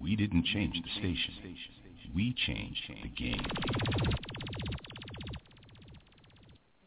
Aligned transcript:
We 0.00 0.16
didn't 0.16 0.44
change 0.46 0.74
the 0.74 0.90
station. 0.98 1.34
We 2.14 2.34
changed 2.46 2.80
the 3.02 3.08
game. 3.08 3.46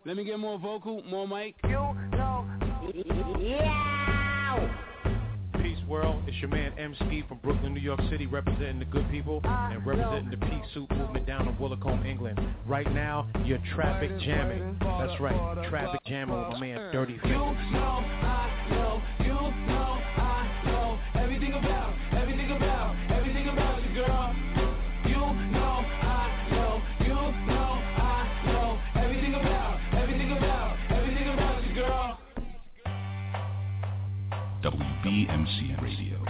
Let 0.06 0.16
me 0.18 0.24
get 0.24 0.40
more 0.40 0.58
vocal, 0.58 1.04
more 1.04 1.28
mic. 1.28 1.56
yeah. 1.64 2.00
Peace 5.62 5.78
world, 5.88 6.24
it's 6.26 6.38
your 6.38 6.50
man 6.50 6.74
M. 6.80 6.96
Ski 6.96 7.24
from 7.28 7.38
Brooklyn, 7.40 7.74
New 7.74 7.82
York 7.82 8.00
City, 8.10 8.26
representing 8.26 8.80
the 8.80 8.86
good 8.86 9.10
people 9.12 9.42
and 9.44 9.86
representing 9.86 10.32
the 10.32 10.38
peace 10.38 10.66
suit 10.74 10.90
movement 10.92 11.28
down 11.28 11.48
in 11.48 11.56
Willicombe, 11.56 12.06
England. 12.06 12.40
Right 12.66 12.92
now, 12.94 13.28
you're 13.44 13.60
traffic 13.76 14.10
jamming. 14.22 14.78
That's 14.80 15.20
right, 15.20 15.68
traffic 15.70 16.00
jamming 16.08 16.40
with 16.40 16.48
my 16.54 16.60
man 16.60 16.92
Dirty 16.94 17.20
Fingers. 17.22 17.58
Everything 21.16 21.54
about, 21.54 21.94
everything 22.14 22.52
about, 22.52 22.59
WBMC 35.10 35.82
Radio. 35.82 36.24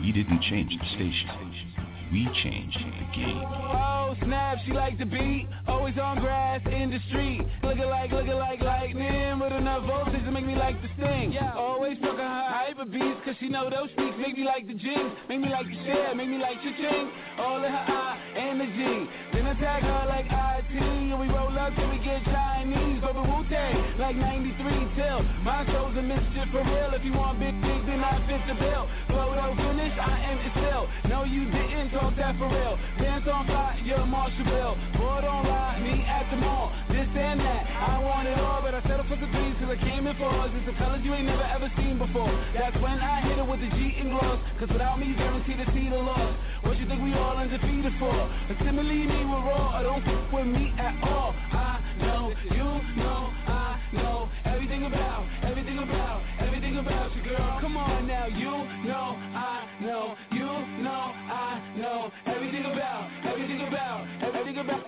We 0.00 0.10
didn't 0.10 0.40
change 0.40 0.72
the 0.80 0.86
station. 0.94 1.75
We 2.12 2.24
change 2.42 2.72
the 2.74 3.16
game. 3.16 3.42
Oh 3.44 4.14
snap, 4.22 4.58
she 4.64 4.72
like 4.72 4.96
the 4.98 5.06
beat, 5.06 5.48
always 5.66 5.98
on 5.98 6.20
grass 6.20 6.60
in 6.64 6.90
the 6.90 6.98
street, 7.08 7.42
looking 7.62 7.86
like, 7.86 8.12
looking 8.12 8.38
like 8.38 8.60
lightning, 8.60 9.40
with 9.40 9.52
enough 9.52 9.84
voltage 9.86 10.24
to 10.24 10.30
make 10.30 10.46
me 10.46 10.54
like 10.54 10.80
the 10.82 10.88
sting. 10.96 11.36
Always 11.56 11.98
talking 11.98 12.18
her 12.18 12.46
hyper 12.48 12.84
beats, 12.84 13.20
cause 13.24 13.34
she 13.40 13.48
know 13.48 13.68
those 13.68 13.90
speaks 13.90 14.16
make 14.18 14.38
me 14.38 14.44
like 14.44 14.66
the 14.66 14.74
jeans, 14.74 15.12
make 15.28 15.40
me 15.40 15.48
like 15.48 15.66
the 15.66 15.74
share, 15.84 16.14
make 16.14 16.28
me 16.28 16.38
like 16.38 16.62
cha-ching, 16.62 17.10
all 17.38 17.62
in 17.64 17.72
her 17.72 17.84
eye 17.90 18.16
and 18.36 18.60
the 18.60 18.66
G. 18.66 19.10
Then 19.32 19.46
attack 19.46 19.82
her 19.82 20.04
like 20.08 20.26
IT, 20.26 20.76
and 20.76 21.18
we 21.18 21.26
roll 21.26 21.58
up 21.58 21.74
till 21.74 21.90
we 21.90 21.98
get 21.98 22.22
Chinese, 22.24 23.02
over 23.02 23.22
Wu-Tang, 23.22 23.98
like 23.98 24.16
93 24.16 24.94
till. 24.94 25.22
My 25.42 25.66
show's 25.66 25.96
a 25.96 26.02
mischief 26.02 26.48
for 26.52 26.62
real, 26.62 26.94
if 26.94 27.04
you 27.04 27.12
want 27.12 27.40
big, 27.40 27.56
big, 27.60 27.86
then 27.86 28.04
I 28.04 28.20
fit 28.28 28.46
the 28.46 28.54
bill. 28.54 28.88
Photo 29.08 29.56
finish, 29.56 29.96
I 29.98 30.14
am 30.30 30.38
it 30.38 30.52
still. 30.54 30.84
No, 31.08 31.24
you 31.24 31.50
didn't 31.50 31.90
talk 31.96 32.12
that 32.16 32.36
for 32.36 32.48
real. 32.48 32.76
Dance 33.00 33.24
on 33.24 33.46
fire, 33.48 33.80
you're 33.80 34.04
Marshall. 34.04 34.76
Boy, 35.00 35.24
don't 35.24 35.48
lie, 35.48 35.80
me 35.80 36.04
at 36.04 36.28
the 36.28 36.36
mall. 36.36 36.68
This 36.92 37.08
and 37.16 37.40
that, 37.40 37.64
I 37.64 37.96
want 38.04 38.28
it 38.28 38.38
all, 38.38 38.60
but 38.60 38.74
I 38.74 38.82
settle 38.84 39.08
for 39.08 39.16
the 39.16 39.24
threes, 39.32 39.56
cause 39.56 39.72
I 39.72 39.78
came 39.80 40.06
in 40.06 40.16
for 40.20 40.28
us. 40.28 40.52
It's 40.52 40.66
the 40.68 40.76
colors 40.76 41.00
you 41.02 41.14
ain't 41.14 41.24
never 41.24 41.42
ever 41.42 41.72
seen 41.80 41.96
before. 41.96 42.28
That's 42.52 42.76
when 42.84 43.00
I 43.00 43.24
hit 43.24 43.38
it 43.40 43.46
with 43.48 43.60
the 43.64 43.70
G 43.72 43.96
and 43.96 44.12
gloss, 44.12 44.40
cause 44.60 44.68
without 44.68 45.00
me, 45.00 45.16
guaranteed 45.16 45.56
to 45.56 45.66
see 45.72 45.88
the 45.88 45.96
loss. 45.96 46.36
What 46.68 46.76
you 46.76 46.84
think 46.84 47.00
we 47.00 47.14
all 47.16 47.36
undefeated 47.40 47.96
for? 47.98 48.12
Assimilate 48.52 49.08
me 49.08 49.24
with 49.24 49.44
raw, 49.48 49.80
or 49.80 49.82
don't 49.82 50.04
fuck 50.04 50.32
with 50.36 50.48
me 50.52 50.76
at 50.76 51.00
all. 51.00 51.32
I 51.32 51.80
know, 52.04 52.28
you 52.52 52.68
know, 53.00 53.32
I 53.48 53.80
know 53.96 54.28
everything 54.44 54.84
about, 54.84 55.24
everything 55.48 55.78
about, 55.80 56.20
everything 56.44 56.76
about 56.76 57.08
you, 57.16 57.22
girl. 57.24 57.58
Come 57.60 57.76
on 57.76 58.06
now, 58.06 58.26
you 58.26 58.52
know, 58.84 59.16
I 59.32 59.64
know, 59.80 60.14
you 60.32 60.75
know, 60.86 60.92
I 60.92 61.74
know 61.76 62.12
everything 62.26 62.64
about, 62.64 63.10
everything 63.26 63.60
about, 63.66 64.06
everything 64.22 64.58
about. 64.58 64.82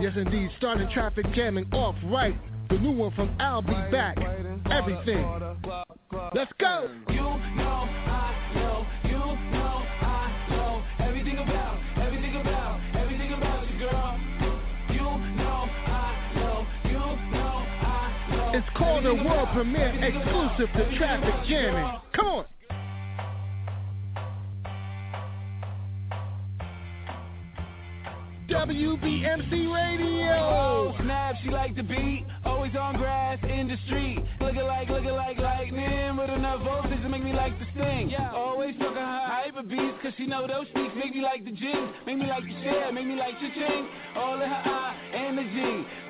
Yes, 0.00 0.14
indeed. 0.16 0.50
Starting 0.56 0.88
traffic 0.94 1.26
jamming 1.34 1.66
off 1.74 1.94
right. 2.06 2.34
The 2.70 2.78
new 2.78 2.90
one 2.90 3.12
from 3.14 3.36
I'll 3.38 3.60
Be 3.60 3.74
Back. 3.92 4.16
Everything. 4.70 5.26
Let's 6.34 6.50
go. 6.58 6.88
Know. 19.02 19.12
It's 19.12 19.22
called 19.22 19.26
a 19.26 19.28
world 19.28 19.48
premiere 19.52 20.04
exclusive 20.04 20.72
to 20.74 20.98
traffic 20.98 21.34
jamming. 21.48 22.00
Come 22.14 22.26
on. 22.26 22.44
WBMC 28.48 29.72
Radio. 29.72 30.32
Oh, 30.32 30.94
snap, 31.00 31.36
she 31.42 31.50
like 31.50 31.76
the 31.76 31.84
beat, 31.84 32.26
always 32.44 32.74
on 32.74 32.96
grass 32.96 33.38
in 33.44 33.68
the 33.68 33.76
street. 33.86 34.18
Looking 34.40 34.62
like, 34.62 34.88
looking 34.88 35.10
like 35.10 35.38
lightning, 35.38 36.16
with 36.16 36.30
enough 36.30 36.62
voltage 36.64 37.00
to 37.00 37.08
make 37.08 37.22
me 37.22 37.32
like 37.32 37.56
the 37.60 37.66
sting. 37.74 38.12
Always 38.34 38.74
beats, 39.62 39.98
cause 40.02 40.12
she 40.16 40.26
know 40.26 40.46
those 40.46 40.66
speaks 40.68 40.94
make 40.96 41.14
me 41.14 41.22
like 41.22 41.44
the 41.44 41.52
jeans, 41.52 41.90
make 42.06 42.18
me 42.18 42.26
like 42.26 42.44
the 42.44 42.56
share, 42.62 42.92
make 42.92 43.06
me 43.06 43.16
like 43.16 43.34
cha-ching. 43.40 43.88
All 44.16 44.40
in 44.40 44.48
her 44.48 44.62
eye 44.64 44.94
and 45.14 45.38
the 45.38 45.42
G. 45.42 45.56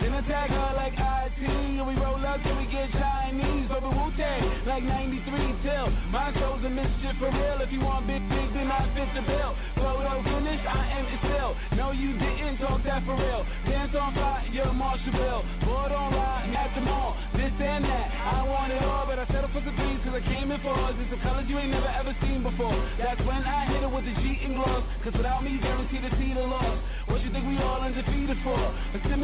Then 0.00 0.14
attack 0.14 0.50
her 0.50 0.72
like 0.76 0.94
IT, 0.94 1.42
and 1.42 1.86
we 1.86 1.94
roll 1.94 2.20
up 2.24 2.42
till 2.42 2.56
we 2.56 2.66
get 2.66 2.90
Chinese. 2.92 3.70
Over 3.70 3.90
Wu-Tang, 3.90 4.66
like 4.66 4.82
93 4.82 5.62
till. 5.62 5.90
My 6.10 6.32
show's 6.34 6.64
a 6.64 6.70
mischief 6.70 7.16
for 7.18 7.30
real. 7.30 7.60
If 7.60 7.70
you 7.72 7.80
want 7.80 8.06
big, 8.06 8.22
big, 8.28 8.52
then 8.54 8.70
I 8.70 8.88
fit 8.94 9.08
the 9.14 9.22
bill. 9.22 9.54
Photo 9.76 10.22
finish, 10.24 10.60
I 10.66 10.82
am 10.98 11.06
still. 11.22 11.56
No, 11.76 11.92
you 11.92 12.18
didn't 12.18 12.58
talk 12.58 12.82
that 12.84 13.04
for 13.04 13.14
real. 13.14 13.46
Dance 13.66 13.94
on 13.94 14.14
fire, 14.14 14.46
you're 14.50 14.72
Marshall 14.72 15.12
Bill. 15.12 15.42
Boy, 15.62 15.86
don't 15.88 16.12
lie, 16.12 16.50
at 16.50 16.74
the 16.74 16.82
mall. 16.82 17.16
This 17.34 17.52
and 17.60 17.84
that, 17.84 18.08
I 18.12 18.42
want 18.44 18.72
it 18.72 18.82
all, 18.82 19.06
but 19.06 19.18
I 19.18 19.26
settle 19.26 19.50
for 19.52 19.60
the 19.60 19.72
threes, 19.72 20.00
cause 20.04 20.14
I 20.14 20.22
came 20.22 20.50
in 20.50 20.60
for 20.60 20.74
us. 20.74 20.94
It's 20.98 21.10
the 21.10 21.20
colors 21.22 21.46
you 21.48 21.58
ain't 21.58 21.70
never 21.70 21.88
ever 21.88 22.14
seen 22.22 22.42
before. 22.42 22.74
That's 22.98 23.20
when 23.24 23.39
I 23.46 23.66
hit 23.72 23.82
it 23.82 23.90
with 23.90 24.04
the 24.04 24.14
G 24.20 24.40
and 24.44 24.54
gloss, 24.54 24.84
cause 25.04 25.12
without 25.14 25.44
me, 25.44 25.58
guaranteed 25.60 26.02
to 26.02 26.10
see 26.18 26.34
the 26.34 26.40
loss. 26.40 26.78
What 27.06 27.22
you 27.22 27.32
think 27.32 27.46
we 27.46 27.58
all 27.58 27.80
undefeated 27.80 28.38
for? 28.44 28.60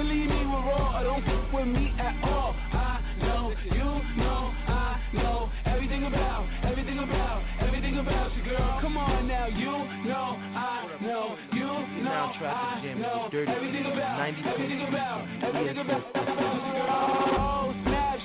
Me 0.06 0.26
with 0.28 0.64
raw, 0.64 1.00
or 1.00 1.04
don't 1.04 1.24
fuck 1.24 1.52
with 1.52 1.66
me 1.66 1.92
at 1.98 2.14
all. 2.24 2.54
I 2.72 3.00
know, 3.18 3.54
you 3.64 3.84
know, 4.22 4.52
I 4.68 5.00
know 5.14 5.50
everything 5.64 6.04
about, 6.04 6.46
everything 6.64 6.98
about, 6.98 7.42
everything 7.60 7.98
about 7.98 8.36
you, 8.36 8.42
girl. 8.44 8.78
Come 8.80 8.96
on 8.96 9.26
now, 9.26 9.46
you 9.46 9.66
know, 10.08 10.38
I 10.54 10.98
know, 11.00 11.36
you 11.52 11.66
know, 12.04 12.32
I 12.40 12.94
know 12.98 13.28
everything 13.32 13.86
about, 13.86 14.20
everything 14.20 14.82
about, 14.82 15.28
everything 15.42 15.78
about, 15.78 16.10
about 16.10 16.66
you, 16.66 16.72
girl. 16.72 17.65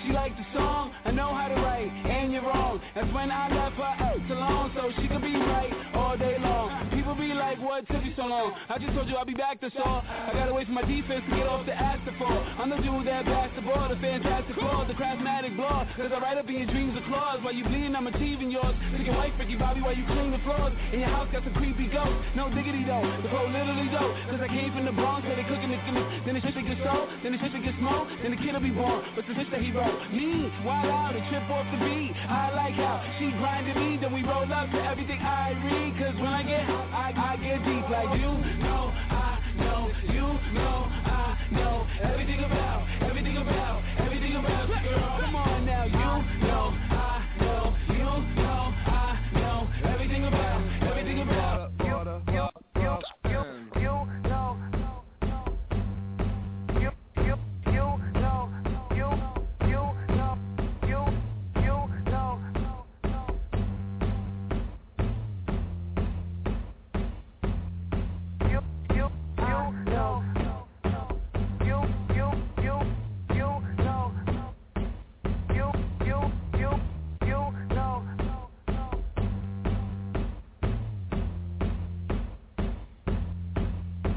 She 0.06 0.12
liked 0.12 0.38
the 0.38 0.46
song. 0.58 0.92
I 1.06 1.12
know 1.12 1.34
how 1.34 1.48
to 1.48 1.56
write, 1.56 1.92
and 2.06 2.34
you're 2.34 2.42
wrong. 2.42 2.82
That's 2.96 3.12
when 3.14 3.30
I 3.30 3.50
left 3.54 3.76
her 3.76 3.84
out 3.84 4.32
alone, 4.32 4.72
so 4.76 4.92
she 5.00 5.08
could 5.08 5.22
be 5.22 5.36
right 5.36 5.72
all 5.94 6.18
day 6.18 6.38
long. 6.40 6.81
People 7.12 7.28
be 7.28 7.36
like, 7.36 7.60
what 7.60 7.84
took 7.92 8.08
you 8.08 8.16
so 8.16 8.24
long? 8.24 8.56
I 8.72 8.80
just 8.80 8.96
told 8.96 9.12
you 9.12 9.20
I'll 9.20 9.28
be 9.28 9.36
back, 9.36 9.60
that's 9.60 9.76
all. 9.84 10.00
I 10.08 10.32
gotta 10.32 10.56
wait 10.56 10.64
for 10.64 10.72
my 10.72 10.88
defense 10.88 11.28
to 11.28 11.36
get 11.36 11.44
off 11.44 11.68
the 11.68 11.76
asphalt. 11.76 12.40
I'm 12.56 12.72
the 12.72 12.80
dude 12.80 13.04
that 13.04 13.28
passed 13.28 13.52
the 13.60 13.68
ball, 13.68 13.92
the 13.92 14.00
fantastic 14.00 14.56
ball, 14.56 14.88
the 14.88 14.96
craftmatic 14.96 15.60
ball. 15.60 15.84
Cause 16.00 16.08
I 16.08 16.24
write 16.24 16.40
up 16.40 16.48
in 16.48 16.56
your 16.56 16.72
dreams 16.72 16.96
of 16.96 17.04
claws. 17.12 17.44
While 17.44 17.52
you 17.52 17.68
bleeding, 17.68 18.00
I'm 18.00 18.08
achieving 18.08 18.48
yours. 18.48 18.72
Took 18.96 19.04
your 19.04 19.20
wife, 19.20 19.36
Ricky 19.36 19.60
Bobby, 19.60 19.84
while 19.84 19.92
you 19.92 20.08
clean 20.08 20.32
the 20.32 20.40
floors. 20.48 20.72
In 20.96 21.04
your 21.04 21.12
house 21.12 21.28
got 21.36 21.44
some 21.44 21.52
creepy 21.60 21.92
ghosts. 21.92 22.16
No 22.32 22.48
diggity 22.48 22.88
though. 22.88 23.04
The 23.04 23.28
flow 23.28 23.44
literally 23.44 23.92
dope. 23.92 24.16
Cause 24.32 24.40
I 24.40 24.48
came 24.48 24.72
from 24.72 24.88
the 24.88 24.96
Bronx, 24.96 25.28
so 25.28 25.36
they 25.36 25.44
cooking 25.44 25.76
it. 25.76 25.84
Then 26.24 26.40
the 26.40 26.42
shit 26.48 26.56
that 26.56 26.64
gets 26.64 26.80
sold, 26.80 27.12
then 27.28 27.36
the 27.36 27.40
shit 27.44 27.52
that 27.52 27.60
gets 27.60 27.76
smoked, 27.76 28.24
then 28.24 28.32
the 28.32 28.40
kid'll 28.40 28.64
be 28.64 28.72
born. 28.72 29.04
But 29.20 29.28
the 29.28 29.36
shit 29.36 29.52
that 29.52 29.60
he 29.60 29.76
wrote, 29.76 30.00
me, 30.16 30.48
wild 30.64 30.88
out 30.88 31.12
and 31.12 31.28
trip 31.28 31.44
off 31.52 31.68
the 31.76 31.80
beat. 31.84 32.16
I 32.16 32.56
like 32.56 32.80
how 32.80 33.04
she 33.20 33.36
grinded 33.36 33.76
me, 33.76 34.00
then 34.00 34.16
we 34.16 34.24
roll 34.24 34.48
up 34.48 34.72
to 34.72 34.80
everything 34.80 35.20
I 35.20 35.52
read. 35.60 35.92
Cause 36.00 36.16
when 36.24 36.32
I 36.32 36.48
get 36.48 36.64
I, 37.02 37.34
I 37.34 37.38
get 37.38 37.66
deep 37.66 37.90
like 37.90 38.14
you 38.20 38.30
know, 38.62 38.94
I 38.94 39.42
know, 39.58 39.92
you 40.06 40.22
know, 40.54 40.86
I 41.10 41.36
know. 41.52 41.88
Everything 42.04 42.44
about, 42.44 42.88
everything 43.02 43.38
about, 43.38 43.82
everything 43.98 44.36
about 44.36 44.70
you, 44.70 44.90
girl. 44.90 45.18
Come 45.20 45.36
on. 45.36 45.66
Now, 45.66 45.86
you 45.86 45.92
know, 45.98 46.74
I 46.94 47.26
know, 47.40 47.76
you 47.90 47.98
know, 47.98 48.74
I 48.86 49.18
know. 49.34 49.68
Everything 49.84 50.26
about, 50.26 50.61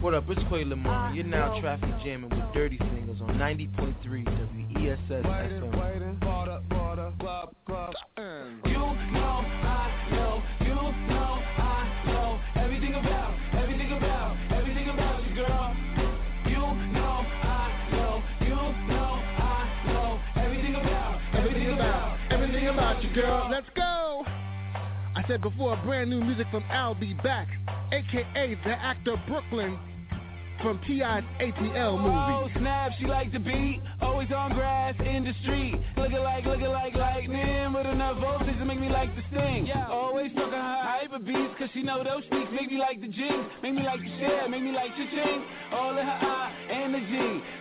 What 0.04 0.12
up, 0.12 0.28
it's 0.28 0.42
Quay 0.50 0.66
Lamar. 0.66 1.14
You're 1.14 1.24
now 1.24 1.58
traffic 1.62 1.88
jamming 2.04 2.28
with 2.28 2.52
Dirty 2.52 2.76
Fingers 2.76 3.22
on 3.22 3.38
90.3 3.38 4.04
WESS 4.76 4.98
FM. 5.08 5.72
You 8.66 8.72
know, 8.74 8.84
I 8.84 9.88
know, 10.12 10.42
you 10.60 10.74
know, 10.74 11.40
I 11.56 12.04
know 12.04 12.38
everything 12.62 12.92
about, 12.92 13.34
everything 13.54 13.92
about, 13.92 14.36
everything 14.52 14.90
about 14.90 15.26
you, 15.26 15.34
girl. 15.36 15.74
You 16.48 16.52
know, 16.52 17.24
I 17.42 17.88
know, 17.92 18.22
you 18.42 18.50
know, 18.50 19.14
I 19.40 19.84
know 19.86 20.20
everything 20.36 20.74
about, 20.74 21.18
Everything 21.34 21.70
about, 21.72 22.18
everything 22.30 22.68
about 22.68 23.02
you, 23.02 23.08
girl. 23.14 23.48
Let's 23.50 23.70
go. 23.74 24.26
I 25.16 25.26
said 25.26 25.40
before, 25.40 25.78
brand 25.78 26.10
new 26.10 26.20
music 26.20 26.46
from 26.50 26.62
Al 26.64 26.94
B. 26.94 27.14
Back, 27.24 27.48
aka 27.90 28.54
the 28.66 28.70
actor 28.70 29.16
Brooklyn 29.26 29.78
from 30.62 30.80
T.I.'s 30.86 31.24
ATL 31.40 31.98
Oh 31.98 32.48
snap, 32.58 32.92
she 32.98 33.06
like 33.06 33.32
the 33.32 33.38
beat, 33.38 33.80
always 34.00 34.28
on 34.32 34.54
grass 34.54 34.94
in 35.00 35.24
the 35.24 35.32
street. 35.42 35.74
Looking 35.96 36.22
like, 36.22 36.44
looking 36.44 36.68
like 36.68 36.94
lightning 36.94 37.72
with 37.72 37.86
enough 37.86 38.20
voltage 38.20 38.58
to 38.58 38.64
make 38.64 38.80
me 38.80 38.88
like 38.88 39.14
the 39.16 39.22
sting. 39.30 39.70
Always 39.90 40.32
talking 40.34 40.52
her 40.52 40.80
hyper 40.82 41.18
beats, 41.18 41.54
cause 41.58 41.68
she 41.74 41.82
know 41.82 42.02
those 42.04 42.22
sneaks 42.30 42.50
make 42.52 42.70
me 42.70 42.78
like 42.78 43.00
the 43.00 43.08
jeans, 43.08 43.46
make 43.62 43.74
me 43.74 43.82
like 43.82 44.00
the 44.00 44.12
share, 44.18 44.48
make 44.48 44.62
me 44.62 44.72
like 44.72 44.90
the 44.96 45.06
ching. 45.10 45.44
All 45.72 45.96
in 45.96 46.06
her 46.06 46.18
I 46.22 46.54
and 46.70 46.94
the 46.94 47.00
G. 47.00 47.12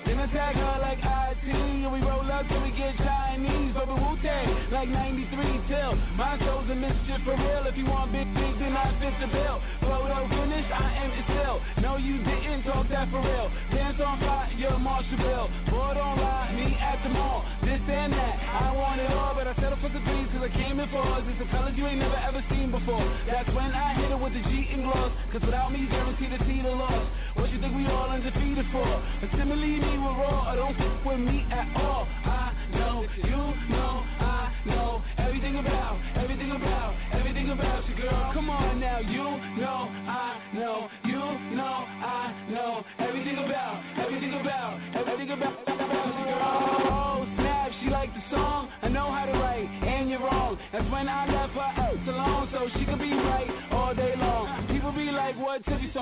Then 0.06 0.20
I 0.20 0.28
tag 0.32 0.56
her 0.56 0.78
like 0.82 1.00
IT, 1.00 1.48
and 1.50 1.92
we 1.92 2.00
roll 2.00 2.30
up 2.32 2.48
till 2.48 2.62
we 2.64 2.72
get 2.72 2.96
Chinese. 2.98 3.74
But 3.74 3.88
we 3.88 3.96
Wu-Tang, 3.96 4.72
like 4.72 4.90
93 4.90 5.68
till. 5.68 5.96
My 6.16 6.38
show's 6.40 6.70
a 6.70 6.76
mischief 6.76 7.22
for 7.26 7.36
real. 7.36 7.66
If 7.68 7.78
you 7.78 7.86
want 7.86 8.12
big 8.12 8.28
things, 8.34 8.58
then 8.60 8.76
I 8.78 8.92
fit 9.00 9.16
the 9.20 9.28
bill. 9.28 9.60
Photo 9.82 10.28
finish, 10.30 10.68
I 10.72 10.88
am 11.04 11.12
it 11.12 11.26
still. 11.28 11.58
No, 11.82 11.98
you 11.98 12.24
didn't 12.24 12.64
talk 12.64 12.83
that 12.90 13.10
for 13.12 13.22
real. 13.22 13.52
Dance 13.72 14.00
on 14.02 14.20
fire, 14.20 14.50
you're 14.58 14.80
Marshall 14.80 15.18
Bill. 15.18 15.48
Boy, 15.70 15.94
don't 15.96 16.18
lie, 16.20 16.52
me 16.56 16.76
at 16.80 17.02
the 17.04 17.10
mall. 17.10 17.46
This 17.64 17.82
and 17.88 18.14
that, 18.14 18.36
I 18.44 18.72
want 18.76 19.00
it 19.02 19.12
all, 19.12 19.34
but 19.36 19.48
I 19.48 19.56
settle 19.56 19.78
for 19.80 19.90
the 19.90 20.00
threes 20.04 20.28
cause 20.34 20.44
I 20.44 20.50
came 20.50 20.80
in 20.80 20.90
fours. 20.90 21.24
It's 21.28 21.42
a 21.42 21.48
colors 21.52 21.74
you 21.76 21.88
ain't 21.88 22.00
never 22.00 22.16
ever 22.16 22.44
seen 22.50 22.72
before. 22.72 23.04
That's 23.28 23.50
when 23.50 23.72
I 23.72 23.94
hit 23.96 24.12
it 24.12 24.20
with 24.20 24.34
the 24.34 24.44
G 24.44 24.68
and 24.74 24.84
gloss. 24.84 25.12
Cause 25.32 25.42
without 25.42 25.72
me, 25.72 25.80
you 25.86 25.90
guarantee 25.90 26.30
to 26.30 26.40
see 26.46 26.62
the 26.62 26.72
loss. 26.72 27.08
What 27.36 27.52
you 27.52 27.60
think 27.60 27.76
we 27.76 27.86
all 27.88 28.10
undefeated 28.10 28.66
for? 28.72 28.88
Assimilating 29.24 29.82
me 29.82 29.98
with 29.98 30.18
raw, 30.20 30.52
or 30.52 30.56
don't 30.56 30.78
fuck 30.78 31.06
with 31.06 31.20
me 31.20 31.46
at 31.52 31.68
all. 31.78 32.08
I 32.26 32.54
know, 32.76 33.06
you 33.24 33.42
know, 33.74 34.04
I 34.20 34.54
know 34.66 35.04
everything 35.18 35.58
about, 35.58 36.00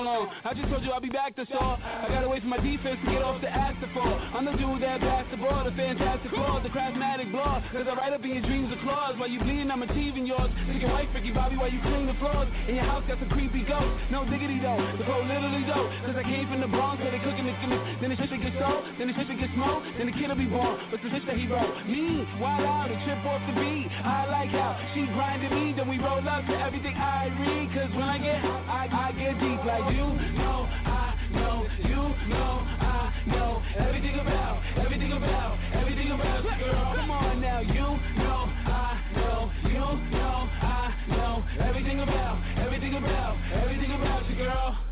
I 0.01 0.53
just 0.57 0.69
told 0.69 0.81
you 0.83 0.91
I'll 0.91 0.99
be 0.99 1.13
back, 1.13 1.35
that's 1.37 1.51
all. 1.53 1.77
I 1.77 2.09
gotta 2.09 2.27
wait 2.27 2.41
for 2.41 2.49
my 2.49 2.57
defense 2.57 2.97
to 3.05 3.11
get 3.11 3.21
off 3.21 3.39
the 3.41 3.49
asphalt. 3.49 4.17
I'm 4.33 4.45
the 4.45 4.57
dude 4.57 4.81
that 4.81 4.99
passed 5.01 5.29
the 5.29 5.37
ball, 5.37 5.63
the 5.63 5.71
fantastic 5.77 6.31
ball, 6.31 6.57
the 6.61 6.73
craftmatic 6.73 7.31
ball. 7.31 7.61
Cause 7.71 7.85
I 7.85 7.93
write 7.93 8.13
up 8.13 8.25
in 8.25 8.33
your 8.33 8.41
dreams 8.41 8.73
of 8.73 8.79
claws. 8.81 9.13
While 9.21 9.29
you 9.29 9.37
bleeding, 9.39 9.69
I'm 9.69 9.83
achieving 9.83 10.25
yours. 10.25 10.49
At 10.49 10.89
white 10.89 11.13
Ricky 11.13 11.29
Bobby 11.29 11.57
while 11.57 11.69
you 11.69 11.77
clean 11.85 12.07
the 12.09 12.17
floors. 12.17 12.49
And 12.65 12.75
your 12.75 12.85
house 12.85 13.05
got 13.05 13.19
some 13.21 13.29
creepy 13.29 13.61
ghosts. 13.61 13.93
No 14.09 14.25
diggity 14.25 14.57
though, 14.57 14.81
the 14.97 15.05
flow 15.05 15.21
literally 15.21 15.61
dope. 15.69 15.93
Cause 16.09 16.17
I 16.17 16.25
came 16.25 16.49
from 16.49 16.65
the 16.65 16.71
Bronx, 16.71 16.97
so 16.97 17.11
they 17.13 17.21
cooking 17.21 17.45
the 17.45 17.53
it, 17.53 17.81
then 18.01 18.09
the 18.09 18.17
shit 18.17 18.33
that 18.33 18.41
gets 18.41 18.57
sold, 18.57 18.81
then 18.97 19.05
the 19.05 19.13
shit 19.13 19.29
that 19.29 19.37
gets 19.37 19.53
smoked, 19.53 19.85
then 20.01 20.09
the 20.09 20.15
kid'll 20.17 20.39
be 20.39 20.49
born. 20.49 20.81
But 20.89 21.05
the 21.05 21.13
shit 21.13 21.21
that 21.29 21.37
he 21.37 21.45
wrote, 21.45 21.69
me, 21.85 22.25
wild 22.41 22.65
out 22.65 22.89
and 22.89 22.97
trip 23.05 23.21
off 23.21 23.45
the 23.45 23.53
beat. 23.53 23.93
I 24.01 24.25
like 24.25 24.49
how 24.49 24.73
she 24.97 25.05
grinded 25.13 25.53
me, 25.53 25.77
then 25.77 25.85
we 25.85 26.01
roll 26.01 26.25
up 26.25 26.41
to 26.49 26.55
everything 26.57 26.97
I 26.97 27.29
read. 27.29 27.69
Cause 27.77 27.91
when 27.93 28.09
I 28.09 28.17
get, 28.17 28.41
I, 28.41 28.89
I 28.89 29.07
get 29.13 29.37
deep 29.37 29.61
like 29.61 29.90
you 29.91 29.97
know, 29.97 30.67
I 30.85 31.17
know, 31.31 31.67
you 31.83 32.29
know, 32.29 32.65
I 32.79 33.13
know 33.27 33.61
everything 33.77 34.19
about, 34.19 34.61
everything 34.77 35.11
about, 42.95 43.37
everything 43.53 43.91
about 43.91 44.29
you, 44.29 44.35
girl. 44.35 44.90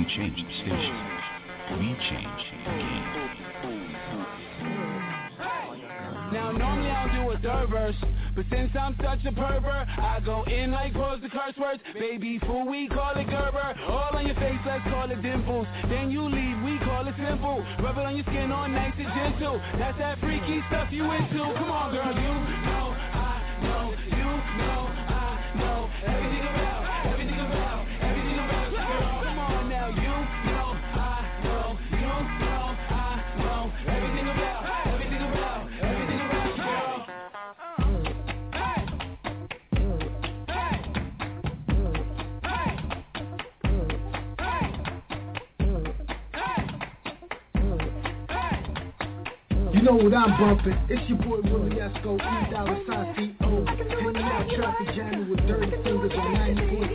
We 0.00 0.06
change 0.16 0.32
the 0.34 0.54
station. 0.64 0.96
We 1.76 1.92
changed 2.08 2.48
the 2.64 2.72
game. 2.72 3.04
Now 6.32 6.52
normally 6.52 6.88
I 6.88 7.06
don't 7.12 7.26
do 7.26 7.30
a 7.32 7.38
third 7.38 7.68
verse, 7.68 7.96
but 8.34 8.46
since 8.50 8.70
I'm 8.80 8.96
such 9.04 9.26
a 9.26 9.32
pervert, 9.32 9.88
I 9.98 10.20
go 10.24 10.42
in 10.44 10.72
like 10.72 10.94
pose 10.94 11.20
the 11.20 11.28
curse 11.28 11.52
words. 11.60 11.82
Baby 11.92 12.38
fool, 12.46 12.66
we 12.66 12.88
call 12.88 13.12
it 13.14 13.26
Gerber. 13.28 13.74
All 13.88 14.16
on 14.16 14.26
your 14.26 14.36
face, 14.36 14.56
let's 14.64 14.84
call 14.84 15.10
it 15.10 15.20
dimples. 15.20 15.66
Then 15.90 16.10
you 16.10 16.22
leave, 16.22 16.62
we 16.64 16.78
call 16.78 17.06
it 17.06 17.14
simple. 17.22 17.62
Rub 17.82 17.98
it 17.98 18.06
on 18.06 18.16
your 18.16 18.24
skin, 18.24 18.50
all 18.50 18.68
nice 18.68 18.94
and 18.96 19.12
gentle. 19.12 19.60
That's 19.78 19.98
that 19.98 20.18
freaky 20.20 20.62
stuff 20.68 20.88
you 20.90 21.12
into. 21.12 21.44
Come 21.44 21.70
on, 21.70 21.92
girl, 21.92 22.08
you 22.08 22.34
know, 22.64 22.96
I 22.96 23.36
know, 23.60 23.92
you 24.08 24.16
know, 24.16 24.88
I 25.12 25.52
know 25.60 25.90
everything 26.06 26.48
about, 26.56 26.89
You 49.80 49.86
know 49.86 49.96
what 49.96 50.12
I'm 50.12 50.36
bumping? 50.36 50.76
It's 50.90 51.08
your 51.08 51.16
boy 51.16 51.40
Willie 51.40 51.76
Esco, 51.80 52.20
E 52.20 52.50
dollar 52.52 52.76
sign 52.86 53.14
C-O. 53.16 53.64
Hanging 53.64 54.28
out 54.28 54.44
traffic 54.54 54.94
jamming 54.94 55.30
with 55.30 55.40
dirty 55.48 55.70
fingers 55.82 56.12
on 56.20 56.34
90.3 56.36 56.89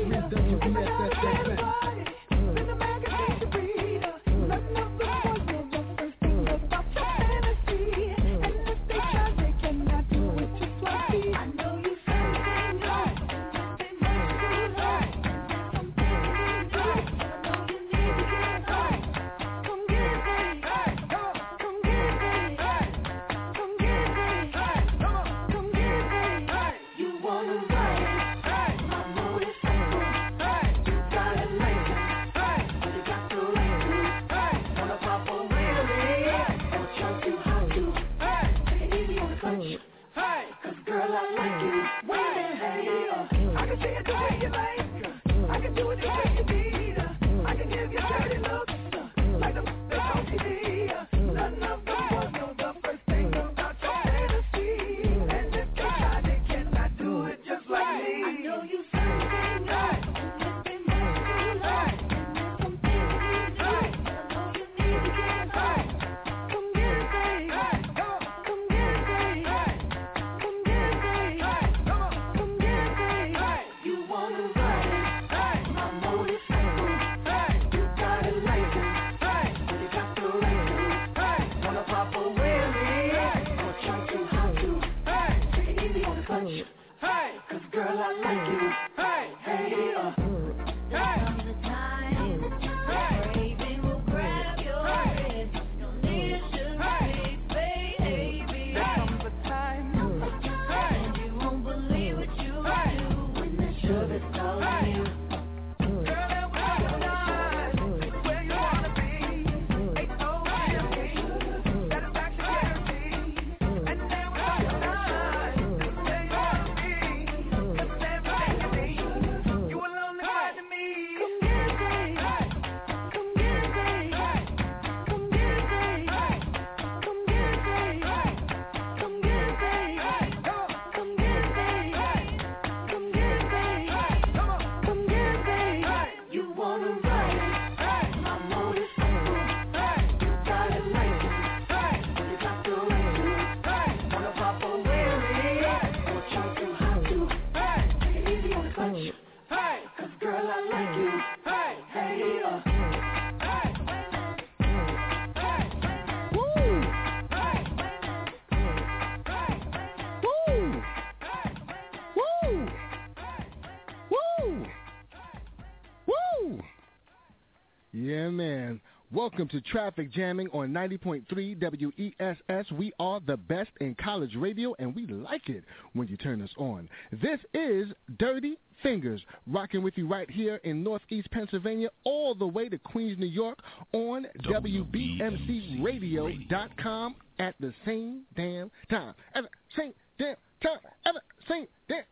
Welcome 169.25 169.49
to 169.49 169.61
Traffic 169.61 170.13
Jamming 170.13 170.49
on 170.49 170.69
90.3 170.69 171.59
WESS. 171.59 172.37
We 172.73 172.93
are 172.99 173.19
the 173.25 173.37
best 173.37 173.71
in 173.81 173.95
college 173.95 174.35
radio, 174.35 174.75
and 174.77 174.95
we 174.95 175.07
like 175.07 175.49
it 175.49 175.63
when 175.93 176.07
you 176.07 176.15
turn 176.15 176.43
us 176.43 176.51
on. 176.57 176.87
This 177.11 177.39
is 177.55 177.87
Dirty 178.19 178.59
Fingers, 178.83 179.19
rocking 179.47 179.81
with 179.81 179.97
you 179.97 180.07
right 180.07 180.29
here 180.29 180.57
in 180.63 180.83
Northeast 180.83 181.31
Pennsylvania, 181.31 181.89
all 182.03 182.35
the 182.35 182.45
way 182.45 182.69
to 182.69 182.77
Queens, 182.77 183.17
New 183.17 183.25
York, 183.25 183.57
on 183.93 184.27
WBMCRadio.com 184.43 187.15
at 187.39 187.55
the 187.59 187.73
same 187.83 188.21
damn 188.35 188.69
time. 188.91 189.15
At 189.33 189.45
the 189.45 189.49
same 189.75 189.93
damn 190.19 190.35
time. 190.61 190.77
At 191.03 191.15
the 191.15 191.21
same 191.49 191.65
damn 191.89 192.03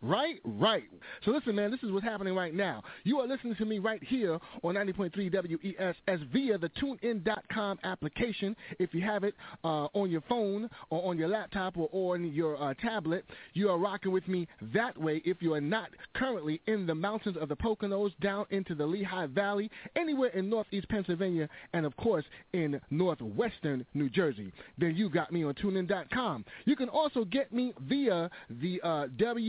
Right? 0.00 0.40
Right. 0.44 0.84
So 1.24 1.32
listen, 1.32 1.56
man, 1.56 1.70
this 1.70 1.82
is 1.82 1.90
what's 1.90 2.04
happening 2.04 2.34
right 2.34 2.54
now. 2.54 2.82
You 3.04 3.18
are 3.18 3.26
listening 3.26 3.56
to 3.56 3.64
me 3.64 3.78
right 3.78 4.02
here 4.02 4.38
on 4.62 4.74
90.3 4.74 5.32
WESS 5.32 6.20
via 6.32 6.58
the 6.58 6.68
TuneIn.com 6.70 7.78
application. 7.84 8.54
If 8.78 8.94
you 8.94 9.02
have 9.02 9.24
it 9.24 9.34
uh, 9.64 9.88
on 9.94 10.10
your 10.10 10.22
phone 10.28 10.70
or 10.90 11.08
on 11.08 11.18
your 11.18 11.28
laptop 11.28 11.76
or 11.76 12.14
on 12.14 12.32
your 12.32 12.62
uh, 12.62 12.74
tablet, 12.74 13.24
you 13.54 13.68
are 13.68 13.78
rocking 13.78 14.12
with 14.12 14.26
me 14.28 14.46
that 14.72 14.96
way. 14.96 15.20
If 15.24 15.42
you 15.42 15.54
are 15.54 15.60
not 15.60 15.90
currently 16.14 16.60
in 16.66 16.86
the 16.86 16.94
mountains 16.94 17.36
of 17.40 17.48
the 17.48 17.56
Poconos, 17.56 18.12
down 18.20 18.46
into 18.50 18.74
the 18.74 18.86
Lehigh 18.86 19.26
Valley, 19.26 19.70
anywhere 19.96 20.30
in 20.30 20.48
Northeast 20.48 20.88
Pennsylvania, 20.88 21.48
and 21.72 21.84
of 21.84 21.96
course 21.96 22.24
in 22.52 22.80
Northwestern 22.90 23.84
New 23.94 24.08
Jersey, 24.08 24.52
then 24.78 24.94
you 24.94 25.10
got 25.10 25.32
me 25.32 25.44
on 25.44 25.54
TuneIn.com. 25.54 26.44
You 26.64 26.76
can 26.76 26.88
also 26.88 27.24
get 27.24 27.52
me 27.52 27.72
via 27.88 28.30
the 28.48 28.80
uh, 28.82 29.06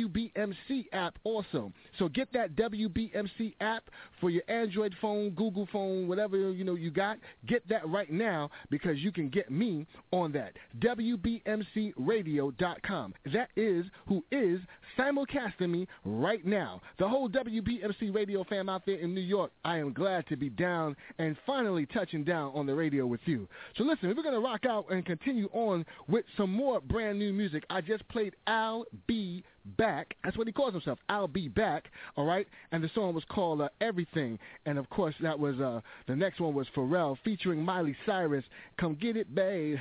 WBMC 0.09 0.85
app 0.93 1.17
also. 1.23 1.71
So 1.97 2.07
get 2.09 2.31
that 2.33 2.55
WBMC 2.55 3.55
app 3.61 3.89
for 4.19 4.29
your 4.29 4.43
Android 4.47 4.93
phone, 5.01 5.31
Google 5.31 5.67
phone, 5.71 6.07
whatever 6.07 6.51
you 6.51 6.63
know 6.63 6.75
you 6.75 6.91
got. 6.91 7.17
Get 7.47 7.67
that 7.69 7.87
right 7.87 8.11
now 8.11 8.51
because 8.69 8.99
you 8.99 9.11
can 9.11 9.29
get 9.29 9.49
me 9.51 9.87
on 10.11 10.31
that. 10.33 10.53
WBMCRadio.com. 10.79 13.13
That 13.33 13.49
is 13.55 13.85
who 14.07 14.23
is 14.31 14.59
simulcasting 14.97 15.69
me 15.69 15.87
right 16.03 16.43
now. 16.45 16.81
The 16.97 17.07
whole 17.07 17.29
WBMC 17.29 18.13
radio 18.13 18.43
fam 18.43 18.67
out 18.69 18.85
there 18.85 18.97
in 18.97 19.13
New 19.13 19.21
York, 19.21 19.51
I 19.63 19.77
am 19.77 19.93
glad 19.93 20.27
to 20.27 20.35
be 20.35 20.49
down 20.49 20.97
and 21.17 21.37
finally 21.45 21.85
touching 21.85 22.23
down 22.23 22.51
on 22.53 22.65
the 22.65 22.73
radio 22.73 23.05
with 23.05 23.21
you. 23.25 23.47
So 23.77 23.83
listen, 23.83 24.11
we're 24.15 24.23
going 24.23 24.33
to 24.33 24.41
rock 24.41 24.65
out 24.65 24.87
and 24.89 25.05
continue 25.05 25.47
on 25.53 25.85
with 26.07 26.25
some 26.35 26.51
more 26.51 26.81
brand 26.81 27.19
new 27.19 27.31
music. 27.33 27.63
I 27.69 27.81
just 27.81 28.07
played 28.09 28.35
Al 28.47 28.85
B 29.07 29.43
back. 29.77 30.15
That's 30.23 30.37
what 30.37 30.47
he 30.47 30.53
calls 30.53 30.73
himself. 30.73 30.99
I'll 31.09 31.27
be 31.27 31.47
back. 31.47 31.85
All 32.15 32.25
right, 32.25 32.47
and 32.71 32.83
the 32.83 32.89
song 32.93 33.13
was 33.13 33.23
called 33.29 33.61
uh, 33.61 33.69
Everything, 33.81 34.39
and 34.65 34.77
of 34.77 34.89
course 34.89 35.15
that 35.21 35.37
was 35.37 35.59
uh, 35.59 35.81
the 36.07 36.15
next 36.15 36.39
one 36.39 36.53
was 36.53 36.67
Pharrell 36.75 37.17
featuring 37.23 37.63
Miley 37.63 37.95
Cyrus. 38.05 38.43
Come 38.77 38.95
get 38.95 39.17
it, 39.17 39.33
babe. 39.33 39.77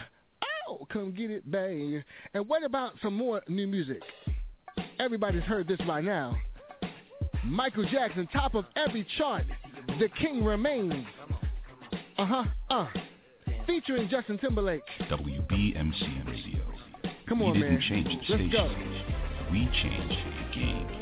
Oh, 0.69 0.87
come 0.93 1.13
get 1.13 1.31
it, 1.31 1.51
babe. 1.51 2.03
And 2.35 2.49
what 2.49 2.63
about 2.63 2.93
some 3.03 3.15
more 3.15 3.43
new 3.49 3.67
music? 3.67 4.03
Everybody's 4.99 5.43
heard 5.43 5.69
this 5.69 5.81
by 5.87 6.01
now. 6.01 6.37
Michael 7.45 7.85
Jackson, 7.85 8.29
top 8.33 8.55
of 8.55 8.67
every 8.77 9.07
chart. 9.17 9.45
The 9.99 10.09
King 10.21 10.45
remains. 10.45 11.07
Uh 12.19 12.27
huh. 12.27 12.45
Uh. 12.69 12.87
Featuring 13.67 14.09
Justin 14.09 14.39
Timberlake. 14.39 14.83
WBMC 15.11 16.27
Radio. 16.27 16.63
Come 17.29 17.43
on, 17.43 17.61
man. 17.61 17.81
change 17.89 18.09
the 18.29 18.37
Let's 18.37 18.53
go. 18.53 19.18
We 19.51 19.67
change 19.83 20.11
the 20.11 20.61
game. 20.61 20.98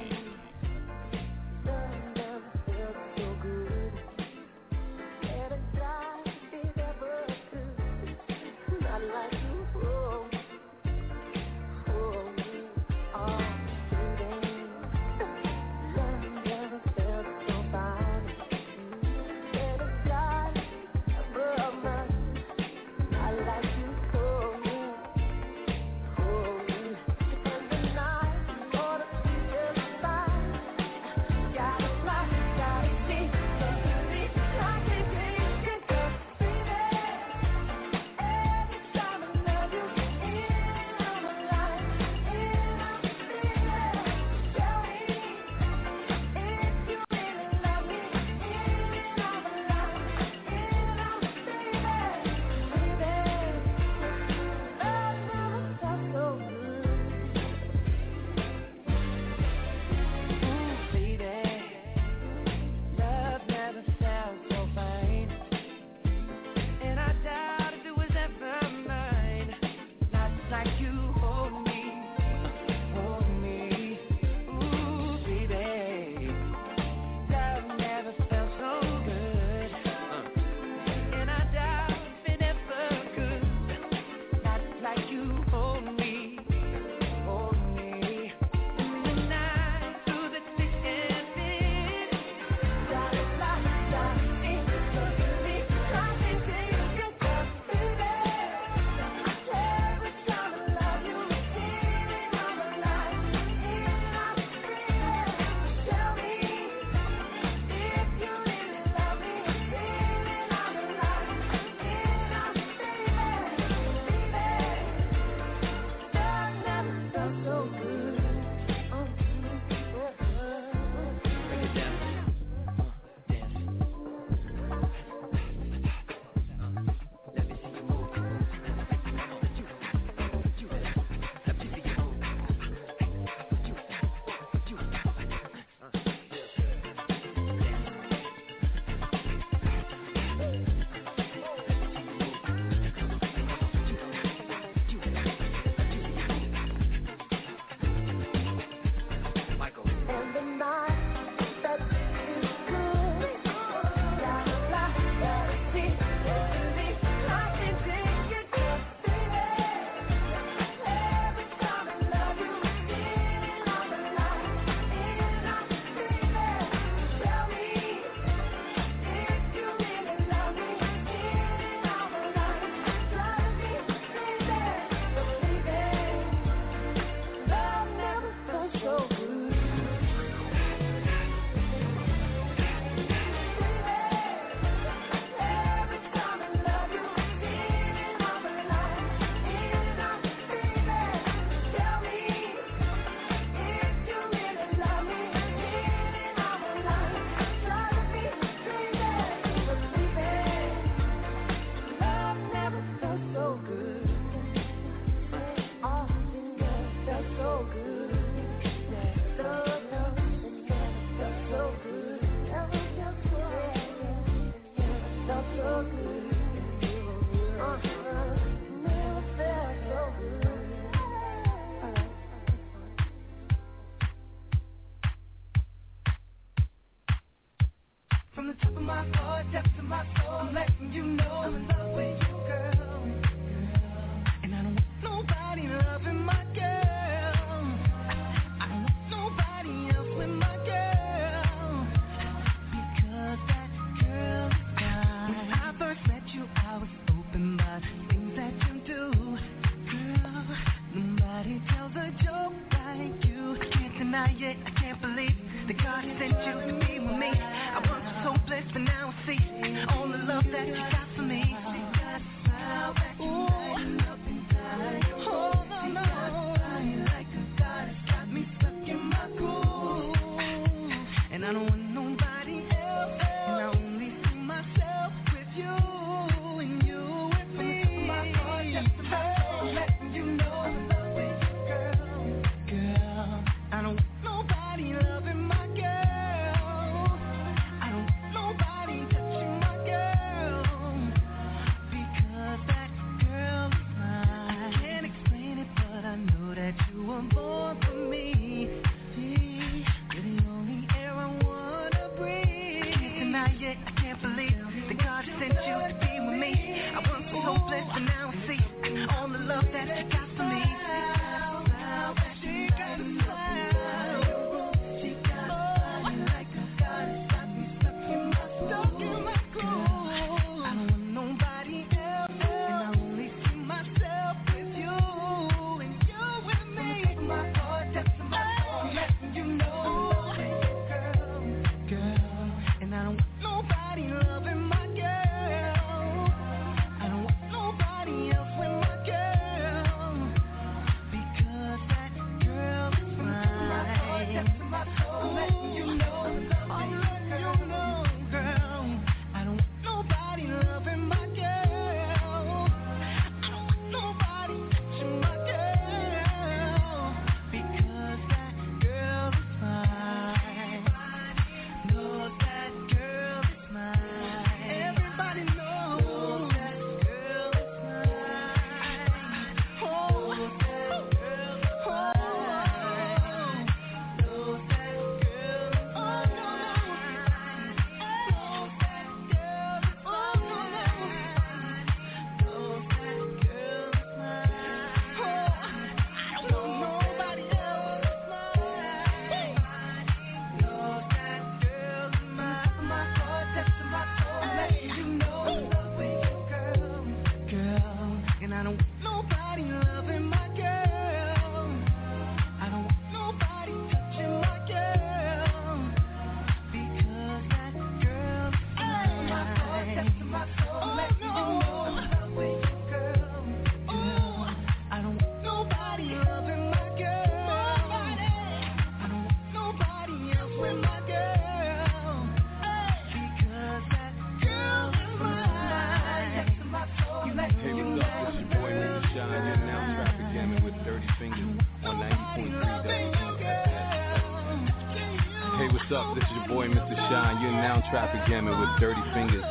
Traffic 437.91 438.21
Jamming 438.27 438.59
with 438.59 438.69
Dirty 438.81 439.01
Fingers. 439.15 439.45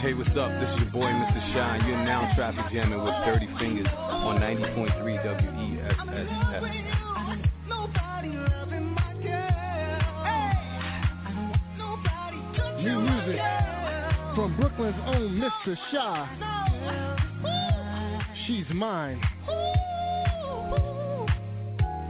Hey, 0.00 0.14
what's 0.14 0.30
up? 0.30 0.50
This 0.58 0.68
is 0.74 0.78
your 0.80 0.90
boy, 0.90 1.06
Mr. 1.06 1.52
Shine. 1.54 1.86
You're 1.86 2.02
now 2.02 2.32
Traffic 2.34 2.64
Jamming 2.72 3.04
with 3.04 3.14
Dirty 3.24 3.46
Fingers 3.58 3.86
on 3.98 4.40
90.3 4.40 4.98
WESSF. 4.98 6.62
New 12.82 13.00
music 13.00 13.40
from 14.34 14.56
Brooklyn's 14.58 14.96
own 15.06 15.40
Mr. 15.40 15.76
Shy. 15.92 16.28
She's 18.46 18.68
mine. 18.74 19.20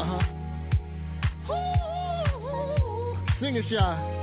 Uh-huh. 0.00 0.22
Sing 3.40 3.56
it, 3.56 3.64
Shy 3.68 4.19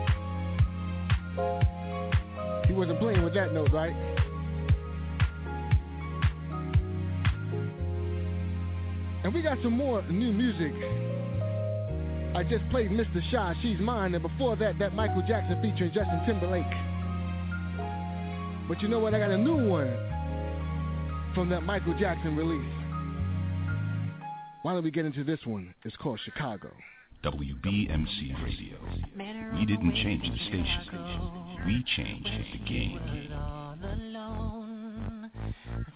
just 12.50 12.70
played 12.70 12.92
Mr. 12.92 13.22
Shy, 13.32 13.56
She's 13.62 13.80
Mine, 13.80 14.14
and 14.14 14.22
before 14.22 14.56
that, 14.58 14.80
that 14.80 14.94
Michael 14.94 15.24
Jackson 15.28 15.62
featuring 15.62 15.92
Justin 15.92 16.22
Timberlake. 16.26 16.64
But 18.68 18.82
you 18.82 18.88
know 18.88 19.00
what? 19.00 19.14
I 19.14 19.20
got 19.20 19.32
a 19.32 19.38
new 19.38 19.68
one 19.68 19.88
from 21.34 21.50
that 21.50 21.64
Michael 21.64 21.98
Jackson 22.00 22.36
release. 22.36 22.74
Why 24.62 24.74
don't 24.74 24.84
we 24.84 24.92
get 24.92 25.06
into 25.06 25.24
this 25.24 25.40
one? 25.46 25.74
It's 25.84 25.96
called 25.98 26.20
Chicago. 26.24 26.70
WBMC 27.28 28.42
Radio. 28.42 28.78
We 29.60 29.66
didn't 29.66 29.94
change 29.96 30.24
the 30.24 30.38
station. 30.46 30.82
We 31.66 31.84
changed 31.98 32.30
the 32.54 32.60
game. 32.70 33.02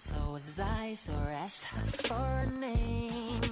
So 0.10 0.36
as 0.36 0.60
I 0.60 1.00
so 1.06 1.13
her 1.13 1.32
for 2.10 2.39
a 2.39 2.60
name, 2.60 3.51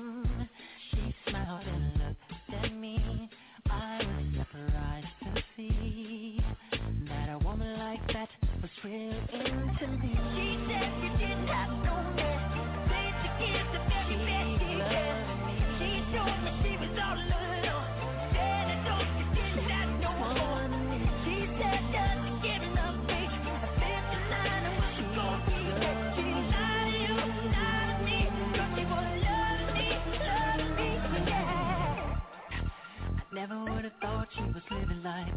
she 34.40 34.52
was 34.54 34.64
living 34.72 35.04
that. 35.04 35.28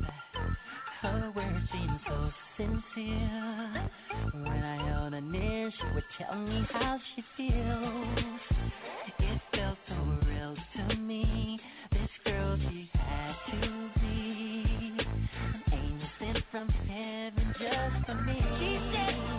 Her 1.01 1.33
words 1.35 1.69
seemed 1.73 2.01
so 2.07 2.31
sincere. 2.57 3.91
When 4.33 4.47
I 4.47 4.89
held 4.89 5.13
her 5.15 5.21
near, 5.21 5.71
she 5.71 5.95
would 5.95 6.05
tell 6.19 6.37
me 6.37 6.67
how 6.71 6.99
she 7.15 7.25
feels. 7.37 8.41
It 9.19 9.41
felt 9.55 9.79
so 9.89 10.29
real 10.29 10.55
to 10.77 10.97
me. 10.97 11.59
This 11.91 12.11
girl, 12.25 12.57
she 12.71 12.89
had 12.95 13.35
to 13.51 13.91
be 14.01 14.97
an 15.01 15.63
angel 15.73 16.09
sent 16.21 16.45
from 16.51 16.69
heaven 16.69 17.55
just 17.59 18.07
for 18.07 18.15
me. 18.15 18.39
She 18.59 18.79
said 18.95 19.32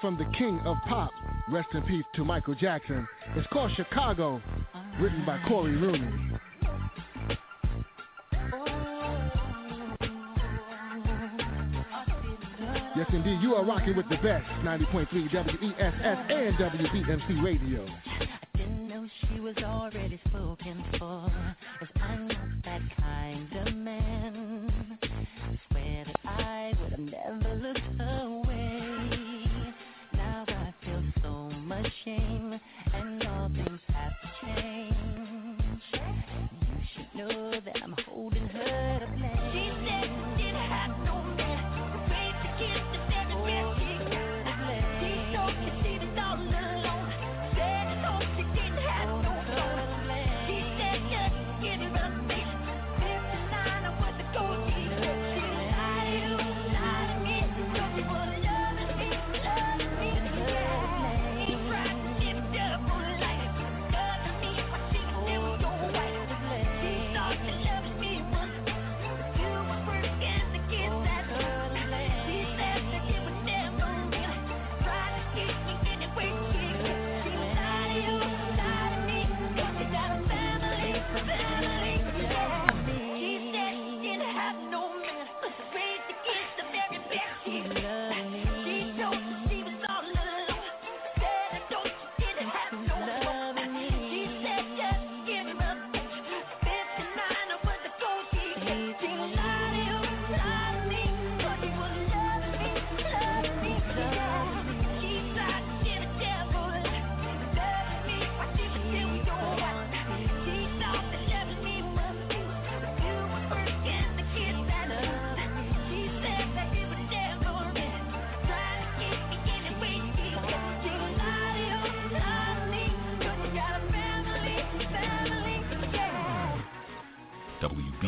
from 0.00 0.16
the 0.16 0.24
king 0.36 0.60
of 0.64 0.76
pop. 0.88 1.10
Rest 1.50 1.68
in 1.74 1.82
peace 1.82 2.04
to 2.14 2.24
Michael 2.24 2.54
Jackson. 2.54 3.06
It's 3.36 3.46
called 3.52 3.70
Chicago, 3.76 4.42
written 5.00 5.24
by 5.26 5.38
Cory 5.46 5.76
Rooney. 5.76 6.38
Yes, 12.96 13.06
indeed, 13.12 13.38
you 13.40 13.54
are 13.54 13.64
rocking 13.64 13.96
with 13.96 14.08
the 14.08 14.16
best 14.16 14.46
90.3 14.62 15.12
WESS 15.32 15.94
and 16.02 16.56
WBMC 16.56 17.42
Radio. 17.42 17.86
Didn't 18.56 18.88
know 18.88 19.06
she 19.20 19.40
was 19.40 19.56
already 19.58 20.20
spoken 20.28 20.84
for. 20.98 21.30
I'm 22.02 22.28
not 22.28 22.36
that 22.64 22.82
kind 22.98 23.66
of 23.66 23.74
man. 23.74 24.98
Swear 25.70 26.04
that 26.04 26.20
I 26.24 26.72
would 26.82 26.90
have 26.90 27.00
never 27.00 27.54
looked 27.54 27.99
shame, 32.04 32.60
and 32.94 33.26
all 33.26 33.48
things 33.48 33.80
have 33.88 34.12
to 34.22 34.28
change. 34.42 35.82
You 35.92 36.78
should 36.94 37.14
know 37.18 37.60
that 37.64 37.76
I'm 37.82 37.94
holding 38.06 38.46
her 38.46 38.98
to 39.00 39.06
blame. 39.16 40.19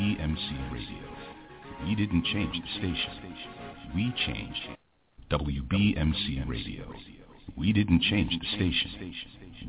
WBMC 0.03 0.73
Radio. 0.73 0.99
We 1.85 1.95
didn't 1.95 2.25
change 2.25 2.61
the 2.61 2.69
station. 2.79 3.37
We 3.95 4.13
changed 4.27 4.61
WBMC 5.31 6.49
Radio. 6.49 6.93
We 7.57 7.73
didn't 7.73 8.03
change 8.03 8.33
the 8.33 8.47
station. 8.57 9.15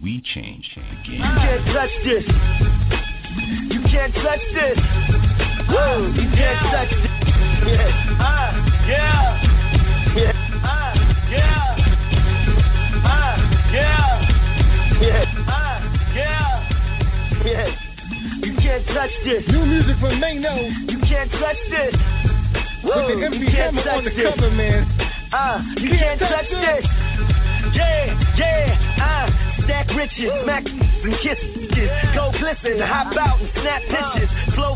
We 0.02 0.24
changed 0.34 0.70
the 0.76 0.82
game. 1.08 1.20
You 1.20 1.34
can't 1.38 1.66
touch 1.68 1.92
this. 2.04 2.24
You 3.70 3.82
can't 3.92 4.14
touch 4.16 4.42
this. 4.56 4.78
Woo! 5.70 6.14
You 6.16 6.30
can't 6.34 6.62
touch 6.72 6.90
this. 6.90 7.12
Yeah. 7.68 8.18
Uh, 8.20 8.52
yeah. 8.88 10.16
Yeah. 10.18 10.53
Touch 19.04 19.12
this. 19.26 19.44
New 19.50 19.66
music 19.66 20.00
from 20.00 20.20
Mano. 20.20 20.56
You 20.88 21.00
can't 21.04 21.30
touch 21.32 21.60
this. 21.70 21.94
With 22.84 23.04
the 23.08 23.16
Woo, 23.20 23.52
can't 23.52 23.76
Hammer 23.76 23.90
on 23.92 24.04
the 24.06 24.12
this. 24.12 24.32
cover, 24.32 24.52
man. 24.52 24.88
Uh, 25.32 25.60
you 25.76 25.90
can't 25.90 26.20
touch 26.20 26.48
this. 26.48 26.86
Yeah, 27.76 28.36
yeah, 28.38 29.04
uh, 29.04 29.64
stack 29.66 29.90
riches, 29.92 30.32
max 30.46 30.70
and 30.70 31.16
kisses. 31.20 31.68
Go 32.16 32.32
glisten, 32.40 32.80
hop 32.80 33.12
out 33.18 33.42
and 33.42 33.50
snap 33.60 33.82
pictures. 33.92 34.32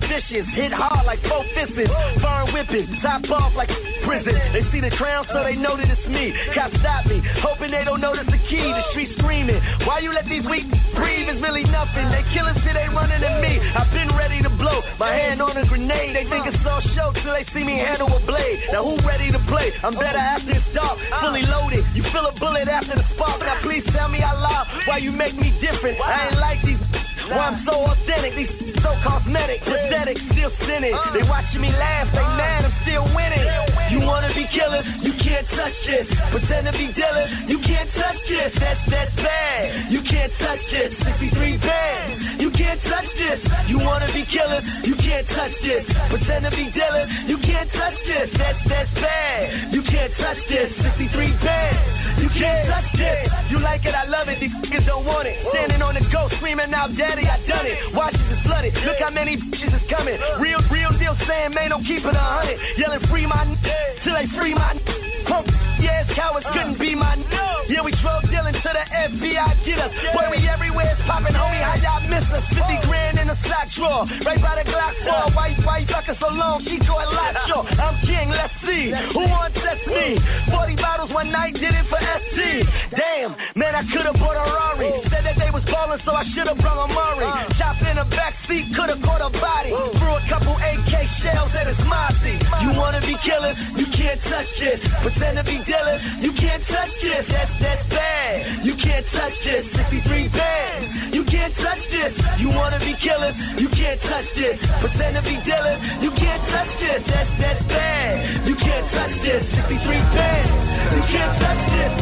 Vicious, 0.08 0.48
hit 0.56 0.72
hard 0.72 1.06
like 1.06 1.20
four 1.28 1.43
fists. 1.52 1.76
Burn 1.76 2.54
whipping, 2.54 2.88
top 3.02 3.28
off 3.30 3.54
like 3.56 3.70
a 3.70 3.80
prison. 4.08 4.39
They 4.56 4.63
see 4.72 4.80
the 4.80 4.96
crown, 4.96 5.28
so 5.28 5.43
they 5.43 5.56
know 5.56 5.76
that 5.76 5.89
it's 5.91 6.08
me. 6.08 6.32
Cops 6.56 6.80
stop 6.80 7.06
me, 7.06 7.20
hoping 7.43 7.72
they 7.72 7.84
don't 7.84 8.00
notice 8.00 8.26
the 8.28 8.39
key. 8.48 8.72
The 8.72 8.84
street 8.91 9.12
screaming. 9.20 9.60
Why 9.84 10.00
you 10.00 10.13
let 10.13 10.26
these 10.26 10.48
weak 10.48 10.67
breathe? 10.96 11.28
It's 11.28 11.41
really 11.43 11.67
nothing. 11.67 12.08
They 12.08 12.24
killing 12.32 12.56
shit, 12.63 12.72
they 12.72 12.88
running 12.88 13.20
at 13.20 13.41
me. 13.43 13.60
I've 13.60 13.91
been 13.91 14.15
ready 14.15 14.41
to 14.43 14.50
blow. 14.50 14.80
My 14.98 15.12
hand 15.12 15.41
on 15.41 15.58
a 15.58 15.67
grenade. 15.67 16.15
They 16.15 16.24
think 16.30 16.48
it's 16.48 16.63
all 16.63 16.82
show 16.96 17.12
till 17.20 17.34
they 17.36 17.43
see 17.52 17.67
me 17.67 17.76
handle 17.78 18.08
a 18.08 18.24
blade. 18.24 18.63
Now 18.72 18.88
who 18.88 18.96
ready 19.04 19.32
to 19.32 19.39
play? 19.52 19.76
I'm 19.84 19.93
better 19.93 20.17
after 20.17 20.56
it's 20.56 20.67
dark. 20.74 21.00
Fully 21.20 21.43
loaded. 21.43 21.84
You 21.93 22.04
feel 22.15 22.26
a 22.26 22.34
bullet 22.39 22.67
after 22.67 22.96
the 22.96 23.04
spark. 23.15 23.43
Now 23.43 23.60
please 23.62 23.84
tell 23.91 24.08
me 24.08 24.24
I 24.24 24.34
lie. 24.34 24.84
Why 24.88 24.98
you 24.98 25.12
make 25.12 25.36
me 25.36 25.52
different? 25.60 26.00
I 26.00 26.32
ain't 26.32 26.39
like 26.39 26.63
these. 26.63 26.80
Why 27.28 27.52
I'm 27.52 27.65
so 27.67 27.91
authentic. 27.91 28.36
These 28.39 28.66
so 28.88 28.95
cosmetic, 29.04 29.60
pathetic, 29.67 30.17
still 30.32 30.52
sinning. 30.63 30.95
Uh. 30.95 31.12
They 31.12 31.28
watching 31.28 31.60
me 31.60 31.71
laugh. 31.71 32.08
They 32.13 32.23
uh. 32.23 32.39
mad. 32.39 32.63
I'm 32.63 32.76
still 32.88 33.04
winning. 33.12 33.43
You 33.91 34.00
wanna 34.00 34.32
be 34.34 34.47
killers? 34.52 34.86
You 35.04 35.13
can't 35.19 35.47
touch 35.52 35.76
this. 35.84 36.08
Pretend 36.32 36.67
to 36.67 36.73
be 36.73 36.91
Dylan, 36.95 37.50
you 37.50 37.60
can't 37.60 37.91
touch 37.91 38.19
this. 38.28 38.52
That's 38.60 38.80
that's 38.89 39.15
bad. 39.15 39.91
You 39.91 40.02
can't 40.04 40.32
touch 40.39 40.60
this. 40.71 40.91
63 41.04 41.58
bad. 41.58 42.39
You 42.39 42.52
can't 42.52 42.82
touch 42.84 43.10
this. 43.17 43.39
You 43.67 43.80
wanna 43.80 44.12
be 44.13 44.23
killers, 44.28 44.63
you 44.84 44.95
can't 44.95 45.28
touch 45.30 45.56
this. 45.63 45.84
Pretend 46.10 46.45
to 46.45 46.52
be 46.52 46.71
Dylan, 46.71 47.28
you 47.28 47.38
can't 47.39 47.71
touch 47.71 47.97
this. 48.06 48.30
That's 48.38 48.60
that's 48.67 48.93
bad. 48.95 49.73
You 49.73 49.84
can't 49.84 50.13
touch 50.15 50.39
this. 50.47 50.71
63 50.80 51.32
bad. 51.43 51.97
You 52.21 52.30
can't 52.30 52.67
touch 52.67 52.89
this. 52.97 53.30
You 53.50 53.60
like 53.60 53.86
it, 53.86 53.95
I 53.95 54.06
love 54.06 54.28
it. 54.28 54.39
These 54.39 54.52
niggas 54.52 54.86
don't 54.86 55.06
want 55.06 55.28
it. 55.28 55.38
Standing 55.54 55.82
on 55.82 55.95
the 55.95 56.02
go, 56.12 56.30
screaming 56.38 56.73
out, 56.73 56.95
Daddy, 56.97 57.28
I 57.28 57.38
done 57.47 57.65
it. 57.65 57.93
Watches 57.93 58.21
is 58.32 58.39
flooded. 58.43 58.73
Look 58.86 58.98
how 59.00 59.10
many 59.10 59.38
bitches 59.38 59.74
is 59.76 59.90
coming. 59.90 60.20
Real, 60.40 60.60
real 60.70 60.92
deal 61.00 61.16
saying, 61.28 61.54
man, 61.54 61.70
don't 61.70 61.86
keep 61.86 62.04
it 62.06 62.16
a 62.16 62.20
hundred. 62.20 62.60
Yelling 62.78 63.08
free 63.10 63.26
my 63.26 63.42
n- 63.42 63.58
till 64.04 64.13
they 64.13 64.28
free 64.38 64.54
my 64.54 64.72
n- 64.72 65.07
Punk, 65.28 65.48
yes, 65.82 66.08
cowards 66.16 66.46
couldn't 66.54 66.80
be 66.80 66.96
my 66.96 67.13
n- 67.13 67.26
Yeah, 67.68 67.82
we 67.84 67.92
drove 68.00 68.24
Dylan 68.32 68.54
to 68.56 68.70
the 68.72 68.86
FBI, 68.88 69.66
get 69.66 69.80
us. 69.80 69.92
Boy, 70.16 70.32
we 70.32 70.48
everywhere, 70.48 70.96
it's 70.96 71.04
popping, 71.08 71.36
homie, 71.36 71.60
how 71.62 71.76
y'all 71.76 72.02
miss 72.08 72.24
us? 72.32 72.44
50 72.56 72.88
grand 72.88 73.20
in 73.20 73.30
a 73.30 73.36
sock 73.44 73.68
drawer, 73.76 74.08
right 74.26 74.42
by 74.42 74.56
the 74.63 74.66
Glock 74.72 74.96
4. 75.04 75.36
White, 75.36 75.60
white, 75.66 75.88
fuck 75.92 76.08
us 76.08 76.18
alone, 76.24 76.63
she 76.63 76.80
to 76.80 76.94
a 76.96 77.08
lot 77.12 77.36
sure. 77.48 77.68
I'm 77.68 78.00
king, 78.08 78.30
let's 78.32 78.54
see, 78.66 78.92
who 79.13 79.28
wants 79.28 79.60
test 79.60 79.84
me? 79.88 80.16
40 80.50 80.76
bottles 80.80 81.12
one 81.12 81.30
night, 81.32 81.54
did 81.60 81.76
it 81.76 81.86
for 81.92 82.00
SC. 82.00 82.63
Damn, 82.96 83.36
man, 83.60 83.76
I 83.76 83.84
could've 83.92 84.16
bought 84.16 84.40
a 84.40 84.48
Rari. 84.48 84.90
Said 85.12 85.28
that 85.28 85.36
they 85.38 85.52
was 85.52 85.63
ballin', 85.68 86.00
so 86.06 86.12
I 86.16 86.24
should've 86.34 86.58
brought 86.63 86.80
a 86.80 86.94
Murray. 86.94 87.28
Chop 87.60 87.76
in 87.84 88.00
the 88.00 88.08
back 88.16 88.34
seat, 88.48 88.72
could've 88.76 89.04
caught 89.04 89.20
a 89.22 89.30
body. 89.30 89.76
Threw 90.00 90.16
a 90.16 90.24
couple 90.32 90.56
AK 90.56 90.94
shells 91.22 91.52
at 91.52 91.68
his 91.68 91.78
Mozzie. 91.84 92.40
You 92.63 92.72
wanna 92.80 93.02
be 93.02 93.16
killers, 93.28 93.58
you 93.76 93.86
can't 93.92 94.22
touch 94.24 94.56
it. 94.63 94.80
Pretend 95.04 95.16
be 95.47 95.58
Dylan, 95.63 96.21
you 96.21 96.32
can't 96.34 96.63
touch 96.67 96.91
this. 97.01 97.25
That's, 97.30 97.51
that's 97.62 97.89
bad. 97.89 98.65
You 98.65 98.75
can't 98.75 99.06
touch 99.12 99.34
this. 99.43 99.65
63 99.75 100.30
bad. 100.30 101.13
You 101.13 101.23
can't 101.25 101.56
touch 101.56 101.80
this. 101.89 102.13
You 102.39 102.49
wanna 102.49 102.80
be 102.80 102.93
killers, 103.01 103.36
you 103.58 103.69
can't 103.69 104.01
touch 104.01 104.25
this. 104.36 104.60
Pretend 104.80 105.15
to 105.15 105.21
be 105.23 105.38
Dylan, 105.47 106.03
you 106.03 106.12
can't 106.12 106.43
touch 106.51 106.69
this. 106.80 107.01
That's, 107.08 107.30
that's 107.39 107.63
bad. 107.67 108.47
You 108.47 108.56
can't 108.56 108.91
touch 108.91 109.15
this. 109.23 109.43
63 109.56 109.97
bad. 110.13 110.45
You 110.93 111.01
can't 111.10 111.39
touch 111.41 111.62
this. 111.71 111.93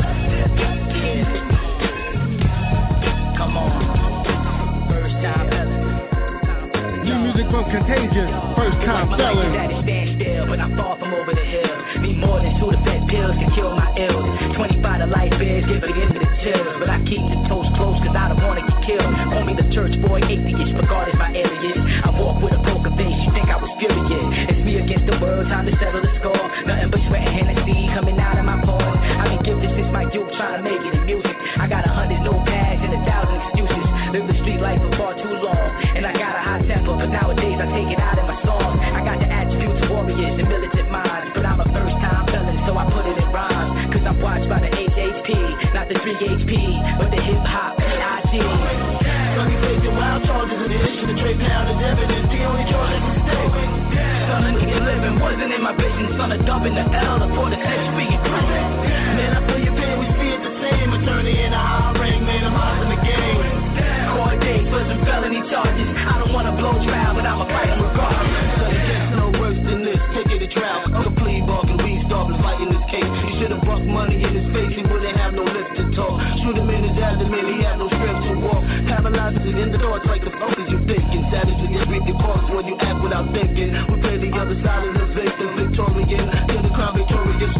Come 3.37 3.57
on. 3.57 3.94
Music 7.35 7.51
from 7.51 7.67
Contagious, 7.67 8.31
first 8.55 8.79
time 8.87 9.11
selling. 9.19 9.51
Daddy 9.51 9.75
stand 9.83 10.07
still, 10.15 10.47
but 10.47 10.59
I'm 10.59 10.71
far 10.79 10.95
from 10.95 11.11
over 11.11 11.35
the 11.35 11.43
hill. 11.43 11.75
Need 11.99 12.15
more 12.15 12.39
than 12.39 12.55
two 12.55 12.71
Sudafed 12.71 13.11
pills 13.11 13.35
to 13.35 13.47
kill 13.51 13.75
my 13.75 13.91
ills. 13.99 14.55
25 14.55 15.03
to 15.03 15.07
life 15.11 15.35
is, 15.43 15.67
give 15.67 15.83
it 15.83 15.95
into 15.99 16.15
the 16.15 16.31
chills. 16.39 16.79
But 16.79 16.87
I 16.87 17.03
keep 17.03 17.19
the 17.19 17.35
toes 17.51 17.67
close 17.75 17.99
cause 17.99 18.15
I 18.15 18.31
don't 18.31 18.39
wanna 18.39 18.63
get 18.63 18.79
killed. 18.87 19.11
Call 19.35 19.43
me 19.43 19.51
the 19.51 19.67
church 19.75 19.99
boy, 19.99 20.23
atheist, 20.23 20.79
regarded 20.79 21.19
by 21.19 21.35
aliens. 21.35 21.83
I 22.07 22.15
walk 22.15 22.39
with 22.39 22.55
a 22.55 22.61
poker 22.63 22.95
face, 22.95 23.19
you 23.27 23.31
think 23.35 23.51
I 23.51 23.59
was 23.59 23.71
furious. 23.83 24.55
It's 24.55 24.61
me 24.63 24.79
against 24.79 25.03
the 25.03 25.19
world, 25.19 25.51
time 25.51 25.67
to 25.67 25.75
settle 25.75 25.99
the 25.99 26.15
score. 26.23 26.39
Nothing 26.63 26.87
but 26.87 27.03
sweat 27.11 27.19
and 27.19 27.35
Hennessy 27.35 27.91
coming 27.91 28.15
out 28.15 28.39
of 28.39 28.47
my 28.47 28.63
pores. 28.63 28.95
I've 28.95 29.35
been 29.35 29.43
gifted 29.43 29.75
since 29.75 29.91
my 29.91 30.07
youth, 30.07 30.31
trying 30.39 30.63
to 30.63 30.63
make 30.63 30.79
it 30.79 30.93
in 30.95 31.03
music. 31.03 31.35
I 31.59 31.67
got 31.67 31.83
a 31.83 31.91
hundred 31.91 32.23
notepads 32.23 32.79
and 32.79 32.95
a 32.95 33.01
thousand 33.03 33.43
excuses. 33.43 33.94
Live 34.15 34.31
the 34.31 34.39
street 34.47 34.63
life 34.63 34.79
for 34.79 34.95
far 34.95 35.11
too 35.19 35.27
long. 35.43 35.67
And 35.91 36.07
I 36.07 36.15
got 36.15 36.39
a 36.39 36.39
hot 36.39 36.63
temper, 36.71 36.95
but 36.95 37.11
nowadays 37.11 37.59
I 37.59 37.67
take 37.67 37.91
it 37.91 37.99
out 37.99 38.15
in 38.15 38.23
my 38.23 38.39
songs. 38.47 38.79
I 38.79 39.03
got 39.03 39.19
the 39.19 39.27
attributes 39.27 39.75
of 39.83 39.91
warriors 39.91 40.39
and 40.39 40.47
militant 40.47 40.87
minds. 40.87 41.35
But 41.35 41.43
I'm 41.43 41.59
a 41.59 41.67
first 41.67 41.99
time 41.99 42.23
felon, 42.31 42.55
so 42.63 42.79
I 42.79 42.87
put 42.95 43.03
it 43.11 43.19
in 43.19 43.27
rhymes. 43.35 43.91
Cause 43.91 44.07
I'm 44.07 44.15
watched 44.23 44.47
by 44.47 44.63
the 44.63 44.71
HHP, 44.71 45.75
not 45.75 45.91
the 45.91 45.99
3HP, 45.99 46.47
but 46.95 47.11
the 47.11 47.19
hip 47.19 47.43
hop 47.43 47.75
PIG. 47.75 48.39
Sonny 49.35 49.55
facing 49.59 49.95
wild 49.99 50.23
charges 50.23 50.63
in 50.63 50.71
addition 50.71 51.11
to 51.11 51.15
Trey 51.19 51.35
Pound 51.35 51.75
as 51.75 51.79
evidence. 51.83 52.31
The 52.31 52.39
only 52.47 52.63
charge 52.71 52.95
is 52.95 53.03
mistake. 53.19 53.51
Son 54.31 54.47
of 54.47 54.53
nigga 54.55 54.79
living 54.79 55.19
wasn't 55.19 55.51
in 55.51 55.59
my 55.59 55.75
vision. 55.75 56.15
Son 56.15 56.31
of 56.31 56.39
dumping 56.47 56.71
the 56.71 56.87
L 56.87 57.19
for 57.35 57.51
the 57.51 57.59
six 57.59 57.79
speaking 57.91 58.31
Man, 58.31 59.31
I 59.35 59.43
feel 59.43 59.59
your 59.59 59.75
pain, 59.75 59.99
we 59.99 60.07
see 60.15 60.31
it 60.31 60.39
the 60.39 60.55
same. 60.63 61.03
Attorney 61.03 61.35
in 61.35 61.51
a 61.51 61.59
high 61.59 61.99
rank, 61.99 62.23
man, 62.23 62.47
I'm 62.47 62.55
hot 62.55 62.79
in 62.79 62.95
the 62.95 63.01
game. 63.03 64.04
Court 64.45 64.61
for 64.69 64.81
some 64.85 65.01
felony 65.01 65.41
charges. 65.49 65.89
I 65.89 66.21
don't 66.21 66.29
wanna 66.29 66.53
blow 66.53 66.77
trial, 66.85 67.17
but 67.17 67.25
I'ma 67.25 67.49
fight 67.49 67.73
regardless. 67.81 68.61
So 68.61 68.65
it 68.69 68.83
gets 68.85 69.09
no 69.17 69.25
worse 69.41 69.57
than 69.65 69.81
this. 69.81 69.97
Take 70.13 70.37
it 70.37 70.39
to 70.45 70.49
trial. 70.53 70.85
I'm 70.85 71.09
a 71.09 71.13
plea 71.17 71.41
bargain, 71.41 71.81
we 71.81 71.97
start 72.05 72.29
fighting 72.45 72.69
this 72.69 72.85
case. 72.93 73.09
He 73.25 73.41
should've 73.41 73.65
bucked 73.65 73.89
money 73.89 74.21
in 74.21 74.37
his 74.37 74.45
face, 74.53 74.69
he 74.77 74.85
wouldn't 74.85 75.17
have 75.17 75.33
no 75.33 75.49
lips 75.49 75.73
to 75.81 75.89
talk. 75.97 76.21
Shoot 76.45 76.61
him 76.61 76.69
in 76.69 76.85
his 76.85 76.93
abdomen, 76.93 77.57
he 77.57 77.65
had 77.65 77.81
no 77.81 77.89
strength 77.89 78.21
to 78.21 78.33
walk. 78.45 78.61
Paralyzed 78.85 79.41
in 79.49 79.71
the 79.73 79.79
thoughts 79.81 80.05
like 80.05 80.21
the 80.21 80.29
fuck 80.37 80.53
is 80.61 80.69
you 80.69 80.79
thinking? 80.85 81.25
Savage 81.33 81.57
to 81.57 81.65
get 81.65 81.89
reap 81.89 82.05
your 82.05 82.21
parts 82.21 82.45
when 82.53 82.69
you 82.69 82.77
act 82.77 83.01
without 83.01 83.25
thinking. 83.33 83.73
We 83.89 83.97
play 83.97 84.21
the 84.21 84.29
other 84.37 84.53
side 84.61 84.85
of 84.85 84.93
the 84.93 85.09
victim, 85.09 85.57
Victorian. 85.57 86.29
Till 86.53 86.61
the 86.61 86.69
crowd 86.69 86.93
victorious, 86.93 87.54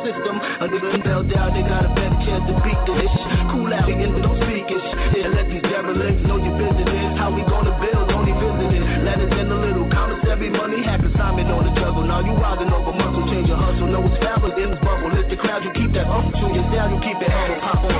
system. 0.00 0.40
Under 0.60 0.80
the 0.80 0.98
bell 1.04 1.22
down, 1.22 1.52
they 1.52 1.64
got 1.66 1.84
a 1.84 1.92
better 1.92 2.18
chance 2.24 2.44
to 2.48 2.54
beat 2.64 2.80
the 2.88 2.92
this. 2.96 3.12
Cool 3.52 3.72
out, 3.72 3.88
and 3.88 4.22
don't 4.22 4.38
speak 4.40 4.68
it. 4.72 4.82
Yeah, 5.12 5.28
let 5.28 5.46
these 5.52 5.62
derelicts 5.62 6.22
know 6.24 6.40
your 6.40 6.56
business. 6.56 6.88
How 7.20 7.28
we 7.28 7.44
gonna 7.44 7.76
build, 7.76 8.08
only 8.12 8.32
visiting. 8.32 8.82
Letters 9.04 9.32
in 9.36 9.46
the 9.48 9.58
little 9.58 9.88
commissary 9.92 10.50
money, 10.50 10.80
hack 10.82 11.04
assignment 11.04 11.52
on 11.52 11.68
the 11.68 11.72
juggle. 11.76 12.06
Now 12.08 12.24
you 12.24 12.32
wildin' 12.32 12.72
over 12.72 12.96
muscle, 12.96 13.28
change 13.28 13.48
your 13.48 13.60
hustle. 13.60 13.86
Know 13.86 14.06
it's 14.08 14.16
foul, 14.24 14.40
but 14.40 14.56
in 14.56 14.70
this 14.72 14.80
bubble. 14.80 15.12
It's 15.18 15.28
the 15.28 15.36
crowd, 15.36 15.64
you 15.64 15.72
keep 15.76 15.92
that 15.92 16.06
up. 16.08 16.24
To 16.32 16.46
your 16.48 16.66
down, 16.72 16.96
you 16.96 17.00
keep 17.04 17.18
it 17.20 17.28
humble, 17.28 17.60
pop 17.60 17.84
on. 17.84 17.92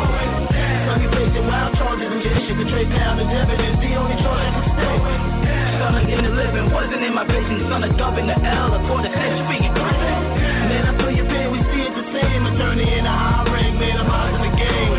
Sonny 0.89 1.09
facing 1.13 1.47
wild 1.47 1.77
charges 1.77 2.09
and 2.09 2.23
your 2.23 2.35
shit, 2.41 2.57
the 2.57 2.67
trade 2.73 2.91
pound 2.91 3.21
evidence. 3.21 3.79
The 3.81 3.93
only 3.97 4.17
mistake. 4.17 5.05
Son 5.83 5.95
of 5.99 6.09
in 6.09 6.23
the 6.23 6.31
living, 6.31 6.71
wasn't 6.71 7.03
in 7.03 7.15
my 7.15 7.27
vision. 7.27 7.67
Son 7.69 7.83
of 7.83 7.97
dubbing 7.99 8.27
the 8.27 8.37
L, 8.39 8.75
a 8.75 8.81
quarter 8.87 9.11
cent 9.11 9.47
speaking. 9.47 9.73
Man, 9.75 10.87
I 10.87 10.93
feel 10.97 11.11
your 11.11 11.27
pain, 11.27 11.52
we 11.95 12.03
the 12.03 12.13
same. 12.13 12.47
Attorney 12.47 12.89
in 12.99 13.05
a 13.05 13.13
high 13.13 13.45
rank, 13.53 13.79
man, 13.79 13.99
I'm 13.99 14.07
hot 14.07 14.33
in 14.33 14.41
the 14.41 14.53
game. 14.57 14.93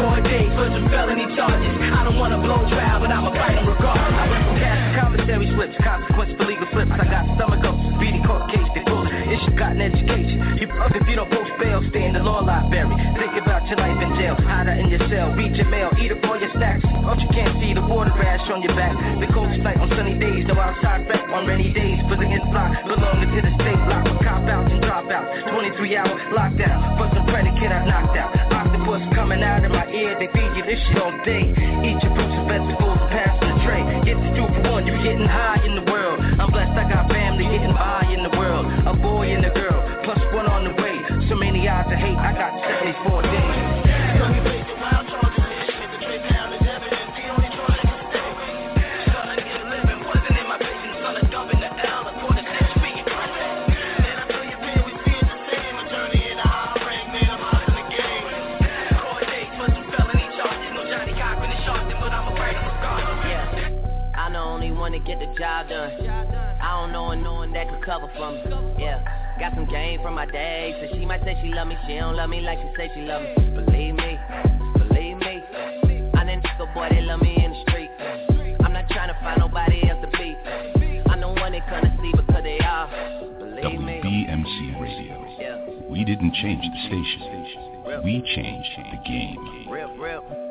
Court 0.00 0.24
date 0.24 0.50
for 0.56 0.68
some 0.72 0.88
felony 0.88 1.28
charges. 1.36 1.74
I 1.92 2.04
don't 2.04 2.18
wanna 2.18 2.40
blow 2.40 2.64
trial, 2.68 3.00
but 3.00 3.10
I'ma 3.10 3.30
fight 3.32 3.58
him 3.58 3.68
regardless. 3.68 4.14
I 4.14 4.24
went 4.30 4.44
from 4.44 4.56
cash 4.56 4.80
to 4.80 5.00
commissary 5.00 5.46
slips, 5.54 5.76
consequence 5.82 6.32
for 6.36 6.44
legal 6.44 6.68
slips. 6.72 6.90
I 6.92 7.04
got 7.04 7.24
stomach 7.36 7.64
ups, 7.64 7.82
beating 8.00 8.24
court 8.24 8.50
case, 8.50 8.93
full. 9.34 9.44
Issue 9.44 9.56
got 9.56 9.72
an 9.72 9.82
education. 9.82 10.58
You 10.60 10.68
up 10.78 10.92
if 10.94 11.06
you 11.08 11.16
don't 11.16 11.30
post 11.30 11.50
bail, 11.58 11.82
stay 11.90 12.06
in 12.06 12.14
the 12.14 12.22
law 12.22 12.40
library. 12.40 12.94
Think 13.18 13.34
about 13.42 13.66
your 13.68 13.78
life 13.78 13.98
in 14.02 14.10
jail, 14.16 14.34
hide 14.36 14.68
out 14.68 14.78
in 14.78 14.88
your 14.88 15.02
cell, 15.10 15.32
read 15.34 15.56
your 15.56 15.68
mail, 15.68 15.90
eat 15.98 16.12
up 16.12 16.24
all 16.24 16.38
your 16.38 16.50
snacks. 16.54 16.82
But 16.82 17.20
you 17.20 17.28
can't 17.30 17.58
see 17.60 17.74
the 17.74 17.82
water 17.82 18.12
rash 18.14 18.42
on 18.50 18.62
your 18.62 18.74
back. 18.74 18.94
The 19.20 19.26
coldest 19.32 19.60
night 19.60 19.78
on 19.78 19.88
sunny 19.90 20.18
days, 20.18 20.46
no 20.46 20.58
outside 20.58 21.08
back 21.08 21.28
on 21.30 21.46
rainy 21.46 21.72
days. 21.72 21.98
Prison 22.06 22.30
block, 22.50 22.70
belonging 22.84 23.30
to 23.34 23.40
the 23.42 23.52
state 23.58 23.80
block 23.86 24.04
cop 24.22 24.46
outs 24.46 24.70
and 24.70 24.82
dropouts. 24.82 25.50
23 25.50 25.96
hour 25.96 26.14
lockdown, 26.34 26.78
for 26.98 27.10
some 27.14 27.26
predicate 27.26 27.72
I 27.72 27.84
knocked 27.86 28.16
out. 28.16 28.30
Octopus 28.52 29.02
coming 29.14 29.42
out 29.42 29.64
of 29.64 29.72
my 29.72 29.86
ear, 29.90 30.16
they 30.18 30.28
feed 30.30 30.52
you 30.56 30.64
this 30.64 30.80
shit 30.88 30.98
all 30.98 31.12
day. 31.24 31.50
Eat 31.82 31.98
your 32.02 32.12
fruits 32.14 32.34
and 32.34 32.46
vegetables 32.48 32.98
and 33.00 33.10
pass 33.10 33.40
the. 33.40 33.43
Get 34.04 34.20
the 34.20 34.70
one, 34.70 34.86
you 34.86 34.92
getting 35.02 35.26
high 35.26 35.64
in 35.64 35.76
the 35.76 35.90
world. 35.90 36.20
I'm 36.20 36.50
blessed, 36.50 36.76
I 36.76 36.88
got 36.92 37.08
family 37.08 37.44
getting 37.44 37.72
by 37.72 38.04
in 38.12 38.22
the 38.22 38.36
world. 38.36 38.66
A 38.86 38.92
boy 38.92 39.32
and 39.32 39.46
a 39.46 39.50
girl, 39.50 39.80
plus 40.04 40.18
one 40.34 40.46
on 40.46 40.64
the 40.64 40.82
way. 40.82 41.00
So 41.30 41.34
many 41.34 41.66
eyes 41.66 41.86
of 41.90 41.98
hate, 41.98 42.16
I 42.16 42.34
got 42.36 42.52
74 42.82 43.22
days. 43.22 44.53
One 68.00 68.10
that 68.10 68.42
could 68.42 68.50
cover 68.50 68.50
for 68.50 68.62
me. 68.62 68.74
Yeah, 68.78 69.02
got 69.38 69.54
some 69.54 69.66
game 69.66 70.00
from 70.02 70.14
my 70.14 70.26
day, 70.26 70.74
so 70.80 70.96
she 70.96 71.04
might 71.04 71.22
say 71.24 71.38
she 71.42 71.48
love 71.48 71.68
me. 71.68 71.76
She 71.86 71.94
don't 71.96 72.16
love 72.16 72.30
me 72.30 72.40
like 72.40 72.58
she 72.58 72.68
say 72.76 72.90
she 72.94 73.02
love 73.02 73.22
me. 73.22 73.34
Believe 73.54 73.94
me, 73.94 74.18
believe 74.78 75.18
me. 75.18 75.42
I 76.14 76.24
that 76.24 76.42
nigga 76.42 76.74
boy 76.74 76.88
they 76.90 77.02
love 77.02 77.20
me 77.20 77.36
in 77.44 77.52
the 77.52 77.62
street. 77.68 77.90
I'm 78.64 78.72
not 78.72 78.88
trying 78.88 79.08
to 79.08 79.18
find 79.20 79.38
nobody 79.40 79.88
else 79.88 80.00
to 80.02 80.10
beat. 80.18 80.36
I 81.08 81.16
know 81.16 81.32
one 81.32 81.52
they 81.52 81.60
gonna 81.60 81.96
see 82.00 82.12
because 82.12 82.42
they 82.42 82.58
are. 82.60 82.88
Believe 83.38 83.80
me. 83.80 84.00
WBMC 84.02 84.80
Radio. 84.80 85.88
We 85.90 86.04
didn't 86.04 86.34
change 86.34 86.62
the 86.62 86.80
station. 86.86 88.02
We 88.02 88.22
changed 88.34 88.70
the 88.76 89.08
game. 89.08 89.68
Rip, 89.68 89.90
rip. 89.98 90.43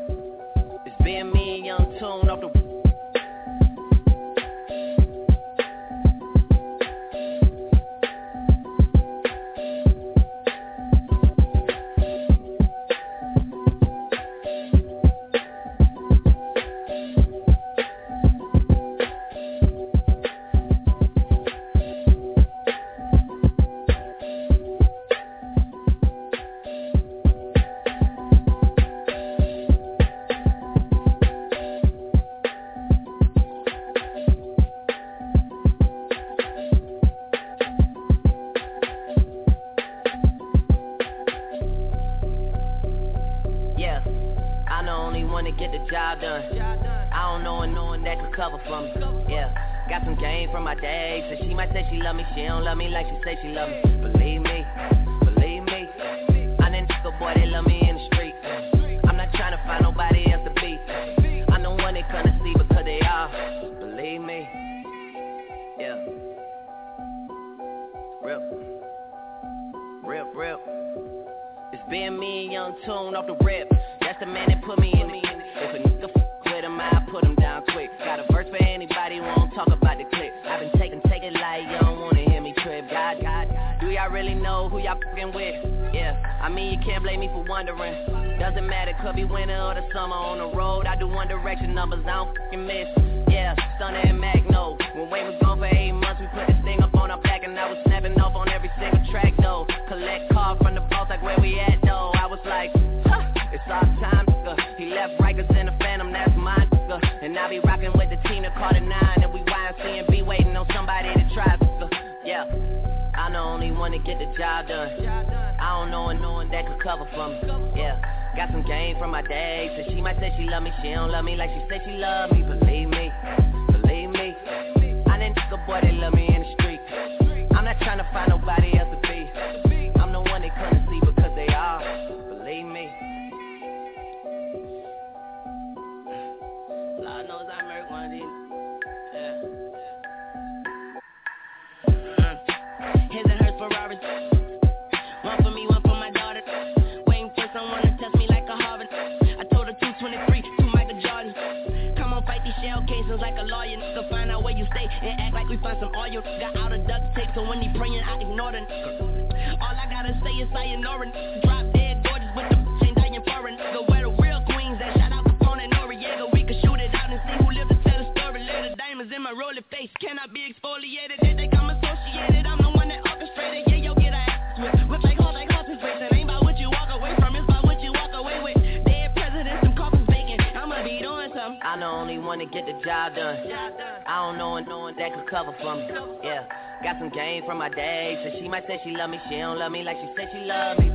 she 188.84 188.92
love 188.92 189.10
me, 189.10 189.20
she 189.30 189.38
don't 189.38 189.58
love 189.58 189.72
me 189.72 189.84
like 189.84 189.98
she 190.02 190.10
said 190.16 190.30
she 190.32 190.40
love 190.40 190.78
me. 190.80 190.93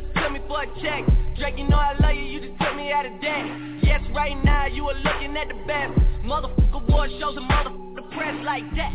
just 0.00 0.14
took 0.14 0.32
me 0.32 0.40
for 0.46 0.62
a 0.62 0.66
check. 0.80 1.04
Drake, 1.38 1.54
you 1.56 1.68
know 1.68 1.76
I 1.76 1.96
love 2.00 2.14
you, 2.14 2.22
you 2.22 2.40
just 2.40 2.58
took 2.60 2.76
me 2.76 2.92
out 2.92 3.06
of 3.06 3.12
debt. 3.20 3.46
Yes, 3.82 4.00
right 4.14 4.36
now 4.44 4.66
you 4.66 4.84
are 4.88 4.94
looking 4.94 5.36
at 5.36 5.48
the 5.48 5.54
best. 5.66 5.92
Motherfucker 6.24 6.88
war 6.88 7.08
shows 7.18 7.36
motherfucker 7.36 8.10
press 8.12 8.34
like 8.44 8.64
that. 8.76 8.92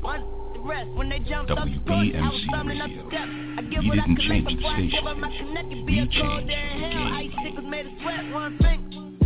One 0.00 0.24
rest 0.64 0.90
when 0.94 1.08
they 1.08 1.18
up 1.18 1.46
the 1.46 1.54
I 1.54 2.28
was 2.28 2.46
up 2.82 2.90
steps. 3.08 3.30
I 3.58 3.62
give 3.62 3.84
what 3.84 3.98
I 3.98 4.06
before 4.46 4.70
I 4.70 4.82
give 4.86 5.06
up 5.06 5.16
my 5.16 5.30
connect. 5.38 5.86
Be 5.86 5.98
a 5.98 6.06
cold 6.06 6.50
hell. 6.50 7.14
Ice 7.14 7.30
made 7.64 7.86
sweat, 8.02 8.32
one 8.32 8.58
thing. 8.58 9.18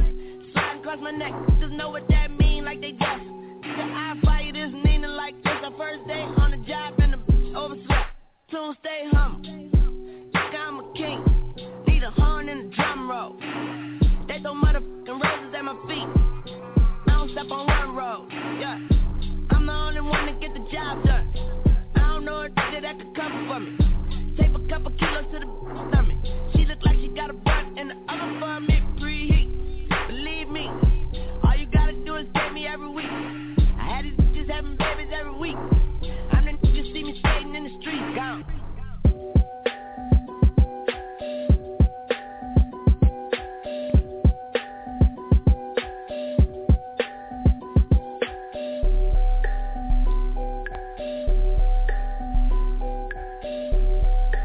Across 0.81 1.01
my 1.01 1.11
neck. 1.11 1.33
Just 1.61 1.73
know 1.73 1.91
what 1.91 2.09
that 2.09 2.31
mean, 2.39 2.65
like 2.65 2.81
they 2.81 2.93
guess. 2.93 3.21
The 3.63 4.73
Nina 4.85 5.09
like 5.09 5.35
this. 5.43 5.51
First 5.79 6.07
day 6.07 6.21
on 6.21 6.51
the 6.51 6.57
job 6.69 6.95
and 6.99 7.13
the 7.13 7.17
bitch 7.17 7.55
overslept. 7.55 8.11
Humble 9.13 9.80
in 12.51 12.69
the 12.69 12.75
drum 12.75 13.09
roll. 13.09 13.37
They 14.27 14.41
throw 14.41 14.55
motherfucking 14.55 15.23
roses 15.23 15.55
at 15.57 15.65
my 15.65 15.77
feet. 15.87 16.09
I 17.07 17.13
don't 17.15 17.31
step 17.31 17.47
on 17.51 17.67
one 17.67 17.95
road. 17.95 18.29
Yeah, 18.59 18.79
I'm 19.51 19.67
the 19.67 19.73
only 19.73 20.01
one 20.01 20.27
to 20.27 20.33
get 20.41 20.53
the 20.55 20.67
job 20.73 21.05
done. 21.05 21.33
I 21.95 22.01
don't 22.13 22.25
know 22.25 22.43
a 22.43 22.49
nigga 22.49 22.83
that 22.83 22.99
could 22.99 23.15
cover 23.15 23.47
for 23.47 23.61
me. 23.61 23.79
Tape 24.37 24.55
a 24.55 24.69
couple 24.69 24.91
kilos 24.99 25.25
to 25.33 25.39
the 25.39 25.47
stomach. 25.91 26.19
She 26.55 26.67
look 26.67 26.79
like 26.85 26.97
she 26.97 27.09
got 27.09 27.31
a 27.31 27.35
butt 27.35 27.65
and 27.77 27.91
the 27.91 27.97
other 28.09 28.41
bun 28.41 28.67
it 28.69 28.83
preheat. 29.01 30.09
Believe 30.09 30.49
me, 30.49 30.67
all 31.45 31.57
you 31.57 31.67
gotta 31.73 31.93
do 32.05 32.17
is 32.17 32.27
pay 32.35 32.51
me 32.51 32.67
every 32.67 32.89
week. 32.89 33.11
I 33.79 33.97
had 33.97 34.05
these 34.05 34.15
bitches 34.15 34.51
having 34.51 34.77
babies 34.77 35.13
every 35.15 35.39
week. 35.39 35.57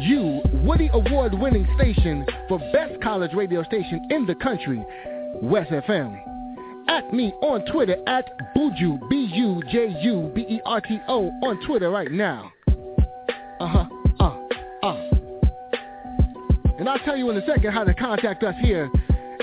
U 0.03 0.41
Woodie 0.63 0.89
Award 0.93 1.33
winning 1.33 1.67
station 1.75 2.25
for 2.47 2.59
best 2.73 3.01
college 3.01 3.33
radio 3.33 3.63
station 3.63 4.05
in 4.09 4.25
the 4.25 4.35
country, 4.35 4.83
West 5.41 5.71
FM. 5.71 6.19
At 6.87 7.11
me 7.13 7.33
on 7.41 7.65
Twitter 7.71 7.95
at 8.07 8.29
Buju, 8.55 9.09
B-U-J-U-B-E-R-T-O 9.09 9.71
on 11.43 11.65
Twitter 11.65 11.89
right 11.89 12.11
now. 12.11 12.51
Uh-huh, 13.59 13.85
uh, 14.19 14.37
uh. 14.83 15.09
And 16.77 16.87
I'll 16.87 16.99
tell 16.99 17.17
you 17.17 17.31
in 17.31 17.37
a 17.37 17.45
second 17.47 17.71
how 17.71 17.83
to 17.83 17.93
contact 17.93 18.43
us 18.43 18.53
here 18.61 18.91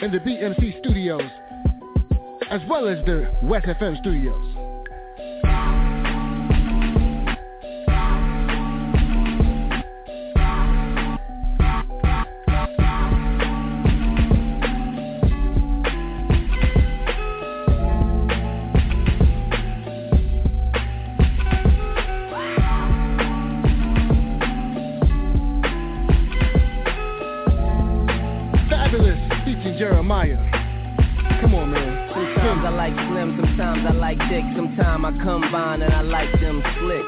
in 0.02 0.10
the 0.10 0.18
BMC 0.18 0.80
studios 0.80 1.22
as 2.50 2.60
well 2.68 2.88
as 2.88 2.98
the 3.06 3.32
West 3.44 3.66
FM 3.66 3.96
studios. 4.00 4.61
Like 34.12 34.28
thick, 34.28 34.44
sometimes 34.56 35.04
I 35.04 35.12
combine 35.24 35.82
and 35.82 35.92
I 35.92 36.02
like 36.02 36.32
them 36.40 36.62
slick. 36.80 37.06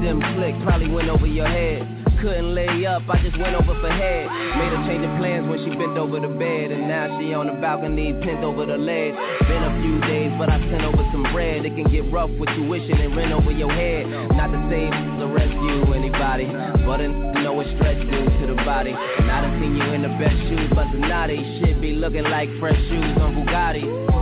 Them 0.00 0.22
slick 0.36 0.54
probably 0.64 0.88
went 0.88 1.08
over 1.08 1.26
your 1.26 1.46
head. 1.46 1.84
Couldn't 2.20 2.54
lay 2.54 2.86
up, 2.86 3.02
I 3.08 3.22
just 3.22 3.38
went 3.38 3.54
over 3.54 3.78
for 3.78 3.90
head. 3.90 4.26
Made 4.56 4.72
her 4.72 4.82
change 4.88 5.04
of 5.04 5.12
plans 5.18 5.46
when 5.46 5.62
she 5.62 5.70
bent 5.76 5.96
over 5.98 6.18
the 6.18 6.28
bed, 6.28 6.72
and 6.72 6.88
now 6.88 7.18
she 7.18 7.34
on 7.34 7.46
the 7.46 7.54
balcony, 7.60 8.12
pinned 8.24 8.42
over 8.42 8.66
the 8.66 8.78
ledge. 8.78 9.14
Been 9.46 9.62
a 9.62 9.72
few 9.82 10.00
days, 10.08 10.32
but 10.38 10.50
I 10.50 10.58
sent 10.72 10.82
over 10.82 11.04
some 11.12 11.30
bread. 11.30 11.64
It 11.64 11.76
can 11.76 11.86
get 11.92 12.10
rough 12.10 12.30
with 12.40 12.48
tuition 12.56 12.98
and 12.98 13.14
rent 13.14 13.32
over 13.32 13.52
your 13.52 13.70
head. 13.70 14.08
Not 14.34 14.50
to 14.50 14.58
say 14.72 14.90
to 14.90 15.24
rescue 15.30 15.92
anybody, 15.94 16.46
but 16.82 16.98
I 16.98 17.06
know 17.44 17.60
it's 17.60 17.70
stretch 17.78 18.00
due 18.08 18.24
to 18.24 18.44
the 18.50 18.58
body. 18.64 18.94
I 18.96 19.46
done 19.46 19.60
seen 19.60 19.76
you 19.76 19.88
in 19.94 20.02
the 20.02 20.14
best 20.18 20.38
shoes, 20.48 20.72
but 20.74 20.90
the 20.90 20.98
naughty 20.98 21.38
shit 21.60 21.80
be 21.80 21.92
looking 21.92 22.24
like 22.24 22.48
fresh 22.58 22.78
shoes 22.88 23.14
on 23.20 23.36
Bugatti. 23.36 24.17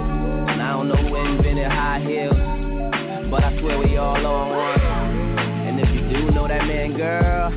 Don't 0.77 0.89
know 0.89 0.97
who 1.09 1.17
invented 1.17 1.73
high 1.73 2.05
heels, 2.05 2.37
but 3.31 3.43
I 3.43 3.59
swear 3.61 3.79
we 3.79 3.97
all 3.97 4.27
on 4.27 4.51
one. 4.51 4.81
And 5.65 5.81
if 5.81 5.89
you 5.89 6.03
do 6.05 6.31
know 6.33 6.47
that 6.47 6.67
man, 6.67 6.95
girl, 6.99 7.49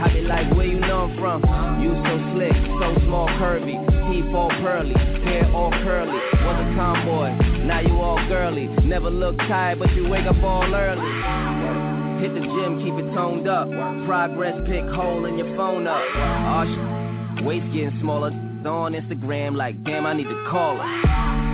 I 0.00 0.08
be 0.14 0.20
like, 0.20 0.54
where 0.54 0.64
you 0.64 0.78
know 0.78 1.10
I'm 1.10 1.18
from? 1.18 1.42
You 1.82 1.90
so 2.06 2.14
slick, 2.30 2.54
so 2.78 2.94
small, 3.06 3.26
curvy, 3.42 3.74
teeth 4.06 4.32
all 4.32 4.50
pearly, 4.62 4.94
hair 5.26 5.50
all 5.52 5.72
curly. 5.82 6.12
Was 6.46 6.62
a 6.62 6.76
tomboy, 6.78 7.34
now 7.66 7.80
you 7.80 7.98
all 8.00 8.22
girly. 8.28 8.68
Never 8.86 9.10
look 9.10 9.36
tired, 9.36 9.80
but 9.80 9.92
you 9.92 10.08
wake 10.08 10.26
up 10.26 10.40
all 10.44 10.72
early. 10.72 12.22
Hit 12.22 12.34
the 12.34 12.40
gym, 12.40 12.78
keep 12.78 12.94
it 12.94 13.12
toned 13.14 13.48
up. 13.48 13.68
Progress 14.06 14.54
pick 14.68 14.84
hole 14.94 15.24
in 15.26 15.36
your 15.38 15.56
phone 15.56 15.88
up. 15.88 16.04
Aw, 16.14 16.64
sh- 16.70 17.42
waist 17.42 17.66
getting 17.74 17.98
smaller. 18.00 18.30
On 18.64 18.94
Instagram, 18.94 19.56
like, 19.56 19.82
damn, 19.84 20.06
I 20.06 20.14
need 20.14 20.24
to 20.24 20.48
call 20.50 20.76
her. 20.76 21.53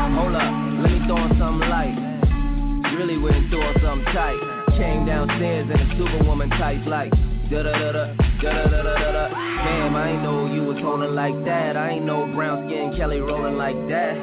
Went 3.21 3.49
through 3.49 3.61
on 3.61 3.75
something 3.81 4.13
tight. 4.13 4.39
Came 4.77 5.05
downstairs 5.05 5.69
in 5.69 5.77
a 5.77 5.87
superwoman 5.97 6.49
type 6.57 6.81
like 6.87 7.13
da 7.51 7.61
da 7.61 7.71
da 7.77 7.91
da 7.91 8.05
da 8.41 8.65
da 8.65 8.81
da 8.81 9.11
da. 9.11 9.25
Damn, 9.29 9.95
I 9.95 10.11
ain't 10.11 10.23
know 10.23 10.47
you 10.47 10.63
was 10.63 10.79
holding 10.81 11.13
like 11.13 11.35
that. 11.45 11.77
I 11.77 11.99
ain't 11.99 12.05
know 12.05 12.25
brown 12.33 12.65
skin 12.65 12.95
Kelly 12.97 13.19
rolling 13.19 13.57
like 13.57 13.75
that. 13.93 14.15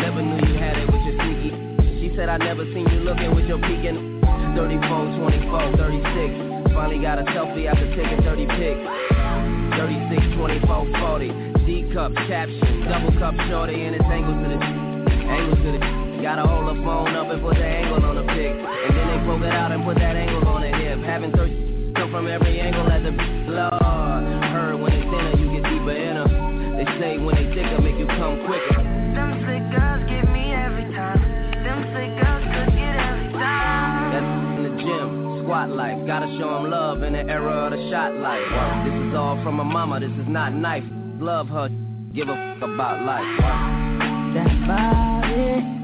Never 0.00 0.22
knew 0.24 0.42
you 0.42 0.58
had 0.58 0.80
it 0.80 0.90
with 0.90 1.04
your 1.06 1.20
sneaky. 1.22 1.52
She 2.00 2.10
said 2.16 2.28
I 2.28 2.38
never 2.38 2.64
seen 2.72 2.88
you 2.88 3.04
looking 3.06 3.30
with 3.36 3.44
your 3.44 3.60
peeking. 3.62 4.18
34, 4.56 4.72
24, 5.20 5.76
36. 5.78 6.74
Finally 6.74 6.98
got 7.04 7.20
a 7.20 7.24
selfie 7.30 7.70
after 7.70 7.86
taking 7.94 8.24
30 8.26 8.46
pics. 8.58 8.82
36, 9.78 10.34
24, 10.34 10.90
40. 10.98 11.50
D 11.62 11.86
cup 11.92 12.10
caption, 12.26 12.88
double 12.88 13.12
cup 13.20 13.36
shorty, 13.46 13.84
and 13.84 13.94
it's 13.94 14.04
angles 14.08 14.40
to 14.42 14.48
the 14.48 14.58
angles 14.58 15.60
to 15.62 15.78
the. 15.78 15.99
Gotta 16.20 16.44
hold 16.44 16.68
the 16.68 16.76
phone 16.84 17.16
up 17.16 17.32
and 17.32 17.40
put 17.40 17.56
the 17.56 17.64
angle 17.64 18.04
on 18.04 18.14
the 18.14 18.22
pic, 18.36 18.52
and 18.52 18.92
then 18.92 19.06
they 19.08 19.20
poke 19.24 19.40
it 19.40 19.56
out 19.56 19.72
and 19.72 19.82
put 19.88 19.96
that 19.96 20.16
angle 20.16 20.46
on 20.52 20.60
the 20.60 20.68
hip. 20.68 21.00
Having 21.00 21.32
30 21.32 21.92
come 21.96 22.10
from 22.12 22.28
every 22.28 22.60
angle 22.60 22.84
at 22.92 23.00
the 23.00 23.12
Lord. 23.48 24.22
Heard 24.52 24.76
when 24.76 24.92
they 24.92 25.00
thinner, 25.00 25.32
you 25.40 25.48
get 25.48 25.64
deeper 25.64 25.96
in 25.96 26.20
her. 26.20 26.28
They 26.76 26.84
say 27.00 27.16
when 27.16 27.40
they 27.40 27.48
thicker, 27.56 27.80
make 27.80 27.96
you 27.96 28.04
come 28.20 28.36
quicker. 28.44 28.84
Them 29.16 29.32
slick 29.48 29.64
girls 29.72 30.04
get 30.12 30.28
me 30.28 30.52
every 30.52 30.92
time. 30.92 31.24
Them 31.64 31.88
slick 31.88 32.12
girls 32.20 32.44
could 32.52 32.68
get 32.76 32.96
every 33.00 33.32
time. 33.40 34.12
That's 34.12 34.30
in 34.60 34.62
the 34.68 34.74
gym, 34.76 35.08
squat 35.48 35.72
life. 35.72 36.04
Gotta 36.04 36.28
show 36.36 36.52
show 36.52 36.56
'em 36.60 36.70
love 36.70 37.00
in 37.02 37.16
the 37.16 37.24
era 37.24 37.64
of 37.64 37.72
the 37.72 37.80
shot 37.88 38.12
life. 38.20 38.44
This 38.84 38.92
is 39.08 39.16
all 39.16 39.40
from 39.40 39.56
my 39.56 39.64
mama, 39.64 40.04
this 40.04 40.12
is 40.20 40.28
not 40.28 40.52
knife. 40.52 40.84
Love 41.16 41.48
her, 41.48 41.72
give 42.12 42.28
a 42.28 42.36
fuck 42.60 42.68
about 42.68 43.08
life. 43.08 43.24
That 44.36 44.52
body 44.68 45.79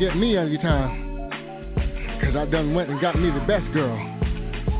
get 0.00 0.16
me 0.16 0.36
every 0.38 0.56
time. 0.56 1.30
Cause 2.22 2.34
I 2.34 2.46
done 2.46 2.74
went 2.74 2.88
and 2.88 2.98
got 3.02 3.20
me 3.20 3.30
the 3.30 3.44
best 3.46 3.70
girl. 3.74 3.94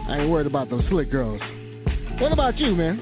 I 0.09 0.21
ain't 0.21 0.31
worried 0.31 0.47
about 0.47 0.71
those 0.71 0.83
slick 0.89 1.11
girls. 1.11 1.41
What 2.19 2.33
about 2.33 2.57
you, 2.57 2.75
man? 2.75 2.97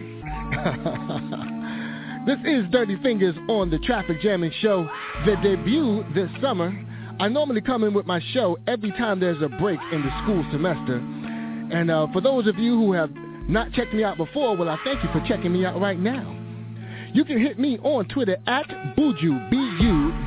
this 2.27 2.39
is 2.45 2.69
Dirty 2.73 2.97
Fingers 3.03 3.37
on 3.49 3.71
the 3.71 3.79
Traffic 3.79 4.21
Jamming 4.21 4.51
Show, 4.61 4.89
the 5.27 5.37
debut 5.45 6.05
this 6.13 6.29
summer. 6.43 6.77
I 7.21 7.29
normally 7.29 7.61
come 7.61 7.85
in 7.85 7.95
with 7.95 8.07
my 8.07 8.21
show 8.33 8.59
every 8.67 8.91
time 8.93 9.21
there's 9.21 9.41
a 9.41 9.49
break 9.49 9.79
in 9.93 10.03
the 10.03 10.11
school 10.23 10.45
semester. 10.51 10.97
And 10.97 11.89
uh, 11.89 12.09
for 12.13 12.21
those 12.21 12.49
of 12.49 12.59
you 12.59 12.77
who 12.77 12.93
have 12.95 13.11
not 13.49 13.73
checked 13.73 13.95
me 13.95 14.03
out 14.03 14.17
before, 14.17 14.57
well, 14.57 14.69
I 14.69 14.79
thank 14.85 15.05
you 15.05 15.09
for 15.13 15.25
checking 15.29 15.53
me 15.53 15.65
out 15.65 15.81
right 15.81 15.99
now. 15.99 16.35
You 17.15 17.25
can 17.25 17.41
hit 17.41 17.61
me 17.61 17.79
on 17.79 18.09
Twitter 18.09 18.37
at 18.49 18.67
Buju, 18.97 19.51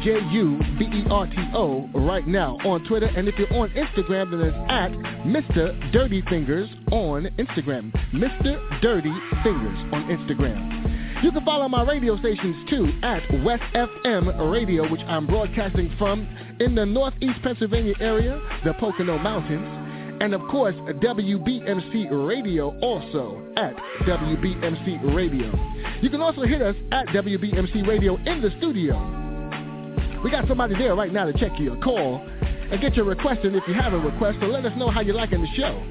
B-U-J-U-B-E-R-T-O, 0.03 1.89
right 1.93 2.27
now 2.27 2.57
on 2.65 2.83
Twitter. 2.87 3.07
And 3.15 3.27
if 3.27 3.35
you're 3.37 3.53
on 3.53 3.69
Instagram, 3.69 4.31
then 4.31 4.41
it's 4.41 4.57
at 4.69 4.91
Mr. 5.25 5.91
Dirty 5.91 6.23
Fingers 6.29 6.69
on 6.91 7.25
Instagram. 7.37 7.91
Mr. 8.11 8.81
Dirty 8.81 9.13
Fingers 9.43 9.77
on 9.93 10.05
Instagram. 10.09 11.23
You 11.23 11.31
can 11.31 11.45
follow 11.45 11.69
my 11.69 11.83
radio 11.83 12.17
stations 12.17 12.55
too 12.69 12.91
at 13.03 13.21
West 13.43 13.63
FM 13.75 14.51
Radio, 14.51 14.89
which 14.89 15.01
I'm 15.01 15.27
broadcasting 15.27 15.93
from 15.99 16.27
in 16.59 16.73
the 16.73 16.85
northeast 16.85 17.41
Pennsylvania 17.43 17.93
area, 17.99 18.41
the 18.65 18.73
Pocono 18.73 19.19
Mountains. 19.19 19.67
And 20.21 20.33
of 20.33 20.41
course, 20.49 20.75
WBMC 20.75 22.27
Radio 22.27 22.77
also 22.79 23.41
at 23.55 23.75
WBMC 24.05 25.15
Radio. 25.15 25.51
You 26.01 26.09
can 26.09 26.21
also 26.21 26.41
hit 26.41 26.61
us 26.61 26.75
at 26.91 27.07
WBMC 27.07 27.87
Radio 27.87 28.15
in 28.17 28.41
the 28.41 28.51
studio. 28.57 29.20
We 30.23 30.29
got 30.29 30.47
somebody 30.47 30.75
there 30.75 30.95
right 30.95 31.11
now 31.11 31.25
to 31.25 31.33
check 31.33 31.59
your 31.59 31.75
call 31.77 32.21
and 32.71 32.79
get 32.79 32.95
your 32.95 33.05
request 33.05 33.43
in 33.43 33.55
if 33.55 33.67
you 33.67 33.73
have 33.73 33.93
a 33.93 33.97
request, 33.97 34.37
so 34.39 34.45
let 34.47 34.65
us 34.65 34.71
know 34.77 34.89
how 34.89 35.01
you're 35.01 35.15
liking 35.15 35.41
the 35.41 35.47
show. 35.55 35.83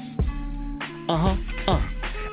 Uh-huh, 1.08 1.36
uh. 1.66 1.80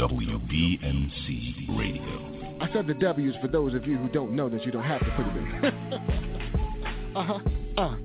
WBMC 0.00 1.78
Radio. 1.78 2.56
I 2.58 2.72
said 2.72 2.86
the 2.86 2.94
W's 2.94 3.34
for 3.42 3.48
those 3.48 3.74
of 3.74 3.86
you 3.86 3.98
who 3.98 4.08
don't 4.08 4.34
know 4.34 4.48
that 4.48 4.64
you 4.64 4.72
don't 4.72 4.82
have 4.82 5.00
to 5.00 5.10
put 5.10 5.26
it 5.26 5.36
in. 5.36 5.64
uh-huh. 7.16 7.38
Uh. 7.76 7.96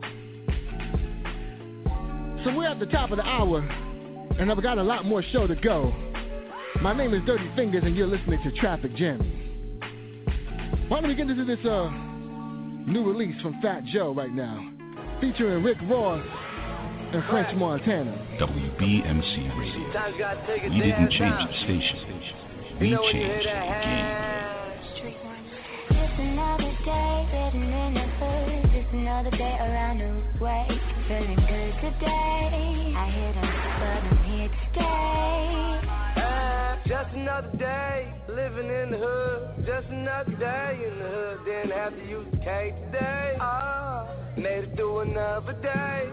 So 2.43 2.54
we're 2.54 2.68
at 2.68 2.80
the 2.80 2.86
top 2.88 3.12
of 3.12 3.18
the 3.18 3.24
hour, 3.24 3.60
and 4.38 4.52
I've 4.52 4.62
got 4.62 4.78
a 4.78 4.84
lot 4.84 5.06
more 5.06 5.24
show 5.32 5.48
to 5.48 5.56
go. 5.56 5.93
My 6.82 6.93
name 6.93 7.14
is 7.14 7.22
Dirty 7.26 7.50
Fingers, 7.56 7.84
and 7.86 7.96
you're 7.96 8.08
listening 8.08 8.43
to 8.43 8.52
Traffic 8.60 8.93
Jam. 8.98 9.22
Why 10.89 11.00
don't 11.00 11.08
we 11.08 11.16
get 11.16 11.30
into 11.30 11.46
this 11.46 11.66
uh, 11.66 11.89
new 12.91 13.06
release 13.06 13.41
from 13.41 13.62
Fat 13.62 13.86
Joe 13.86 14.14
right 14.14 14.34
now, 14.34 14.70
featuring 15.22 15.64
Rick 15.64 15.78
Ross 15.84 16.22
and 17.14 17.24
French 17.30 17.56
Montana. 17.58 18.12
WBMC 18.39 19.58
Radio. 19.58 20.70
We 20.70 20.80
didn't 20.80 21.12
change 21.12 21.47
the 21.47 21.53
station. 21.64 21.97
We 22.80 22.89
changed 23.12 23.47
the 23.47 23.53
game. 23.84 24.26
Just 25.89 26.20
another 26.20 26.72
day 26.84 27.28
living 27.34 27.72
in 27.72 27.93
the 27.93 28.08
hood. 28.20 28.72
Just 28.74 28.93
another 28.93 29.32
day 29.32 29.58
around 29.60 29.97
the 29.99 30.43
way. 30.43 30.68
Feeling 31.08 31.36
good 31.36 31.74
today. 31.82 32.93
I 32.95 33.10
hit 33.12 33.36
'em, 33.36 33.49
but 33.80 34.03
I'm 34.03 34.18
here 34.26 34.49
to 34.49 34.56
stay. 34.72 35.45
Just 36.88 37.16
another 37.16 37.51
day 37.58 38.14
living 38.30 38.70
in 38.70 38.91
the 38.91 38.97
hood. 38.97 39.66
Just 39.66 39.88
another 39.89 40.32
day 40.34 40.80
in 40.86 40.99
the 40.99 41.06
hood. 41.06 41.45
Didn't 41.45 41.72
have 41.72 41.93
to 41.95 42.06
use 42.08 42.28
the 42.32 42.38
K 42.38 42.74
today. 42.86 43.38
Ah, 43.39 44.06
made 44.38 44.66
it 44.66 44.76
through 44.76 44.99
another 44.99 45.53
day. 45.53 46.10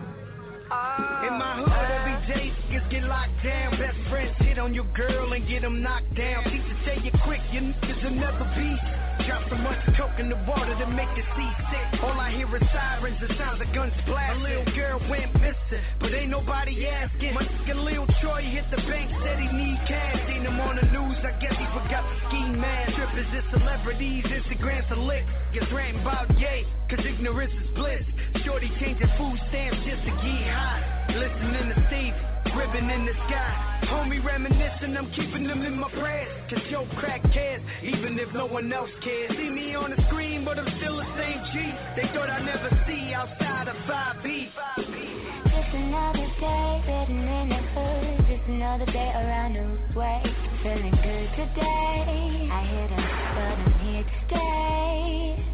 Ah, 0.74 1.26
In 1.26 1.38
my 1.38 1.52
hood, 1.60 1.68
every 1.68 2.16
day 2.32 2.52
niggas 2.70 2.90
get 2.90 3.04
locked 3.04 3.44
down. 3.44 3.72
Best 3.76 3.98
friends 4.08 4.34
hit 4.38 4.58
on 4.58 4.72
your 4.72 4.88
girl 4.96 5.32
and 5.34 5.46
get 5.46 5.60
them 5.62 5.82
knocked 5.82 6.14
down. 6.14 6.44
Teachers 6.44 6.80
say 6.86 6.96
you're 7.04 7.20
quick, 7.24 7.42
your 7.52 7.62
niggas 7.62 8.02
will 8.02 8.16
never 8.16 8.44
be. 8.56 9.01
Drop 9.26 9.48
so 9.48 9.56
much 9.56 9.78
coke 9.96 10.18
in 10.18 10.28
the 10.28 10.36
water 10.48 10.74
to 10.74 10.86
make 10.86 11.08
it 11.14 11.24
seasick. 11.36 12.02
All 12.02 12.18
I 12.18 12.32
hear 12.32 12.48
is 12.56 12.62
sirens, 12.72 13.18
the 13.20 13.28
sounds 13.38 13.62
of 13.62 13.72
guns 13.72 13.92
blast. 14.04 14.40
A 14.40 14.42
little 14.42 14.74
girl 14.74 14.98
went 15.08 15.32
missing, 15.34 15.82
but 16.00 16.12
ain't 16.12 16.30
nobody 16.30 16.86
asking. 16.88 17.34
My 17.34 17.42
nigga 17.42 17.76
Lil 17.76 18.06
Troy 18.20 18.42
hit 18.42 18.64
the 18.70 18.78
bank, 18.88 19.10
said 19.22 19.38
he 19.38 19.46
need 19.46 19.78
cash. 19.86 20.26
Seen 20.26 20.42
him 20.42 20.58
on 20.58 20.76
the 20.76 20.86
news, 20.90 21.18
I 21.22 21.38
guess 21.38 21.54
he 21.54 21.66
forgot 21.70 22.02
the 22.02 22.16
ski 22.28 22.42
mask. 22.50 22.92
Strippers 22.92 23.30
is 23.30 23.44
celebrities, 23.50 24.24
Instagram's 24.24 24.90
a 24.90 24.96
lick. 24.96 25.24
Gets 25.54 25.70
ranting 25.70 26.02
about 26.02 26.26
yay, 26.38 26.66
cause 26.90 27.04
ignorance 27.06 27.52
is 27.52 27.70
bliss. 27.74 28.02
Shorty 28.44 28.70
changing 28.80 29.10
food 29.16 29.38
stamps 29.50 29.78
just 29.86 30.02
to 30.02 30.10
get 30.10 30.50
hot. 30.50 31.01
Listening 31.12 31.68
to 31.68 31.86
Steve, 31.88 32.14
ribbon 32.56 32.88
in 32.90 33.04
the 33.04 33.12
sky. 33.28 33.80
Homie 33.84 34.24
reminiscing, 34.24 34.96
I'm 34.96 35.10
keeping 35.12 35.46
them 35.46 35.62
in 35.62 35.78
my 35.78 35.90
prayers. 35.90 36.30
Cause 36.48 36.62
yo 36.70 36.86
crack 36.98 37.22
cares, 37.32 37.62
even 37.82 38.18
if 38.18 38.32
no 38.32 38.46
one 38.46 38.72
else 38.72 38.90
cares. 39.04 39.30
See 39.36 39.50
me 39.50 39.74
on 39.74 39.90
the 39.90 40.02
screen, 40.08 40.44
but 40.44 40.58
I'm 40.58 40.68
still 40.78 40.96
the 40.96 41.06
same 41.16 41.40
G. 41.52 41.74
They 41.96 42.08
thought 42.14 42.30
I'd 42.30 42.44
never 42.44 42.70
see 42.86 43.12
outside 43.12 43.68
of 43.68 43.76
5B. 43.84 44.48
Just 45.44 45.74
another 45.74 46.26
day 46.40 46.82
living 46.88 47.28
in 47.28 47.48
the 47.50 47.60
hood. 47.76 48.26
Just 48.28 48.48
another 48.48 48.86
day 48.86 49.12
around 49.14 49.52
the 49.54 49.98
way. 49.98 50.22
Feeling 50.62 50.96
good 50.96 51.28
today. 51.36 52.48
I 52.50 52.60
hit 52.72 52.90
'em, 52.90 53.04
but 53.36 53.58
I'm 53.60 53.72
here 53.84 54.04
to 54.04 54.16
stay. 54.26 55.44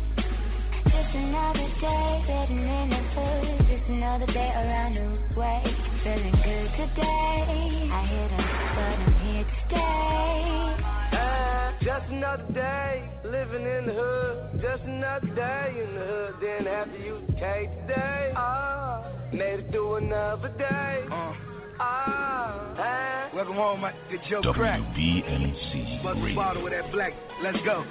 Just 0.85 1.15
another 1.15 1.69
day 1.81 2.25
living 2.29 2.69
in 2.69 2.91
the 2.91 3.03
hood. 3.15 3.67
Just 3.69 3.89
another 3.89 4.27
day 4.27 4.51
around 4.55 4.95
the 4.95 5.18
way. 5.39 5.63
Feeling 6.03 6.33
good 6.45 6.71
today. 6.77 7.89
I 7.93 8.07
hit 8.07 8.33
'em, 8.33 8.45
but 8.75 8.99
I'm 8.99 9.15
here 9.23 9.45
to 9.45 9.57
stay. 9.67 10.85
Ah, 11.13 11.73
just 11.81 12.07
another 12.11 12.45
day 12.53 13.09
living 13.25 13.63
in 13.65 13.87
the 13.87 13.93
hood. 13.95 14.61
Just 14.61 14.83
another 14.85 15.27
day 15.29 15.75
in 15.83 15.95
the 15.95 16.05
hood. 16.05 16.41
Didn't 16.41 16.67
have 16.67 16.93
to 16.93 16.99
use 16.99 17.23
the 17.29 17.33
K 17.35 17.71
today. 17.87 18.33
Ah, 18.37 19.03
made 19.33 19.61
it 19.61 19.71
through 19.73 19.97
another 19.97 20.49
day. 20.59 21.05
Uh, 21.11 21.33
Ah, 21.81 22.55
ah. 22.77 23.29
welcome 23.33 23.55
home, 23.55 23.81
my 23.81 23.93
good 24.11 24.21
Joe 24.29 24.43
Crack. 24.53 24.81
WBMC 24.81 26.01
Bust 26.03 26.19
a 26.19 26.35
bottle 26.35 26.63
with 26.65 26.73
that 26.73 26.91
black. 26.91 27.13
Let's 27.41 27.59
go. 27.65 27.85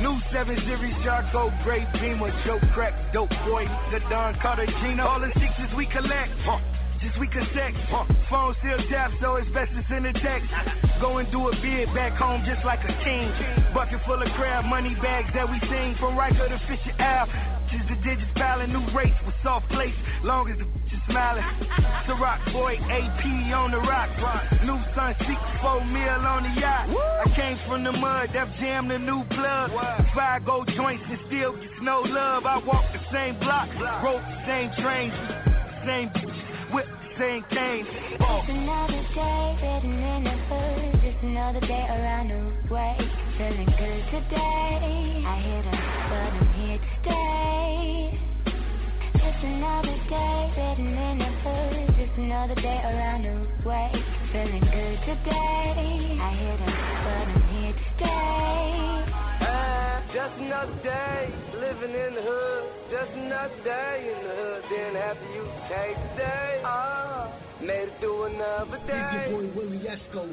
New 0.00 0.18
7 0.32 0.56
Series 0.64 0.94
Charcoal 1.04 1.52
Gray 1.62 1.86
Beamer. 2.00 2.32
Joe 2.46 2.58
Crack. 2.72 2.94
Dope 3.12 3.28
boy. 3.44 3.68
The 3.92 4.00
Don 4.08 4.34
Carter 4.40 4.64
Gino. 4.80 5.06
All 5.06 5.20
the 5.20 5.30
sixes 5.38 5.74
we 5.76 5.84
collect. 5.86 6.30
Huh. 6.46 6.58
We 7.20 7.28
can 7.28 7.46
text. 7.52 7.78
Huh. 7.92 8.08
Phone 8.30 8.56
still 8.64 8.80
tap, 8.88 9.12
so 9.20 9.36
it's 9.36 9.48
best 9.52 9.70
to 9.76 9.84
send 9.88 10.06
a 10.06 10.12
text. 10.12 10.48
Go 11.00 11.18
and 11.18 11.30
do 11.30 11.48
a 11.48 11.52
bid 11.60 11.92
back 11.94 12.16
home 12.16 12.42
just 12.48 12.64
like 12.64 12.80
a 12.80 12.94
king. 13.04 13.28
Bucket 13.74 14.00
full 14.06 14.20
of 14.20 14.28
crab 14.32 14.64
money 14.64 14.96
bags 15.02 15.28
that 15.34 15.44
we 15.44 15.60
sing 15.68 15.94
from 16.00 16.16
Riker 16.16 16.48
to 16.48 16.58
Fisher 16.66 16.96
Ave. 16.98 17.30
Just 17.70 17.88
the 17.88 17.96
digits 18.00 18.32
piling 18.36 18.72
new 18.72 18.84
rates 18.96 19.16
with 19.26 19.34
soft 19.42 19.68
plates. 19.68 19.96
Long 20.24 20.50
as 20.50 20.56
the 20.56 20.64
bitch 20.64 20.96
is 20.96 21.02
smiling. 21.06 21.44
The 22.08 22.14
rock 22.16 22.40
boy 22.52 22.80
AP 22.88 23.24
on 23.52 23.70
the 23.70 23.84
rock. 23.84 24.08
New 24.64 24.80
Sun 24.96 25.14
64 25.20 25.84
mil 25.84 26.24
on 26.24 26.42
the 26.42 26.60
yacht. 26.60 26.88
I 26.88 27.28
came 27.36 27.58
from 27.68 27.84
the 27.84 27.92
mud, 27.92 28.30
that 28.32 28.48
jam 28.58 28.88
the 28.88 28.98
new 28.98 29.24
plug. 29.28 29.70
Five 30.16 30.46
gold 30.46 30.70
joints 30.74 31.04
and 31.08 31.20
still 31.28 31.52
gets 31.52 31.78
no 31.82 32.00
love. 32.00 32.46
I 32.46 32.58
walk 32.64 32.84
the 32.96 33.00
same 33.12 33.38
block, 33.38 33.68
rode 34.02 34.24
the 34.24 34.40
same 34.48 34.70
trains, 34.80 35.14
same 35.84 36.08
bitches, 36.10 36.53
whip 36.74 36.86
same 37.16 37.44
cane. 37.50 37.86
Just 38.18 38.48
another 38.48 39.02
day 39.14 39.56
living 39.62 40.02
in 40.02 40.24
the 40.24 40.36
hood. 40.50 41.02
Just 41.02 41.22
another 41.22 41.60
day 41.60 41.86
around 41.88 42.28
the 42.34 42.74
way. 42.74 42.96
Feeling 43.38 43.70
good 43.78 44.02
today. 44.10 45.22
I 45.24 45.36
hit 45.46 45.66
'em, 45.66 45.78
but 46.10 46.32
I'm 46.34 46.48
here 46.58 46.78
to 46.78 46.90
stay. 47.00 48.18
Just 49.14 49.44
another 49.44 49.96
day 50.10 50.50
living 50.56 50.96
in 50.98 51.18
the 51.18 51.30
hood. 51.46 51.96
Just 51.96 52.18
another 52.18 52.56
day 52.56 52.80
around 52.90 53.22
the 53.22 53.68
way. 53.68 53.92
Feeling 54.32 54.66
good 54.74 54.98
today. 55.06 56.18
I 56.20 56.30
hit 56.42 56.60
'em, 56.60 56.74
but 57.04 57.28
I'm 57.28 57.42
here 57.54 57.72
to 57.72 57.84
stay. 57.96 58.83
Just 60.14 60.34
another 60.38 60.78
day 60.84 61.34
living 61.58 61.90
in 61.90 62.14
the 62.14 62.22
hood. 62.22 62.64
Just 62.90 63.10
another 63.18 63.58
day 63.66 64.14
in 64.14 64.22
the 64.22 64.34
hood. 64.38 64.62
Didn't 64.70 64.94
have 64.94 65.18
to 65.18 65.26
use 65.34 65.50
the 65.50 65.62
K 65.66 65.74
today. 66.14 66.62
Ah, 66.64 67.34
made 67.60 67.90
it 67.90 67.98
through 67.98 68.24
another 68.30 68.78
It's 68.78 68.86
day. 68.86 69.26
your 69.30 69.42
boy 69.42 69.50
Willie 69.58 69.82
Esco. 69.82 70.30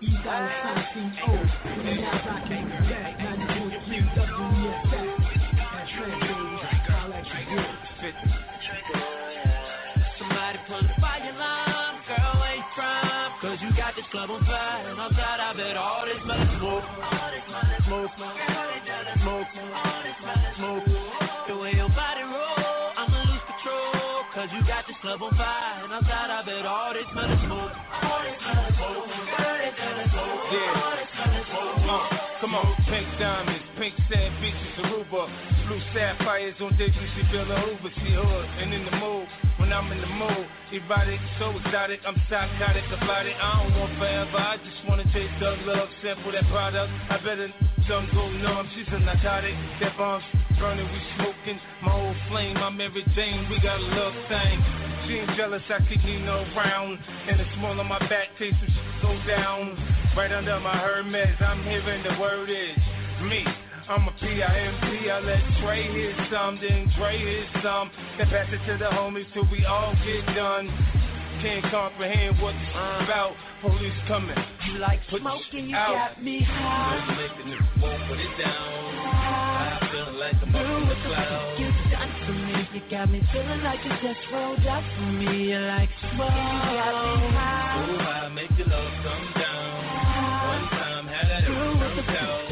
East 0.00 0.22
Island 0.22 0.54
Sign 0.62 0.86
CEO. 0.94 1.34
And 1.34 2.00
now 2.00 2.14
I 2.14 2.46
can 2.46 2.66
back 2.86 3.18
90.3 3.18 4.06
WESS. 4.14 5.18
That's 5.58 5.90
right, 5.98 6.14
baby. 6.14 6.56
Holla 6.94 7.18
at 7.18 7.26
your 7.26 7.42
boy. 7.50 7.66
Somebody 10.18 10.58
pull 10.68 10.78
the 10.82 10.94
fire 11.02 11.26
alarm, 11.34 11.94
girl, 12.06 12.34
where 12.38 12.54
you 12.54 12.62
from? 12.78 13.26
Cause 13.42 13.58
you 13.60 13.70
got 13.76 13.96
this 13.96 14.06
club 14.12 14.30
on 14.30 14.44
fire, 14.46 14.88
and 14.88 15.00
outside 15.00 15.40
I 15.42 15.52
bet 15.58 15.76
all 15.76 16.06
this 16.06 16.22
money 16.24 16.46
smoke. 16.58 16.84
All 16.86 17.30
this 17.34 17.42
money 17.50 17.76
smoke, 17.86 18.10
smoke, 18.16 18.38
smoke, 19.52 19.74
all 19.74 20.00
this 20.02 20.18
money 20.24 20.50
smoke. 20.56 20.84
The 21.48 21.54
way 21.58 21.72
your 21.76 21.92
body 21.92 22.24
roll, 22.24 22.96
I'ma 22.96 23.18
lose 23.28 23.44
control. 23.44 24.24
Cause 24.34 24.48
you 24.54 24.60
got 24.66 24.86
this 24.86 24.96
club 25.02 25.22
on 25.22 25.34
fire, 25.36 25.84
and 25.84 25.92
outside 25.92 26.30
I 26.30 26.40
bet 26.46 26.64
all 26.66 26.92
this 26.94 27.08
money 27.14 27.36
smoke. 27.44 27.72
All 27.74 28.20
this 28.24 28.38
money 28.40 28.70
smoke, 28.74 29.04
all 29.04 29.56
this 29.60 29.76
money 29.78 30.06
smoke, 30.10 30.48
all 30.80 30.94
this 30.96 31.10
uh, 31.14 32.40
Come 32.40 32.54
on, 32.54 32.74
pink 32.88 33.08
diamonds, 33.18 33.64
pink 33.78 33.94
sand 34.10 34.34
Aruba, 34.40 34.63
blue 35.66 35.80
sapphires 35.92 36.54
on 36.60 36.76
days 36.76 36.92
she 36.92 37.22
feel 37.32 37.48
a 37.50 37.56
Hoover, 37.60 37.92
she 37.96 38.12
hood 38.12 38.46
and 38.60 38.72
in 38.72 38.84
the 38.84 38.96
mood. 38.96 39.28
When 39.58 39.72
I'm 39.72 39.90
in 39.92 40.00
the 40.00 40.12
mood, 40.12 40.46
erotic, 40.72 41.20
so 41.38 41.50
exotic, 41.56 42.00
I'm 42.06 42.16
psychotic 42.28 42.84
about 42.92 43.26
it. 43.26 43.36
I 43.40 43.64
don't 43.64 43.80
want 43.80 43.98
forever, 43.98 44.36
I 44.36 44.56
just 44.60 44.80
wanna 44.88 45.04
taste 45.12 45.32
the 45.40 45.56
love, 45.64 45.88
sample 46.02 46.32
that 46.32 46.44
product. 46.52 46.92
I 47.08 47.16
better 47.24 47.48
some 47.88 48.08
go 48.12 48.28
numb, 48.30 48.68
she's 48.74 48.88
a 48.92 48.98
narcotic. 49.00 49.54
That 49.80 49.96
bombs 49.96 50.24
burning, 50.58 50.88
we 50.88 51.00
smoking. 51.16 51.60
My 51.82 51.92
old 51.92 52.16
flame, 52.28 52.56
I'm 52.56 52.78
Jane, 53.14 53.48
we 53.48 53.60
got 53.60 53.80
a 53.80 53.88
love 53.96 54.14
thing. 54.28 54.56
She 55.06 55.20
ain't 55.20 55.36
jealous, 55.36 55.62
I 55.68 55.80
keep 55.88 56.04
Nino 56.04 56.44
around. 56.56 56.98
And 57.28 57.40
the 57.40 57.44
small 57.56 57.78
on 57.78 57.88
my 57.88 57.98
back, 58.08 58.28
taste 58.38 58.56
some 58.60 58.68
shit 58.68 59.02
go 59.02 59.12
down. 59.26 59.76
Right 60.16 60.32
under 60.32 60.58
my 60.60 60.76
Hermes, 60.76 61.36
I'm 61.40 61.62
hearing 61.64 62.02
the 62.02 62.16
word 62.20 62.48
is 62.48 62.76
me. 63.22 63.44
I'm 63.86 64.08
a 64.08 64.10
a 64.10 64.14
P-I-M-P, 64.18 65.10
I 65.10 65.20
let 65.20 65.44
Trey 65.60 65.84
hit 65.92 66.16
some, 66.32 66.56
then 66.56 66.90
Dre 66.96 67.18
hit 67.20 67.44
some. 67.62 67.90
Then 68.16 68.28
pass 68.28 68.48
it 68.48 68.64
to 68.64 68.78
the 68.78 68.88
homies 68.88 69.28
till 69.34 69.44
we 69.52 69.66
all 69.66 69.92
get 70.00 70.24
done. 70.34 70.72
Can't 71.42 71.64
comprehend 71.70 72.40
what 72.40 72.54
it's 72.54 72.72
about. 72.72 73.36
Police 73.60 73.92
coming. 74.08 74.36
You 74.72 74.78
like 74.78 75.00
smoking, 75.10 75.68
you 75.68 75.76
out. 75.76 76.16
got 76.16 76.24
me 76.24 76.40
high. 76.40 77.12
Making 77.12 77.52
it 77.52 77.60
won't 77.82 78.08
put 78.08 78.18
it 78.20 78.32
down. 78.40 79.04
I 79.04 79.88
feel 79.92 80.16
like 80.16 80.36
I'm 80.40 80.54
up 80.54 80.64
in 80.64 80.88
the 80.88 80.96
clouds. 81.04 81.60
You 81.60 81.68
done 81.92 82.12
for 82.24 82.32
me, 82.32 82.56
you 82.72 82.80
got 82.90 83.10
me 83.10 83.20
feeling 83.32 83.62
like 83.64 83.84
you 83.84 83.92
just 84.00 84.24
rolled 84.32 84.64
up 84.64 84.84
for 84.96 85.12
me. 85.12 85.52
You 85.52 85.60
like 85.60 85.90
smoke, 86.16 86.32
you 86.32 86.72
got 86.72 87.20
me 87.20 87.28
high. 87.36 87.84
Ooh, 87.84 88.00
I 88.00 88.28
make 88.32 88.50
your 88.56 88.68
love 88.68 88.92
come 89.04 89.28
down. 89.36 89.68
One 90.48 90.64
time 90.72 91.06
had 91.06 91.28
that 91.28 91.44
Through 91.44 91.76
with 91.84 91.96
the 91.96 92.02
come 92.02 92.14
down. 92.14 92.43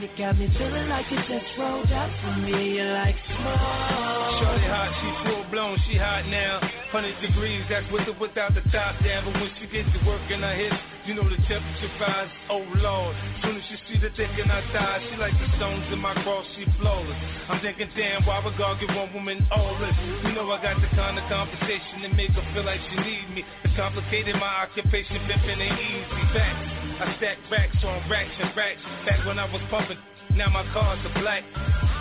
You 0.00 0.08
got 0.16 0.38
me 0.38 0.48
feeling 0.56 0.88
like 0.88 1.04
you 1.10 1.18
just 1.28 1.44
rolled 1.58 1.92
up 1.92 2.10
for 2.24 2.32
me. 2.40 2.80
You 2.80 2.84
like 2.96 3.16
smoke. 3.28 4.40
Shorty 4.40 4.64
hot, 4.64 4.88
she 4.96 5.08
full 5.28 5.44
blown, 5.52 5.76
she 5.86 5.96
hot 5.98 6.24
now. 6.26 6.60
100 6.96 7.20
degrees, 7.20 7.62
that's 7.68 7.84
with 7.92 8.08
or 8.08 8.16
without 8.16 8.54
the 8.54 8.64
top 8.72 8.96
down. 9.04 9.28
But 9.28 9.34
when 9.36 9.52
she 9.60 9.68
gets 9.68 9.92
to 9.92 10.00
work 10.08 10.24
in 10.30 10.40
her 10.40 10.56
hips, 10.56 10.80
you 11.10 11.18
know 11.18 11.26
the 11.26 11.42
temperature 11.50 11.90
rise. 11.98 12.30
Oh 12.46 12.62
lord, 12.78 13.18
soon 13.42 13.58
as 13.58 13.66
she 13.66 13.74
see 13.90 13.98
the 13.98 14.14
dick 14.14 14.30
in 14.38 14.46
her 14.46 14.62
thighs, 14.70 15.02
she 15.10 15.18
like 15.18 15.34
the 15.42 15.50
stones 15.58 15.82
in 15.90 15.98
my 15.98 16.14
cross, 16.22 16.46
she 16.54 16.62
flawless. 16.78 17.18
I'm 17.50 17.58
thinking, 17.58 17.90
damn, 17.98 18.22
why 18.22 18.38
would 18.38 18.54
God 18.54 18.78
give 18.78 18.94
one 18.94 19.10
woman 19.10 19.42
all 19.50 19.74
this? 19.82 19.90
You 20.22 20.38
know 20.38 20.46
I 20.54 20.62
got 20.62 20.78
the 20.78 20.86
kind 20.94 21.18
of 21.18 21.26
conversation 21.26 22.06
that 22.06 22.14
make 22.14 22.30
her 22.30 22.46
feel 22.54 22.62
like 22.62 22.78
she 22.86 22.94
need 23.02 23.26
me. 23.34 23.42
It's 23.66 23.74
complicated, 23.74 24.38
my 24.38 24.70
occupation, 24.70 25.18
pimping 25.26 25.58
ain't 25.58 25.82
easy. 25.82 26.22
Facts, 26.30 27.02
I 27.02 27.06
stack 27.18 27.38
racks 27.50 27.82
on 27.82 28.06
racks 28.06 28.36
and 28.38 28.54
racks. 28.54 28.82
Back 29.02 29.26
when 29.26 29.42
I 29.42 29.50
was 29.50 29.62
pumping, 29.66 29.98
now 30.36 30.48
my 30.50 30.64
cars 30.72 30.98
are 31.04 31.20
black. 31.20 31.44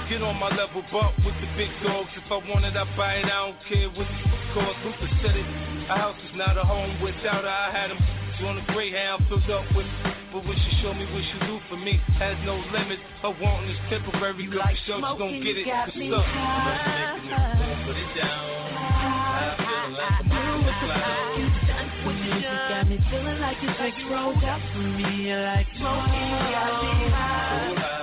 Get 0.09 0.21
on 0.23 0.37
my 0.37 0.49
level, 0.49 0.81
bump 0.91 1.13
with 1.21 1.35
the 1.37 1.49
big 1.55 1.69
dogs. 1.85 2.09
If 2.17 2.25
I 2.31 2.41
want 2.49 2.65
it, 2.65 2.75
I 2.75 2.85
buy 2.97 3.21
it. 3.21 3.25
I 3.25 3.45
don't 3.45 3.61
care 3.69 3.89
what 3.93 4.09
it 4.09 4.25
costs. 4.53 4.81
Luther 4.83 5.09
said 5.21 5.35
it. 5.37 5.45
A 5.89 5.93
house 5.93 6.17
is 6.25 6.33
not 6.35 6.57
a 6.57 6.63
home 6.65 6.97
without 7.01 7.45
her. 7.45 7.49
I 7.49 7.69
had 7.69 7.91
him 7.91 8.01
on 8.47 8.57
a 8.57 8.65
Greyhound 8.73 9.27
filled 9.29 9.49
up 9.51 9.65
with. 9.75 9.85
But 10.33 10.45
what 10.45 10.57
she 10.57 10.81
show 10.81 10.93
me, 10.93 11.05
what 11.13 11.23
she 11.25 11.37
do 11.45 11.59
for 11.69 11.77
me, 11.77 12.01
has 12.17 12.37
no 12.45 12.57
limit. 12.73 12.99
Her 13.21 13.33
wanting 13.41 13.69
is 13.69 13.77
temporary. 13.89 14.43
You 14.43 14.51
like 14.57 14.77
show 14.85 14.97
she 14.97 15.01
gon' 15.01 15.41
get 15.41 15.57
it. 15.57 15.65
What's 15.65 15.89
up? 15.89 15.95
Making 15.95 16.13
it, 16.13 16.25
won't 17.61 17.85
put 17.85 17.97
it 17.97 18.09
down. 18.17 18.59
I 19.29 19.57
feel 19.57 19.89
like 19.93 20.09
I'm 20.09 20.31
up 20.31 20.57
in 20.57 20.65
the 20.65 20.73
clouds. 20.81 21.19
You 22.29 22.45
got 22.45 22.89
me 22.89 22.97
feeling 23.09 23.39
like 23.41 23.57
you 23.61 23.69
just 23.69 24.09
rolled 24.09 24.43
up 24.43 24.61
for 24.73 24.79
me. 24.79 25.29
You 25.29 25.37
like 25.37 25.67
smoking, 25.77 26.13
you 26.13 26.49
got 26.49 26.81
me 26.81 27.05
oh, 27.05 27.13
high. 27.13 27.98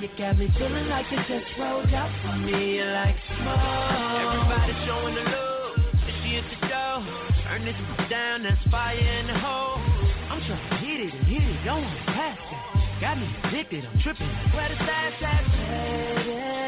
You 0.00 0.08
got 0.16 0.38
me 0.38 0.48
feeling 0.56 0.88
like 0.88 1.06
you 1.10 1.18
just 1.26 1.58
rolled 1.58 1.92
up 1.92 2.10
for 2.22 2.36
me. 2.38 2.82
Like 2.84 3.16
smoke. 3.26 3.58
Everybody 4.14 4.72
showing 4.86 5.14
the 5.14 5.22
love. 5.22 5.74
and 5.76 6.16
She 6.22 6.36
at 6.36 6.44
the 6.48 6.68
door. 6.68 6.88
Turn 7.42 7.64
this 7.64 7.74
down, 8.08 8.44
that's 8.44 8.70
fire 8.70 8.96
in 8.96 9.26
the 9.26 9.38
hole. 9.38 9.78
I'm 10.30 10.40
trying 10.46 10.70
to 10.70 10.76
hit 10.76 11.00
it 11.00 11.14
and 11.14 11.26
hit 11.26 11.42
it, 11.42 11.64
don't 11.64 11.82
want 11.82 11.98
to 11.98 12.12
pass 12.12 12.38
it. 12.38 13.00
Got 13.00 13.18
me 13.18 13.26
addicted, 13.44 13.84
I'm 13.86 14.00
tripping. 14.00 14.28
Where 14.54 14.68
the 14.68 14.76
stash 14.76 15.22
at? 15.22 16.67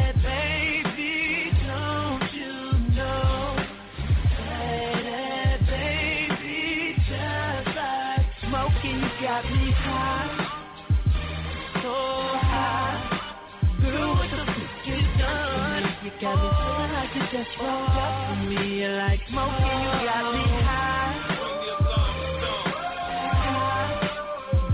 You 16.11 16.27
got 16.27 16.37
me 16.37 16.49
feeling 16.51 16.93
like 16.93 17.15
you 17.15 17.23
just 17.33 17.53
rolled 17.61 17.97
up 17.97 18.13
for 18.27 18.37
me. 18.45 18.81
You're 18.81 18.97
like 18.97 19.21
smoking, 19.31 19.79
you 19.81 19.91
got 20.05 20.25
me 20.35 20.45
high. 20.67 21.17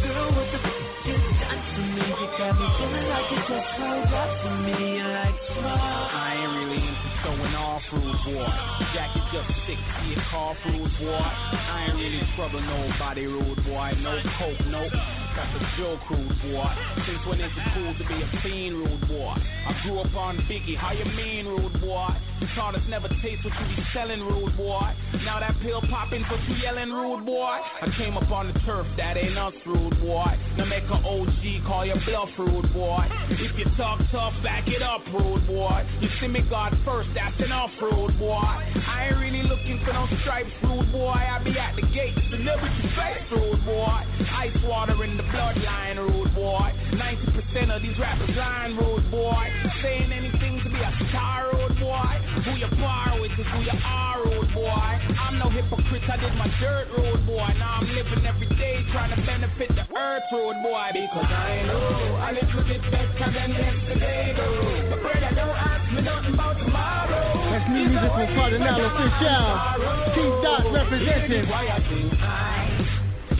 Girl, 0.01 0.29
what 0.33 0.49
the 0.51 0.59
fuck 0.59 1.07
you 1.07 1.15
done 1.39 1.63
for 1.75 1.85
me? 1.93 2.03
You 2.03 2.29
got 2.41 2.53
me 2.57 2.67
feeling 2.79 3.09
like 3.13 3.31
you 3.31 3.41
just 3.47 3.69
rolled 3.79 4.15
up 4.17 4.31
for 4.43 4.55
me. 4.65 4.97
You're 4.97 5.13
like 5.13 5.37
smoke. 5.53 6.11
I 6.17 6.41
ain't 6.41 6.53
really 6.57 6.81
into 6.83 7.09
showing 7.23 7.55
off, 7.55 7.83
rude 7.93 8.17
boy. 8.25 8.47
Jacket 8.95 9.26
just 9.33 9.49
stick 9.65 9.79
to 9.79 10.23
car, 10.31 10.57
rude 10.67 10.93
boy. 10.99 11.13
I 11.13 11.87
ain't 11.89 11.97
really 11.97 12.23
trouble 12.37 12.61
nobody, 12.61 13.27
rude 13.27 13.65
boy. 13.65 13.93
No 14.01 14.19
coke, 14.39 14.67
no. 14.67 14.89
Got 15.37 15.53
the 15.53 15.61
joke, 15.77 16.01
rude 16.11 16.29
boy. 16.43 16.71
Since 17.07 17.27
when 17.27 17.41
is 17.41 17.53
it 17.53 17.67
cool 17.75 17.93
to 17.93 18.05
be 18.07 18.23
a 18.23 18.41
fiend, 18.43 18.77
rude 18.77 19.09
boy? 19.09 19.35
I 19.37 19.81
grew 19.83 19.99
up 19.99 20.15
on 20.15 20.39
Biggie, 20.49 20.77
how 20.77 20.93
you 20.93 21.05
mean, 21.05 21.47
rude 21.47 21.81
boy? 21.81 22.09
The 22.41 22.47
artists 22.61 22.89
never 22.89 23.09
taste 23.21 23.45
what 23.45 23.53
you 23.53 23.77
be 23.77 23.83
selling, 23.93 24.23
rude 24.23 24.57
boy. 24.57 24.95
Now 25.25 25.41
that 25.41 25.57
pill 25.61 25.81
popping, 25.83 26.25
but 26.29 26.41
you 26.49 26.57
yelling, 26.57 26.93
rude 26.93 27.27
boy. 27.27 27.59
I 27.83 27.93
came 27.99 28.17
up 28.17 28.31
on 28.31 28.53
the 28.53 28.59
turf, 28.61 28.87
that 28.97 29.17
ain't 29.17 29.37
us, 29.37 29.55
rude 29.67 29.99
boy. 30.01 30.39
Now 30.57 30.65
make 30.65 30.85
a 30.85 30.95
OG 30.95 31.67
call 31.67 31.85
your 31.85 32.01
bluff, 32.07 32.31
rude 32.39 32.73
boy. 32.73 33.09
If 33.29 33.59
you 33.59 33.65
talk 33.77 34.01
tough, 34.11 34.35
back 34.43 34.69
it 34.69 34.83
up, 34.83 35.03
rude 35.13 35.47
boy. 35.47 35.87
You 36.01 36.09
see 36.21 36.29
me 36.29 36.41
God 36.49 36.77
first, 36.85 37.11
that's 37.15 37.39
enough, 37.43 37.71
rude 37.81 38.19
boy. 38.19 38.41
I 38.41 39.09
ain't 39.11 39.16
really 39.19 39.43
looking 39.43 39.81
for 39.85 39.93
no 39.93 40.07
stripes, 40.21 40.51
rude 40.63 40.91
boy. 40.93 41.11
I 41.11 41.43
be 41.43 41.51
at 41.59 41.75
the 41.77 41.83
gate, 41.83 42.15
celebrity 42.31 42.89
face, 42.97 43.25
rude 43.31 43.65
boy. 43.65 44.03
Ice 44.33 44.57
water 44.65 45.03
in 45.05 45.17
the 45.17 45.23
bloodline, 45.25 45.97
rude 45.99 46.26
boy. 46.37 46.69
90% 46.93 47.75
of 47.75 47.81
these 47.81 47.99
rappers 47.99 48.37
lying, 48.37 48.77
rude 48.77 49.11
boy. 49.11 49.49
Saying 49.83 50.13
anything 50.13 50.61
to 50.63 50.69
be 50.69 50.77
a 50.77 50.93
star, 51.09 51.49
rude 51.57 51.81
boy. 51.81 52.13
Who 52.45 52.53
you 52.61 52.69
par 52.77 53.17
with 53.19 53.33
is 53.33 53.49
who 53.49 53.61
you 53.65 53.73
are, 53.83 54.23
rude 54.23 54.53
boy. 54.53 54.93
I'm 55.17 55.41
no 55.41 55.49
hypocrite, 55.49 56.05
I 56.05 56.17
did 56.21 56.37
my 56.37 56.47
dirt, 56.61 56.93
rude 56.93 57.27
boy. 57.27 57.49
Now 57.57 57.81
I'm 57.81 57.89
living 57.89 58.25
every 58.29 58.49
day 58.61 58.85
trying 58.93 59.17
to 59.17 59.21
benefit 59.25 59.73
the 59.73 59.89
earth, 59.97 60.29
rude 60.31 60.61
boy. 60.63 60.93
Because 60.93 61.33
I 61.33 61.65
know 61.65 62.21
a 62.21 62.29
little 62.37 62.65
bit 62.69 62.83
better 62.93 63.33
than 63.33 63.51
yesterday, 63.57 64.37
though. 64.37 64.93
But 64.93 65.01
brother, 65.01 65.33
don't 65.33 65.57
ask 65.57 65.89
me 65.91 66.03
nothing 66.05 66.35
about 66.35 66.61
tomorrow. 66.61 67.33
That's 67.51 67.69
new 67.73 67.89
music 67.89 68.13
from 68.13 68.29
Kardinal 68.37 68.77
Offishall. 68.77 70.15
T 70.15 70.21
Dot 70.45 70.69
representing. 70.69 71.49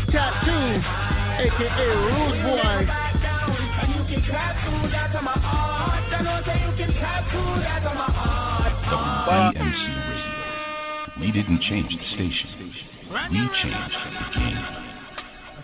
Tattoo, 0.07 1.16
aka 1.37 1.87
Rude 2.07 2.39
Boy. 2.43 2.87
And 3.77 3.89
you 3.93 4.03
can 4.09 4.23
tattoo 4.25 4.89
that 4.89 5.15
on 5.17 5.25
my 5.25 5.37
heart. 5.37 6.09
I 6.13 6.23
know 6.23 6.41
say 6.49 6.57
you 6.65 6.73
can 6.81 6.93
tattoo 6.97 7.61
that 7.61 7.85
on 7.87 7.97
my 7.97 8.09
heart. 8.09 8.73
WBMC 8.89 9.85
Radio. 10.09 11.21
We 11.21 11.33
didn't 11.33 11.61
change 11.63 11.93
the 11.93 12.07
station. 12.17 12.49
We 12.57 13.43
changed 13.63 13.97
the 14.07 14.39
game. 14.39 14.87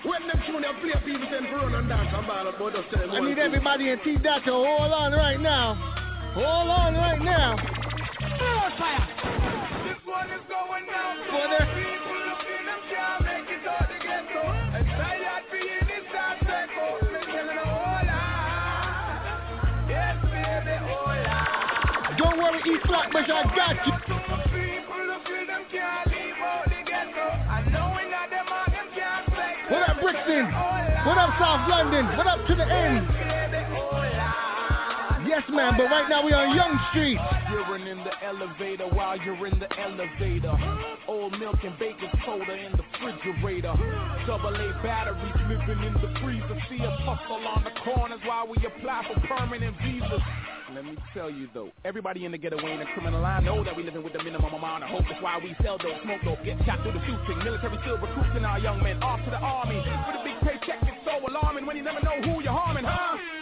When 0.05 0.27
them 0.27 0.43
tune 0.47 0.63
they 0.63 0.73
play, 0.83 0.99
people 1.07 1.29
send 1.31 1.47
for 1.47 1.57
run 1.59 1.75
and 1.75 1.89
dance 1.89 2.09
and 2.13 2.27
ball 2.27 2.49
up, 2.49 2.59
but 2.59 2.75
just 2.75 2.91
tell 2.91 3.07
them 3.07 3.11
I 3.13 3.21
need 3.21 3.39
everybody 3.39 3.91
in 3.91 4.01
T 4.03 4.19
Dot 4.19 4.45
to 4.45 4.53
hold 4.53 4.93
on 4.93 5.13
right 5.13 5.39
now. 5.41 5.75
Hold 6.35 6.69
on 6.69 6.95
right 6.95 7.23
now. 7.23 7.57
This 9.87 10.01
one 10.05 10.29
is 10.31 10.43
going 10.49 10.87
down 10.87 12.02
that 28.11 28.31
them 28.31 28.47
and 28.47 28.73
them 28.73 28.87
can't 28.95 29.27
flex. 29.35 29.71
What 29.71 29.89
up, 29.89 30.01
Brixton? 30.01 30.45
What 31.07 31.19
up, 31.19 31.31
South 31.39 31.69
London? 31.69 32.07
What 32.17 32.27
up 32.27 32.47
to 32.47 32.55
the 32.55 32.67
end? 32.67 33.42
Baby, 35.33 35.49
hola. 35.49 35.49
Yes, 35.49 35.49
Yes, 35.49 35.57
man, 35.57 35.75
but 35.79 35.89
right 35.89 36.09
now 36.09 36.25
we 36.25 36.33
on 36.33 36.57
Yonge 36.57 36.81
Street. 36.91 37.19
You're 37.51 37.77
in 37.89 38.05
the 38.05 38.13
elevator 38.21 38.85
while 38.89 39.17
you're 39.17 39.47
in 39.47 39.59
the 39.59 39.69
elevator. 39.81 40.53
Old 41.09 41.39
milk 41.39 41.57
and 41.65 41.79
baking 41.79 42.13
soda 42.25 42.53
in 42.53 42.73
the 42.73 42.85
refrigerator. 43.01 43.73
Double 44.27 44.53
A 44.53 44.69
batteries 44.85 45.33
living 45.49 45.85
in 45.89 45.95
the 46.05 46.13
freezer. 46.21 46.59
See 46.69 46.85
us 46.85 46.99
hustle 47.01 47.49
on 47.49 47.65
the 47.65 47.73
corners 47.81 48.21
while 48.27 48.47
we 48.47 48.57
apply 48.67 49.09
for 49.09 49.21
permanent 49.27 49.77
visas. 49.81 50.21
Let 50.75 50.85
me 50.85 50.97
tell 51.15 51.31
you 51.31 51.49
though, 51.55 51.73
everybody 51.85 52.25
in 52.25 52.33
the 52.33 52.39
ghetto 52.39 52.61
ain't 52.61 52.83
a 52.83 52.87
criminal. 52.93 53.25
I 53.25 53.41
know 53.41 53.65
that 53.65 53.77
we 53.77 53.85
living 53.85 54.05
with 54.05 54.13
the 54.13 54.23
minimum 54.23 54.53
amount 54.53 54.85
of 54.85 54.91
hope. 54.91 55.05
That's 55.09 55.23
why 55.23 55.39
we 55.43 55.57
sell 55.65 55.79
dope, 55.79 56.01
smoke 56.05 56.23
dope, 56.25 56.45
get 56.45 56.61
shot 56.65 56.83
through 56.83 56.93
the 56.93 57.05
shooting. 57.09 57.45
Military 57.45 57.79
still 57.81 57.97
recruiting 57.97 58.45
our 58.45 58.59
young 58.59 58.83
men 58.83 59.03
off 59.03 59.25
to 59.25 59.31
the 59.31 59.41
army. 59.41 59.77
With 59.77 60.21
a 60.21 60.25
big 60.25 60.37
paycheck, 60.45 60.85
it's 60.85 61.05
so 61.09 61.21
alarming 61.25 61.65
when 61.65 61.77
you 61.77 61.85
never 61.85 62.01
know 62.05 62.21
who 62.21 62.43
you're 62.45 62.53
harming, 62.53 62.85
huh? 62.85 63.42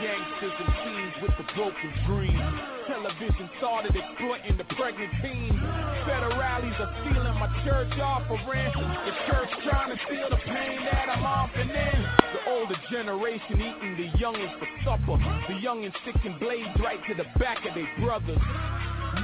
Gangsters 0.00 0.52
and 0.60 0.72
fiends 0.84 1.16
with 1.22 1.32
the 1.40 1.46
broken 1.56 1.90
dreams. 2.04 2.54
Television 2.86 3.48
started 3.56 3.96
exploiting 3.96 4.56
the 4.58 4.68
pregnant 4.76 5.10
teens. 5.22 5.56
Federales 6.04 6.76
are 6.80 6.92
stealing 7.00 7.38
my 7.40 7.48
church 7.64 7.92
offering. 7.98 8.72
The 8.76 9.14
church 9.24 9.48
trying 9.64 9.96
to 9.96 9.98
steal 10.04 10.28
the 10.28 10.36
pain 10.44 10.84
that 10.84 11.08
I'm 11.08 11.24
offering 11.24 11.70
in. 11.70 11.98
The 12.02 12.50
older 12.52 12.76
generation 12.90 13.56
eating 13.56 13.96
the 13.96 14.08
youngins 14.20 14.52
for 14.58 14.68
supper. 14.84 15.16
The 15.48 15.56
youngins 15.64 15.94
sticking 16.02 16.36
blades 16.38 16.76
right 16.84 17.00
to 17.08 17.14
the 17.14 17.24
back 17.38 17.64
of 17.64 17.74
their 17.74 17.88
brothers. 17.98 18.38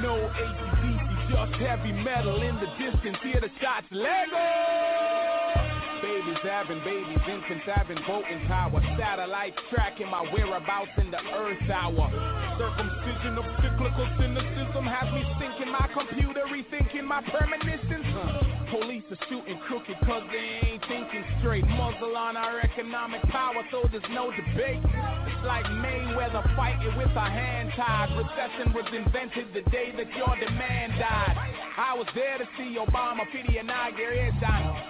No 0.00 0.16
ACDC, 0.16 1.30
just 1.30 1.52
heavy 1.60 1.92
metal 1.92 2.40
in 2.40 2.56
the 2.56 2.68
distance. 2.80 3.18
Hear 3.22 3.40
the 3.40 3.50
shots, 3.60 3.86
Lego! 3.90 5.71
Babies 6.02 6.42
having 6.42 6.82
babies, 6.82 7.22
infants 7.30 7.62
having 7.64 7.98
voting 8.10 8.42
power. 8.48 8.82
Satellites 8.98 9.54
tracking 9.70 10.10
my 10.10 10.26
whereabouts 10.34 10.90
in 10.98 11.12
the 11.12 11.22
earth 11.38 11.70
hour. 11.70 12.10
Circumcision 12.58 13.38
of 13.38 13.46
cyclical 13.62 14.08
cynicism 14.18 14.82
has 14.82 15.06
me 15.14 15.22
thinking 15.38 15.70
my 15.70 15.86
computer, 15.94 16.42
rethinking 16.50 17.06
my 17.06 17.22
premonitions. 17.30 18.02
Uh, 18.18 18.74
police 18.74 19.04
are 19.14 19.22
shooting 19.28 19.58
crooked 19.68 19.94
cause 20.02 20.26
they 20.34 20.74
ain't 20.74 20.82
thinking 20.90 21.22
straight. 21.42 21.66
Muzzle 21.66 22.16
on 22.16 22.36
our 22.36 22.60
economic 22.60 23.20
power 23.22 23.66
so 23.70 23.82
there's 23.90 24.06
no 24.14 24.30
debate. 24.30 24.78
It's 24.78 25.44
like 25.44 25.66
Mayweather 25.82 26.46
fighting 26.54 26.96
with 26.96 27.10
a 27.10 27.28
hand 27.28 27.70
tied. 27.74 28.14
Recession 28.14 28.72
was 28.72 28.86
invented 28.94 29.50
the 29.52 29.68
day 29.70 29.90
that 29.90 30.06
your 30.14 30.34
demand 30.38 30.94
died. 31.02 31.34
I 31.76 31.98
was 31.98 32.06
there 32.14 32.38
to 32.38 32.46
see 32.56 32.78
Obama 32.78 33.26
for 33.26 33.42
and 33.42 33.50
inauguration. 33.50 34.38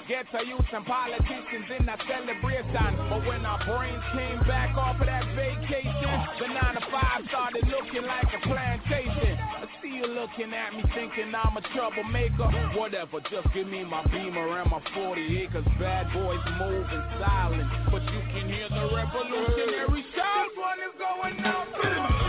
Get 0.09 0.29
to 0.37 0.45
youth 0.45 0.69
and 0.77 0.85
politicians 0.85 1.73
in 1.79 1.87
that 1.87 2.05
celebration. 2.05 3.01
But 3.09 3.25
when 3.25 3.47
our 3.49 3.65
brains 3.65 4.05
came 4.13 4.41
back 4.45 4.77
off 4.77 5.01
of 5.01 5.07
that 5.07 5.25
vacation, 5.33 6.13
the 6.37 6.53
9 6.53 6.75
to 6.77 6.85
5 6.85 7.29
started 7.33 7.65
looking 7.73 8.05
like 8.05 8.29
a 8.29 8.41
plantation. 8.45 9.41
You 10.03 10.09
looking 10.09 10.53
at 10.53 10.75
me 10.75 10.83
thinking 10.95 11.33
I'm 11.33 11.57
a 11.57 11.61
troublemaker. 11.77 12.51
Whatever, 12.77 13.21
just 13.31 13.55
give 13.55 13.69
me 13.69 13.85
my 13.85 14.03
beamer 14.07 14.61
and 14.61 14.69
my 14.69 14.81
40 14.97 15.39
acres. 15.39 15.65
Bad 15.79 16.13
boys 16.13 16.41
moving 16.59 17.03
silent, 17.21 17.71
but 17.89 18.03
you 18.03 18.21
can 18.33 18.49
hear 18.49 18.69
the 18.69 18.91
revolutionary 18.97 20.05
sound. 20.17 20.51
This 20.51 20.59
one 20.59 20.79
is 20.81 20.95
going 20.99 21.39
out 21.47 22.22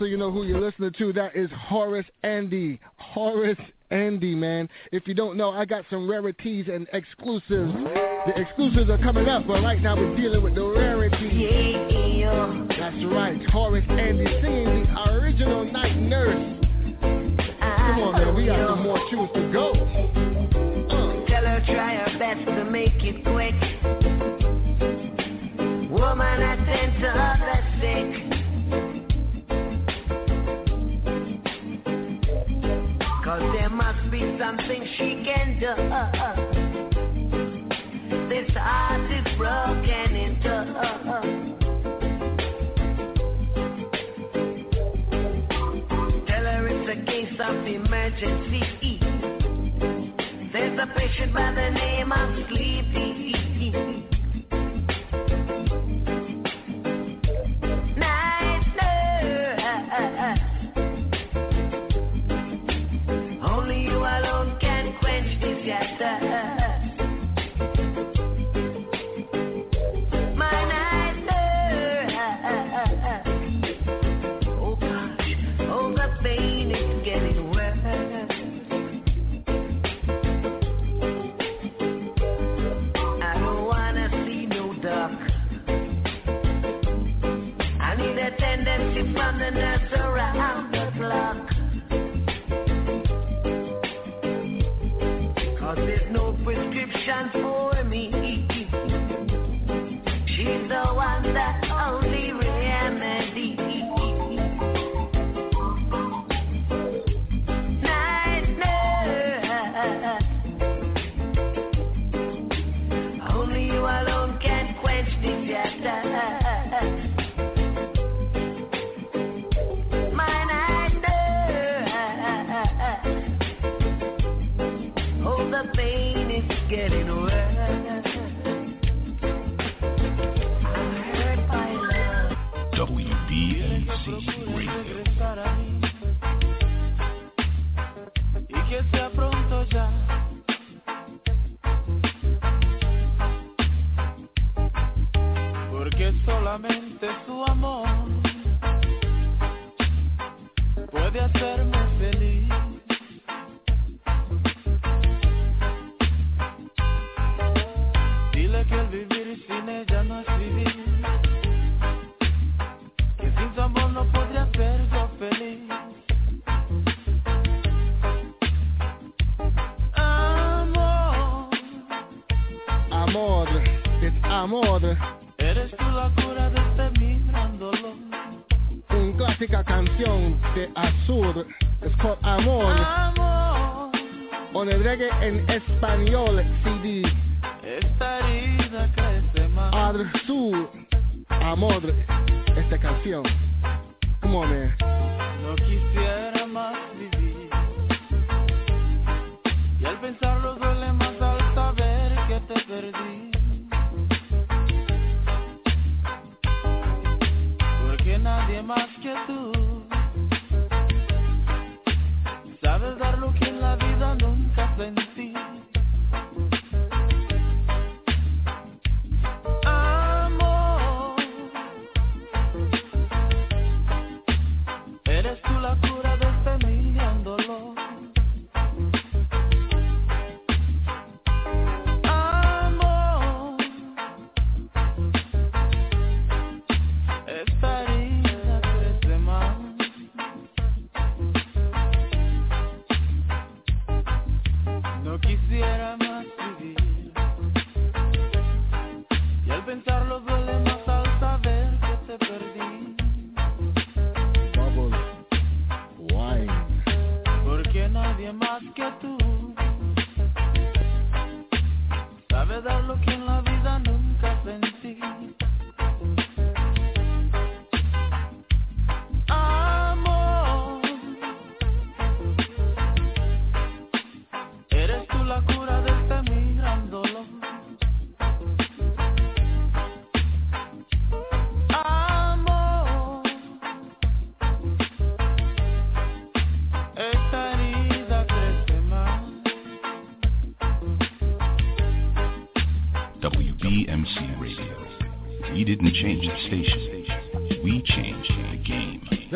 so 0.00 0.06
you 0.06 0.16
know 0.16 0.32
who 0.32 0.44
you're 0.44 0.60
listening 0.60 0.92
to, 0.96 1.12
that 1.12 1.36
is 1.36 1.50
Horace 1.54 2.06
Andy. 2.22 2.80
Horace 2.96 3.58
Andy, 3.90 4.34
man. 4.34 4.66
If 4.92 5.06
you 5.06 5.12
don't 5.12 5.36
know, 5.36 5.50
I 5.50 5.66
got 5.66 5.84
some 5.90 6.10
rarities 6.10 6.66
and 6.72 6.88
exclusives. 6.94 7.70
The 8.26 8.32
exclusives 8.34 8.88
are 8.88 8.96
coming 8.96 9.28
up, 9.28 9.46
but 9.46 9.62
right 9.62 9.80
now 9.82 9.96
we're 9.96 10.16
dealing 10.16 10.42
with 10.42 10.54
the 10.54 10.64
rarities. 10.64 11.32
Yeah. 11.34 12.66
That's 12.78 13.04
right, 13.12 13.44
Horace 13.50 13.84
Andy 13.90 14.24
singing 14.42 14.84
the 14.84 15.10
original 15.12 15.70
Night 15.70 15.96
Nurse. 15.98 16.56
Come 17.02 18.00
on, 18.00 18.12
man, 18.14 18.34
we 18.34 18.46
got 18.46 18.70
some 18.70 18.82
more 18.82 18.98
shoes 19.10 19.28
to 19.34 19.52
go. 19.52 19.72
Uh. 20.88 21.26
Tell 21.28 21.44
her 21.44 21.62
try 21.66 21.96
her 21.96 22.18
best 22.18 22.46
to 22.46 22.64
make 22.64 22.94
it 23.04 23.22
quick. 23.22 23.54
Woman, 25.90 26.42
I 26.42 26.56
sent 26.56 26.94
her 27.02 27.36
that's 27.38 27.80
sick. 27.82 28.29
Cause 33.30 33.52
there 33.52 33.70
must 33.70 34.10
be 34.10 34.18
something 34.40 34.84
she 34.98 35.22
can 35.24 35.60
do. 35.60 35.72
This 38.28 38.50
heart 38.56 39.08
is 39.08 39.24
broken 39.38 40.16
into. 40.16 40.52
Tell 46.26 46.44
her 46.44 46.66
it's 46.66 46.88
a 46.90 46.96
case 47.06 47.38
of 47.38 47.66
emergency. 47.68 48.98
There's 50.52 50.76
a 50.80 50.86
patient 50.98 51.32
by 51.32 51.52
the 51.52 51.70
name 51.70 52.10
of 52.10 52.48
Sleepy. 52.48 53.99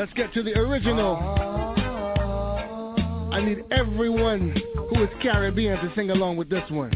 Let's 0.04 0.16
get 0.18 0.34
to 0.34 0.42
the 0.42 0.52
original. 0.58 1.16
I 3.32 3.42
need 3.42 3.64
everyone 3.70 4.54
who 4.90 5.02
is 5.02 5.08
Caribbean 5.22 5.78
to 5.78 5.90
sing 5.96 6.10
along 6.10 6.36
with 6.36 6.50
this 6.50 6.62
one. 6.68 6.92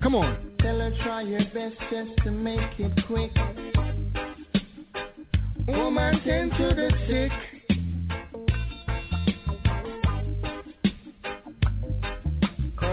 Come 0.00 0.14
on. 0.14 0.38
Tell 0.60 0.78
her 0.78 0.96
try 1.02 1.22
your 1.22 1.40
best 1.46 1.74
just 1.90 2.16
to 2.22 2.30
make 2.30 2.78
it 2.78 2.92
quick. 3.08 3.32
Woman, 5.66 6.20
tend 6.24 6.52
to 6.52 6.72
the 6.76 6.92
sick. 7.08 7.32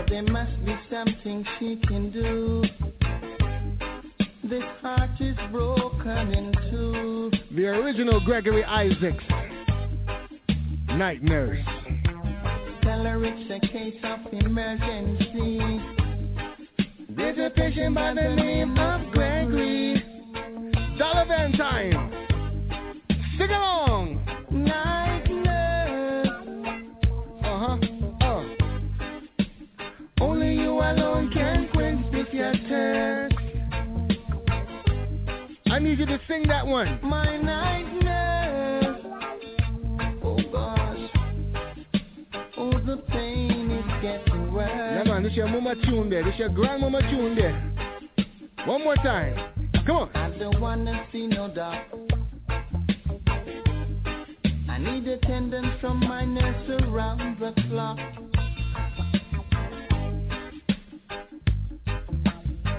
There 0.10 0.24
must 0.24 0.66
be 0.66 0.76
something 0.90 1.46
she 1.60 1.76
can 1.88 2.10
do. 2.10 2.64
This 4.44 4.64
heart 4.82 5.12
is 5.20 5.38
broken 5.52 6.34
in 6.34 6.52
two. 6.72 7.21
The 7.54 7.68
original 7.68 8.22
Gregory 8.22 8.64
Isaacs. 8.64 9.24
Night 10.88 11.22
Nurse. 11.22 11.60
Tell 12.82 13.04
her 13.04 13.26
it's 13.26 13.52
a 13.52 13.68
case 13.68 14.00
of 14.06 14.20
emergency. 14.32 15.60
There's 17.10 17.38
a 17.38 17.50
patient 17.54 17.96
by 17.96 18.14
the 18.14 18.36
name 18.36 18.78
of 18.78 19.12
Gregory. 19.12 20.02
Dollar 20.98 21.26
Van 21.28 21.52
time. 21.52 22.14
Sing 23.38 23.50
along. 23.50 24.21
Need 35.92 36.00
you 36.00 36.06
to 36.06 36.20
sing 36.26 36.48
that 36.48 36.66
one. 36.66 37.00
My 37.04 37.38
night 37.38 37.84
nurse. 38.02 38.98
Oh 40.24 40.38
gosh. 40.50 41.00
Oh, 42.58 42.72
the 42.86 43.04
pain 43.10 43.70
is 43.72 44.02
getting 44.02 44.54
worse. 44.54 44.70
Yeah, 44.70 45.04
man, 45.04 45.24
this 45.24 45.34
your 45.34 45.50
mama 45.50 45.76
tune 45.84 46.10
there. 46.10 46.24
This 46.24 46.36
your 46.38 46.48
grandmama 46.48 47.02
tune 47.02 47.36
there. 47.36 47.62
One 48.66 48.86
more 48.86 48.96
time. 48.96 49.36
Come 49.86 49.98
on. 49.98 50.16
I 50.16 50.30
don't 50.38 50.62
wanna 50.62 51.08
see 51.12 51.28
no 51.28 51.54
doc. 51.54 51.84
I 54.70 54.78
need 54.78 55.08
attendance 55.10 55.76
from 55.82 56.00
my 56.00 56.24
nurse 56.24 56.82
around 56.84 57.38
the 57.40 57.54
clock. 57.70 58.00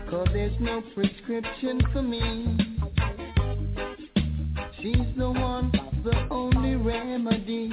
Cause 0.08 0.28
there's 0.32 0.58
no 0.60 0.82
prescription 0.94 1.82
for 1.92 2.02
me. 2.02 2.72
She's 4.83 4.97
the 5.16 5.30
one, 5.30 5.70
the 6.03 6.26
only 6.28 6.74
remedy. 6.74 7.70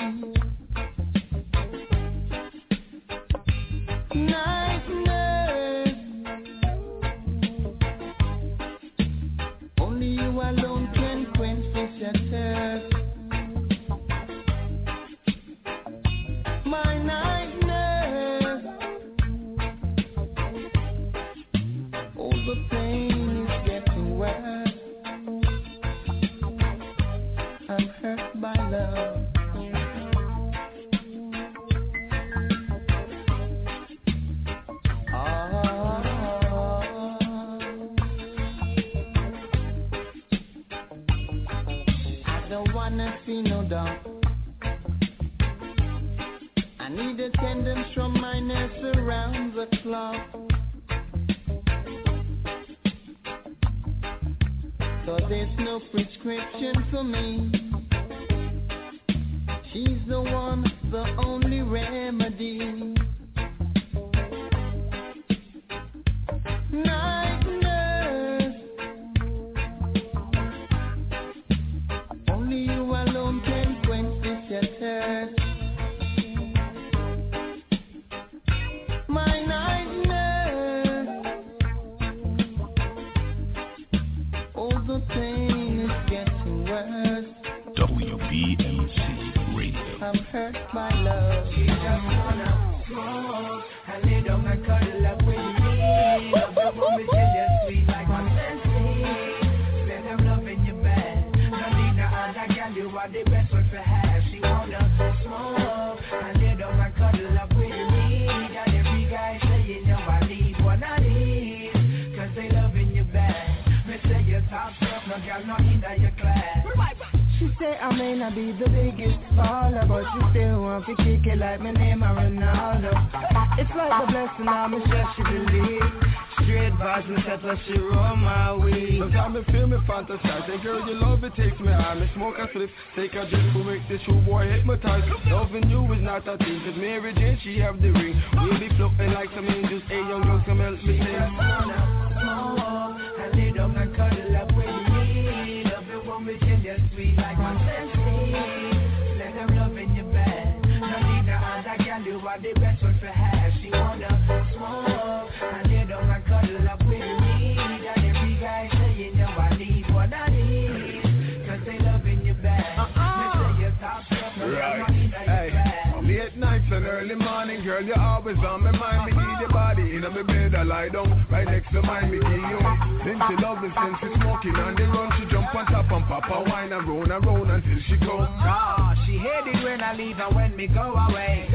Girl, 167.79 167.87
you're 167.87 167.99
always 167.99 168.37
on 168.37 168.63
my 168.63 168.71
mind. 168.71 169.05
Me 169.05 169.11
need 169.11 169.39
your 169.39 169.49
body 169.49 169.95
in 169.95 170.01
my 170.01 170.23
bed, 170.23 170.55
I 170.55 170.63
lie 170.63 170.89
down 170.89 171.25
right 171.31 171.45
next 171.45 171.71
to 171.71 171.81
mine. 171.81 172.11
Me 172.11 172.19
give 172.19 172.31
you 172.31 172.59
then 173.05 173.15
she 173.27 173.35
love 173.41 173.63
it 173.63 173.71
since 173.71 173.95
she 174.01 174.07
smoking 174.19 174.55
on 174.55 174.75
the 174.75 174.83
run. 174.91 175.11
She 175.17 175.25
jump 175.31 175.55
on 175.55 175.65
top 175.67 175.91
and 175.91 176.05
pop 176.05 176.27
a 176.29 176.49
wine 176.49 176.71
and 176.73 176.87
roll 176.87 177.09
and 177.09 177.25
round 177.25 177.51
until 177.51 177.79
she 177.87 177.97
come. 177.97 178.27
Oh, 178.27 178.93
she 179.05 179.17
hate 179.17 179.47
it 179.47 179.63
when 179.63 179.81
I 179.81 179.93
leave 179.93 180.19
and 180.19 180.35
when 180.35 180.55
me 180.55 180.67
go 180.67 180.93
away. 180.93 181.47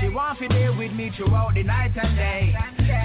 She 0.00 0.08
want 0.08 0.38
to 0.38 0.48
be 0.48 0.68
with 0.78 0.92
me 0.92 1.10
throughout 1.16 1.54
the 1.54 1.64
night 1.64 1.92
and 1.96 2.16
day. 2.16 2.54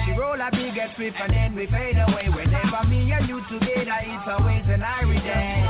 She 0.06 0.12
roll 0.12 0.38
a 0.38 0.50
big 0.52 0.74
get 0.74 0.94
swift 0.94 1.16
and 1.18 1.32
then 1.32 1.54
we 1.56 1.66
fade 1.66 1.98
away. 1.98 2.28
Whenever 2.30 2.86
me 2.88 3.10
and 3.12 3.28
you 3.28 3.42
together, 3.50 3.98
it's 4.06 4.28
always 4.30 4.62
an 4.68 4.82
every 4.82 5.18
day. 5.20 5.61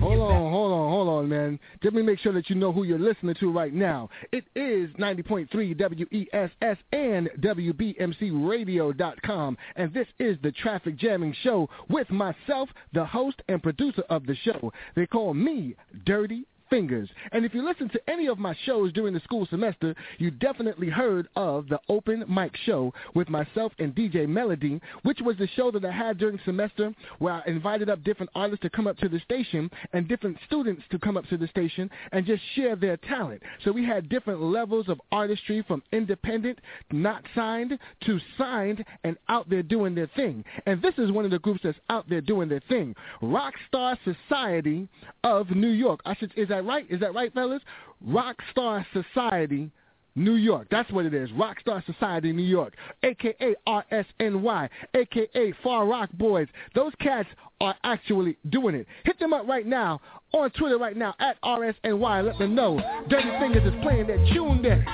Hold 0.00 0.20
on, 0.20 0.50
hold 0.50 0.72
on, 0.72 0.90
hold 0.90 1.08
on, 1.08 1.28
man. 1.28 1.60
Let 1.82 1.92
me 1.92 2.00
make 2.02 2.20
sure 2.20 2.32
that 2.32 2.48
you 2.48 2.56
know 2.56 2.72
who 2.72 2.84
you're 2.84 2.98
listening 2.98 3.34
to 3.40 3.52
right 3.52 3.74
now. 3.74 4.08
It 4.32 4.44
is 4.54 4.88
90.3 4.92 6.30
WESS 6.32 6.78
and 6.92 7.28
WBMCRadio.com, 7.40 9.58
and 9.76 9.92
this 9.92 10.06
is 10.18 10.38
the 10.42 10.52
Traffic 10.52 10.96
Jamming 10.96 11.36
Show 11.42 11.68
with 11.88 12.08
myself, 12.10 12.70
the 12.94 13.04
host 13.04 13.42
and 13.48 13.62
producer 13.62 14.04
of 14.08 14.24
the 14.26 14.36
show. 14.36 14.72
They 14.96 15.06
call 15.06 15.34
me 15.34 15.76
Dirty 16.06 16.46
Fingers. 16.70 17.08
And 17.32 17.44
if 17.44 17.52
you 17.52 17.64
listen 17.64 17.88
to 17.90 18.00
any 18.08 18.28
of 18.28 18.38
my 18.38 18.56
shows 18.64 18.92
during 18.92 19.12
the 19.12 19.20
school 19.20 19.46
semester, 19.50 19.94
you 20.18 20.30
definitely 20.30 20.88
heard 20.88 21.28
of 21.34 21.68
the 21.68 21.80
Open 21.88 22.24
Mic 22.28 22.56
Show 22.64 22.94
with 23.14 23.28
myself 23.28 23.72
and 23.80 23.92
DJ 23.94 24.28
Melody, 24.28 24.80
which 25.02 25.18
was 25.20 25.36
the 25.36 25.48
show 25.56 25.72
that 25.72 25.84
I 25.84 25.90
had 25.90 26.18
during 26.18 26.38
semester 26.44 26.94
where 27.18 27.34
I 27.34 27.42
invited 27.46 27.90
up 27.90 28.04
different 28.04 28.30
artists 28.36 28.62
to 28.62 28.70
come 28.70 28.86
up 28.86 28.96
to 28.98 29.08
the 29.08 29.18
station 29.20 29.68
and 29.92 30.06
different 30.06 30.36
students 30.46 30.82
to 30.90 30.98
come 30.98 31.16
up 31.16 31.26
to 31.28 31.36
the 31.36 31.48
station 31.48 31.90
and 32.12 32.24
just 32.24 32.42
share 32.54 32.76
their 32.76 32.96
talent. 32.98 33.42
So 33.64 33.72
we 33.72 33.84
had 33.84 34.08
different 34.08 34.40
levels 34.40 34.88
of 34.88 35.00
artistry 35.10 35.64
from 35.66 35.82
independent, 35.92 36.60
not 36.92 37.24
signed, 37.34 37.78
to 38.06 38.20
signed 38.38 38.84
and 39.02 39.16
out 39.28 39.50
there 39.50 39.64
doing 39.64 39.94
their 39.94 40.10
thing. 40.14 40.44
And 40.66 40.80
this 40.80 40.94
is 40.98 41.10
one 41.10 41.24
of 41.24 41.32
the 41.32 41.38
groups 41.40 41.60
that's 41.64 41.78
out 41.88 42.08
there 42.08 42.20
doing 42.20 42.48
their 42.48 42.62
thing. 42.68 42.94
Rockstar 43.22 43.96
Society 44.04 44.88
of 45.24 45.50
New 45.50 45.70
York. 45.70 46.00
I 46.04 46.14
should, 46.14 46.32
is 46.36 46.50
that 46.60 46.68
right? 46.68 46.86
Is 46.90 47.00
that 47.00 47.14
right, 47.14 47.32
fellas? 47.32 47.62
Rockstar 48.06 48.84
Society 48.92 49.70
New 50.14 50.34
York. 50.34 50.66
That's 50.70 50.90
what 50.90 51.06
it 51.06 51.14
is. 51.14 51.30
Rockstar 51.30 51.84
Society 51.86 52.32
New 52.32 52.42
York, 52.42 52.74
aka 53.02 53.54
RSNY, 53.66 54.68
aka 54.94 55.54
Far 55.62 55.86
Rock 55.86 56.10
Boys. 56.12 56.48
Those 56.74 56.92
cats 57.00 57.28
are 57.60 57.74
actually 57.84 58.36
doing 58.50 58.74
it. 58.74 58.86
Hit 59.04 59.18
them 59.18 59.32
up 59.32 59.46
right 59.46 59.66
now 59.66 60.00
on 60.32 60.50
Twitter 60.50 60.78
right 60.78 60.96
now 60.96 61.14
at 61.20 61.40
RSNY. 61.42 62.24
Let 62.24 62.38
them 62.38 62.54
know 62.54 62.80
Dirty 63.08 63.30
Fingers 63.38 63.72
is 63.72 63.80
playing 63.82 64.06
that 64.08 64.30
tune 64.32 64.62
there. 64.62 64.84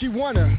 She 0.00 0.08
wanna. 0.08 0.58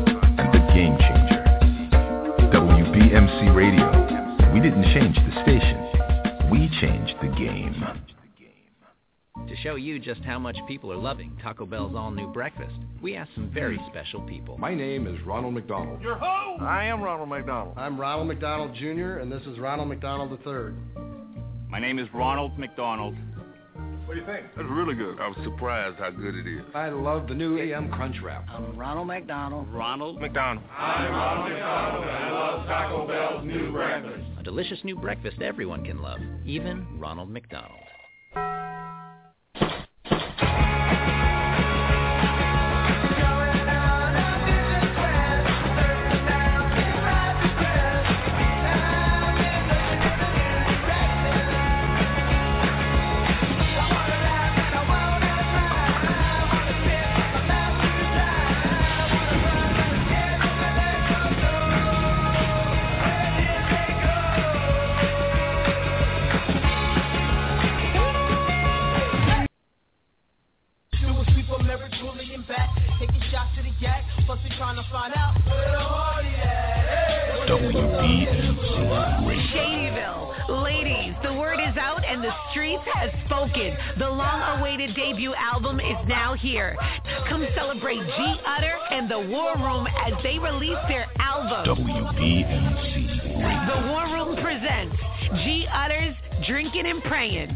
Game 0.81 0.97
Changer. 0.97 1.43
WBMC 2.51 3.55
Radio. 3.55 4.51
We 4.51 4.59
didn't 4.59 4.83
change 4.95 5.15
the 5.15 5.41
station. 5.43 6.49
We 6.49 6.71
changed 6.81 7.13
the 7.21 7.27
game. 7.37 7.75
To 9.47 9.55
show 9.57 9.75
you 9.75 9.99
just 9.99 10.21
how 10.21 10.39
much 10.39 10.57
people 10.67 10.91
are 10.91 10.97
loving 10.97 11.37
Taco 11.43 11.67
Bell's 11.67 11.93
all-new 11.95 12.33
breakfast, 12.33 12.73
we 12.99 13.15
asked 13.15 13.29
some 13.35 13.51
very 13.53 13.79
special 13.91 14.21
people. 14.21 14.57
My 14.57 14.73
name 14.73 15.05
is 15.05 15.23
Ronald 15.23 15.53
McDonald. 15.53 16.01
Your 16.01 16.15
host! 16.15 16.63
I 16.63 16.85
am 16.85 17.03
Ronald 17.03 17.29
McDonald. 17.29 17.77
I'm 17.77 18.01
Ronald 18.01 18.27
McDonald 18.27 18.73
Jr., 18.73 19.19
and 19.19 19.31
this 19.31 19.43
is 19.43 19.59
Ronald 19.59 19.87
McDonald 19.87 20.31
III. 20.31 20.73
My 21.69 21.79
name 21.79 21.99
is 21.99 22.07
Ronald 22.11 22.57
McDonald. 22.57 23.15
What 24.11 24.15
do 24.15 24.19
you 24.19 24.27
think? 24.27 24.45
That's 24.57 24.67
really 24.69 24.93
good. 24.93 25.21
I 25.21 25.29
was 25.29 25.37
surprised 25.41 25.95
how 25.97 26.09
good 26.09 26.35
it 26.35 26.45
is. 26.45 26.65
I 26.75 26.89
love 26.89 27.29
the 27.29 27.33
new 27.33 27.57
AM 27.57 27.89
Crunch 27.89 28.17
Wrap. 28.21 28.45
I'm 28.49 28.77
Ronald 28.77 29.07
McDonald. 29.07 29.69
Ronald 29.69 30.19
McDonald. 30.19 30.65
I'm 30.77 31.13
Ronald 31.13 31.49
McDonald, 31.49 32.03
and 32.03 32.11
I 32.11 32.31
love 32.31 32.65
Taco 32.67 33.07
Bell's 33.07 33.45
new 33.45 33.71
breakfast. 33.71 34.25
A 34.37 34.43
delicious 34.43 34.79
new 34.83 34.97
breakfast 34.97 35.41
everyone 35.41 35.85
can 35.85 36.01
love, 36.01 36.19
even 36.45 36.85
Ronald 36.99 37.29
McDonald. 37.29 37.80
Here. 86.41 86.75
Come 87.29 87.45
celebrate 87.55 87.99
G 87.99 88.35
Utter 88.45 88.77
and 88.89 89.09
The 89.09 89.19
War 89.19 89.55
Room 89.55 89.87
as 89.87 90.13
they 90.23 90.39
release 90.39 90.77
their 90.87 91.07
album. 91.19 91.77
WBMC 91.77 92.47
The 93.67 93.87
War 93.87 94.05
Room 94.11 94.35
presents 94.41 94.95
G 95.43 95.67
Utter's 95.71 96.15
Drinking 96.47 96.87
and 96.87 97.01
Praying. 97.03 97.55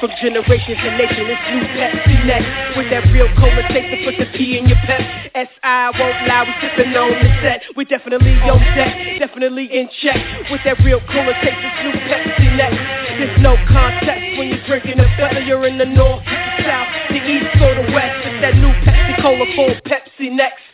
From 0.00 0.10
generations 0.22 0.80
to 0.80 0.90
nation, 0.96 1.28
it's 1.28 1.44
new 1.52 1.60
Pepsi 1.76 2.24
next. 2.24 2.78
With 2.78 2.88
that 2.88 3.04
real 3.12 3.28
cola 3.36 3.60
taste 3.68 3.92
to 3.92 4.00
put 4.08 4.16
the 4.16 4.32
P 4.32 4.56
in 4.56 4.66
your 4.66 4.78
pep. 4.86 5.00
S.I. 5.34 5.90
won't 6.00 6.26
lie, 6.26 6.44
we 6.48 6.52
sipping 6.64 6.96
on 6.96 7.10
the 7.10 7.28
set. 7.42 7.62
We 7.76 7.84
definitely 7.84 8.32
on 8.48 8.58
deck, 8.74 9.20
definitely 9.20 9.68
in 9.70 9.90
check. 10.00 10.16
With 10.50 10.62
that 10.64 10.78
real 10.80 11.00
cola 11.00 11.34
taste, 11.44 11.60
it's 11.60 11.84
new 11.84 11.92
Pepsi 12.08 12.56
next. 12.56 12.99
There's 13.20 13.42
no 13.42 13.54
contest 13.68 14.38
when 14.38 14.48
you're 14.48 14.64
drinking 14.66 14.96
it, 14.96 15.20
whether 15.20 15.40
you're 15.40 15.66
in 15.66 15.76
the 15.76 15.84
north, 15.84 16.24
the 16.24 16.64
south, 16.64 16.88
the 17.10 17.20
east, 17.20 17.52
or 17.60 17.74
the 17.74 17.92
west. 17.92 18.16
It's 18.24 18.40
that 18.40 18.56
new 18.56 18.72
Pepsi 18.80 19.20
Cola 19.20 19.44
full 19.54 19.76
Pepsi 19.84 20.32
next. 20.32 20.64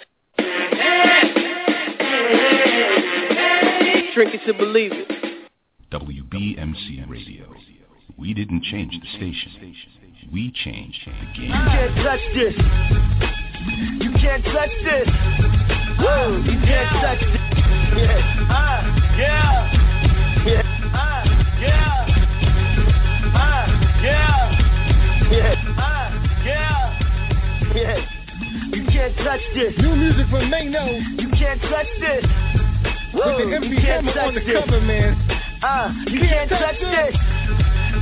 Drink 4.15 4.33
it 4.33 4.47
to 4.47 4.55
believe 4.55 4.93
it. 4.95 5.11
WBMC 5.91 7.11
Radio. 7.11 7.53
We 8.17 8.33
didn't 8.33 8.63
change 8.63 8.93
the 8.93 9.09
station. 9.19 9.75
We 10.33 10.53
changed 10.53 11.01
the 11.05 11.11
game. 11.35 11.51
You 11.51 11.51
can't 11.51 11.97
touch 11.97 12.21
this. 12.33 12.55
You 14.05 14.13
can't 14.23 14.45
touch 14.45 14.71
this. 14.87 15.09
Woo! 15.99 16.45
You 16.47 16.61
can't 16.63 16.91
touch 17.03 17.21
this. 17.27 17.43
Yeah. 17.99 18.47
Uh, 18.49 19.17
yeah. 19.19 20.45
Yeah. 20.47 20.63
Uh, 20.95 21.61
yeah. 21.61 22.06
Yeah. 25.31 25.55
Yeah. 25.55 25.55
Uh, 25.77 26.09
yeah. 26.45 27.75
Yeah. 27.75 28.07
You 28.73 28.85
can't 28.87 29.17
touch 29.19 29.41
this. 29.55 29.73
New 29.79 29.95
music 29.97 30.27
from 30.31 30.51
Mano. 30.51 30.87
You 31.19 31.29
can't 31.37 31.61
touch 31.63 31.87
this. 32.01 32.25
With 33.15 33.25
the 33.39 33.45
Woo! 33.47 33.53
empty 33.55 33.69
You 33.69 33.77
can't 33.81 34.05
hammer 34.07 34.21
on 34.21 34.33
touch 34.33 34.35
the 34.35 34.41
this. 34.53 34.65
cover, 34.65 34.81
man. 34.81 35.13
Uh, 35.63 35.93
you 36.07 36.21
can't 36.21 36.51
touch 36.51 36.79
this. 36.81 37.15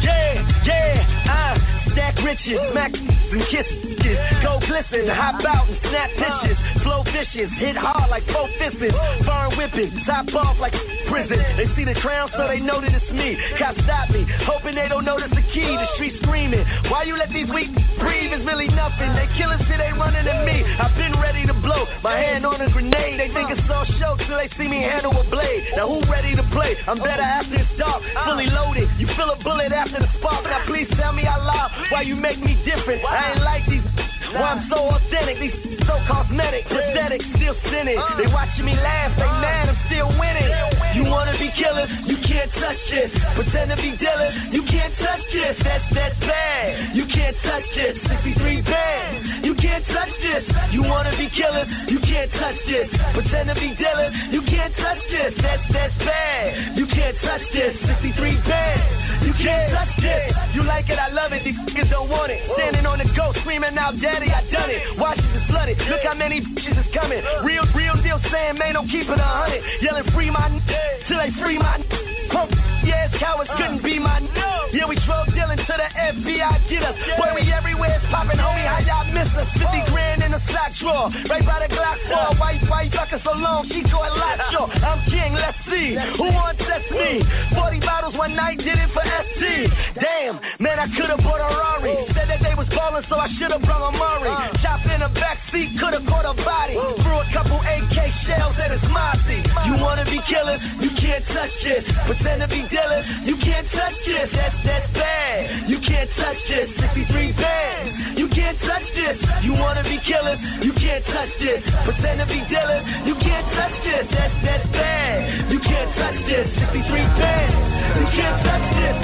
Yeah, 0.02 0.64
yeah, 0.66 1.56
uh, 1.56 1.83
stack 1.94 2.18
riches, 2.26 2.58
mac 2.74 2.90
and 2.94 3.42
kisses, 3.50 4.18
go 4.42 4.58
glisten, 4.66 5.06
hop 5.08 5.38
out 5.46 5.70
and 5.70 5.78
snap 5.86 6.10
pictures, 6.18 6.58
flow 6.82 7.02
fishes, 7.06 7.50
hit 7.58 7.78
hard 7.78 8.10
like 8.10 8.26
four 8.30 8.50
fists, 8.58 8.82
foreign 9.24 9.54
whipping, 9.56 9.94
top 10.04 10.26
off 10.34 10.58
like 10.58 10.74
prison. 11.06 11.38
They 11.56 11.70
see 11.78 11.86
the 11.86 11.94
crown, 12.02 12.30
so 12.34 12.46
they 12.50 12.58
know 12.58 12.82
that 12.82 12.90
it's 12.90 13.10
me. 13.14 13.38
Cops 13.58 13.78
stop 13.86 14.10
me, 14.10 14.26
hoping 14.42 14.74
they 14.74 14.90
don't 14.90 15.06
notice 15.06 15.30
the 15.30 15.46
key. 15.54 15.70
The 15.70 15.88
street 15.94 16.18
screaming, 16.22 16.66
why 16.90 17.06
you 17.06 17.16
let 17.16 17.30
these 17.30 17.48
weak 17.48 17.70
breathe? 18.02 18.34
It's 18.34 18.44
really 18.44 18.68
nothing. 18.68 19.14
They 19.14 19.30
killing 19.38 19.62
shit, 19.70 19.78
they 19.78 19.94
running 19.94 20.26
at 20.26 20.42
me. 20.42 20.66
I've 20.66 20.94
been 20.98 21.14
ready 21.22 21.46
to 21.46 21.54
blow, 21.54 21.86
my 22.02 22.18
hand 22.18 22.44
on 22.44 22.60
a 22.60 22.70
grenade. 22.70 23.18
They 23.18 23.30
think 23.30 23.54
it's 23.54 23.62
all 23.70 23.86
show 24.02 24.18
till 24.18 24.36
they 24.36 24.50
see 24.58 24.66
me 24.66 24.82
handle 24.82 25.14
a 25.14 25.24
blade. 25.30 25.62
Now 25.78 25.86
who 25.90 26.02
ready 26.10 26.34
to 26.34 26.44
play? 26.50 26.74
I'm 26.86 26.98
better 26.98 27.22
after 27.22 27.54
it's 27.54 27.70
dark, 27.78 28.02
fully 28.26 28.50
loaded. 28.50 28.90
You 28.98 29.06
feel 29.14 29.30
a 29.30 29.38
bullet 29.42 29.70
after 29.70 30.02
the 30.02 30.10
spark. 30.18 30.44
Now 30.44 30.66
please 30.66 30.90
tell 30.98 31.14
me 31.14 31.26
I 31.26 31.38
loud 31.38 31.83
why 31.90 32.02
you 32.02 32.16
make 32.16 32.38
me 32.38 32.54
different. 32.64 33.04
I 33.04 33.32
ain't 33.32 33.42
like 33.42 33.66
these. 33.68 34.03
Why 34.32 34.56
I'm 34.56 34.68
so 34.70 34.88
authentic, 34.88 35.36
these 35.40 35.78
so 35.84 36.00
cosmetic, 36.08 36.64
pathetic, 36.66 37.20
still 37.36 37.56
sinning. 37.68 37.98
Uh. 37.98 38.16
They 38.16 38.26
watching 38.26 38.64
me 38.64 38.74
laugh, 38.74 39.12
they 39.16 39.28
uh. 39.28 39.40
mad, 39.44 39.68
I'm 39.68 39.80
still 39.86 40.08
winning. 40.16 40.48
You 40.96 41.04
wanna 41.10 41.36
be 41.38 41.50
killers, 41.58 41.90
you 42.06 42.16
can't 42.24 42.50
touch 42.54 42.80
this. 42.88 43.10
Pretend 43.34 43.70
to 43.70 43.76
be 43.76 43.96
dealers, 43.98 44.34
you 44.52 44.62
can't 44.64 44.94
touch 44.96 45.24
this. 45.32 45.56
That's 45.62 45.84
that's 45.92 46.18
bad. 46.20 46.96
You 46.96 47.06
can't 47.06 47.36
touch 47.42 47.66
this. 47.74 47.98
63 48.08 48.62
bad. 48.62 49.44
You 49.44 49.54
can't 49.54 49.84
touch 49.86 50.14
this. 50.22 50.44
You 50.72 50.82
wanna 50.82 51.16
be 51.16 51.28
killers, 51.30 51.68
you 51.88 52.00
can't 52.00 52.30
touch 52.32 52.58
this. 52.66 52.88
Pretend 53.12 53.48
to 53.50 53.54
be 53.54 53.74
dealers, 53.76 54.14
you 54.30 54.42
can't 54.42 54.74
touch 54.76 55.02
this. 55.10 55.34
That's 55.42 55.62
that's 55.72 55.98
bad. 55.98 56.78
You 56.78 56.86
can't 56.86 57.16
touch 57.20 57.42
this. 57.52 57.76
63 57.86 58.36
bad. 58.46 59.04
You 59.24 59.32
can't 59.34 59.72
touch 59.72 59.94
this. 60.00 60.32
You 60.54 60.62
like 60.64 60.88
it, 60.88 60.98
I 60.98 61.08
love 61.08 61.32
it. 61.32 61.44
These 61.44 61.56
niggas 61.56 61.90
don't 61.90 62.08
want 62.08 62.30
it. 62.30 62.40
Standing 62.54 62.86
on 62.86 62.98
the 62.98 63.08
go, 63.16 63.32
screaming 63.40 63.76
out, 63.78 63.94
Daddy, 64.14 64.30
I 64.30 64.46
done 64.46 64.70
it. 64.70 64.78
Washington 64.96 65.42
flooded. 65.50 65.74
Look 65.90 66.06
how 66.06 66.14
many 66.14 66.38
bitches 66.40 66.78
is 66.78 66.86
coming. 66.94 67.18
Real, 67.42 67.66
real 67.74 67.98
deal 67.98 68.22
saying, 68.30 68.54
man, 68.62 68.74
don't 68.78 68.86
keep 68.86 69.10
it 69.10 69.18
a 69.18 69.26
hundred. 69.26 69.58
Yelling 69.82 70.06
free 70.14 70.30
my 70.30 70.46
n- 70.54 70.62
till 71.10 71.18
they 71.18 71.34
free 71.42 71.58
my 71.58 71.82
n- 71.82 71.84
punk. 72.30 72.54
Yes, 72.86 73.10
cowards 73.18 73.50
couldn't 73.58 73.82
be 73.82 73.98
my 73.98 74.22
n- 74.22 74.30
Yeah, 74.70 74.86
we 74.86 74.94
drove 75.02 75.26
dealing 75.34 75.58
to 75.58 75.74
the 75.74 75.88
FBI 75.98 76.68
get 76.70 76.86
us. 76.86 76.94
Boy, 77.18 77.34
we 77.34 77.50
everywhere, 77.50 77.98
it's 77.98 78.06
popping, 78.06 78.38
homie. 78.38 78.62
How 78.62 78.78
y'all 78.86 79.10
miss 79.10 79.26
us? 79.34 79.50
50 79.58 79.90
grand 79.90 80.22
in 80.22 80.30
a 80.34 80.40
sock 80.46 80.70
drawer, 80.78 81.10
right 81.26 81.42
by 81.42 81.66
the 81.66 81.74
Glock 81.74 81.98
4. 82.06 82.38
White, 82.38 82.62
white, 82.70 82.92
fucking 82.94 83.18
so 83.24 83.32
long, 83.34 83.66
she 83.66 83.82
go 83.90 83.98
a 83.98 84.14
lot 84.14 84.38
short. 84.54 84.70
I'm 84.78 85.02
king, 85.10 85.34
let's 85.34 85.58
see. 85.66 85.98
Who 86.22 86.30
wants 86.30 86.62
that's 86.62 86.86
me? 86.94 87.18
40 87.58 87.80
bottles 87.82 88.14
one 88.14 88.34
night, 88.38 88.58
did 88.62 88.78
it 88.78 88.90
for 88.94 89.02
ST. 89.02 89.70
Damn, 89.98 90.38
man, 90.62 90.78
I 90.78 90.86
could've 90.94 91.18
bought 91.18 91.42
a 91.42 91.50
Rari. 91.50 91.94
Said 92.14 92.28
that 92.30 92.42
they 92.42 92.54
was 92.54 92.68
ballin', 92.68 93.04
so 93.08 93.16
I 93.16 93.28
should've 93.38 93.62
brung 93.62 93.82
a 93.82 93.96
Murray. 94.04 94.36
In 94.84 95.00
the 95.00 95.08
back 95.16 95.40
seat, 95.50 95.74
could've 95.80 96.06
caught 96.06 96.28
a 96.28 96.34
body. 96.38 96.76
Threw 96.76 97.18
a 97.18 97.26
couple 97.32 97.58
AK 97.58 97.98
shells 98.28 98.54
at 98.60 98.70
his 98.70 98.84
Mossy. 98.92 99.42
You 99.66 99.74
wanna 99.80 100.04
be 100.04 100.20
killers? 100.28 100.60
You 100.78 100.90
can't 100.94 101.24
touch 101.32 101.50
this. 101.64 101.82
Pretend 102.06 102.42
to 102.42 102.48
be 102.48 102.62
dealers? 102.68 103.02
You 103.24 103.36
can't 103.42 103.66
touch 103.72 103.96
this. 104.06 104.28
That's 104.30 104.54
that's 104.62 104.92
bad. 104.92 105.68
You 105.68 105.80
can't 105.80 106.10
touch 106.14 106.36
this. 106.46 106.68
63 106.78 107.32
bad. 107.32 108.18
You 108.18 108.28
can't 108.28 108.60
touch 108.60 108.86
this. 108.94 109.18
You 109.42 109.54
wanna 109.54 109.82
be 109.82 109.98
killers? 110.06 110.38
You 110.62 110.72
can't 110.74 111.04
touch 111.06 111.32
this. 111.40 111.64
Pretend 111.88 112.20
to 112.20 112.26
be 112.26 112.44
dealers? 112.46 112.84
You 113.08 113.16
can't 113.18 113.48
touch 113.56 113.74
this. 113.82 114.06
That's 114.14 114.36
that's 114.44 114.68
bad. 114.70 115.50
You 115.50 115.58
can't 115.58 115.90
touch 115.96 116.18
this. 116.28 116.46
63 116.60 117.08
bad. 117.18 117.50
You 117.98 118.06
can't 118.14 118.38
touch 118.46 118.66
this. 118.78 118.96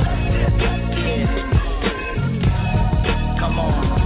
Come 3.40 3.58
on. 3.58 3.99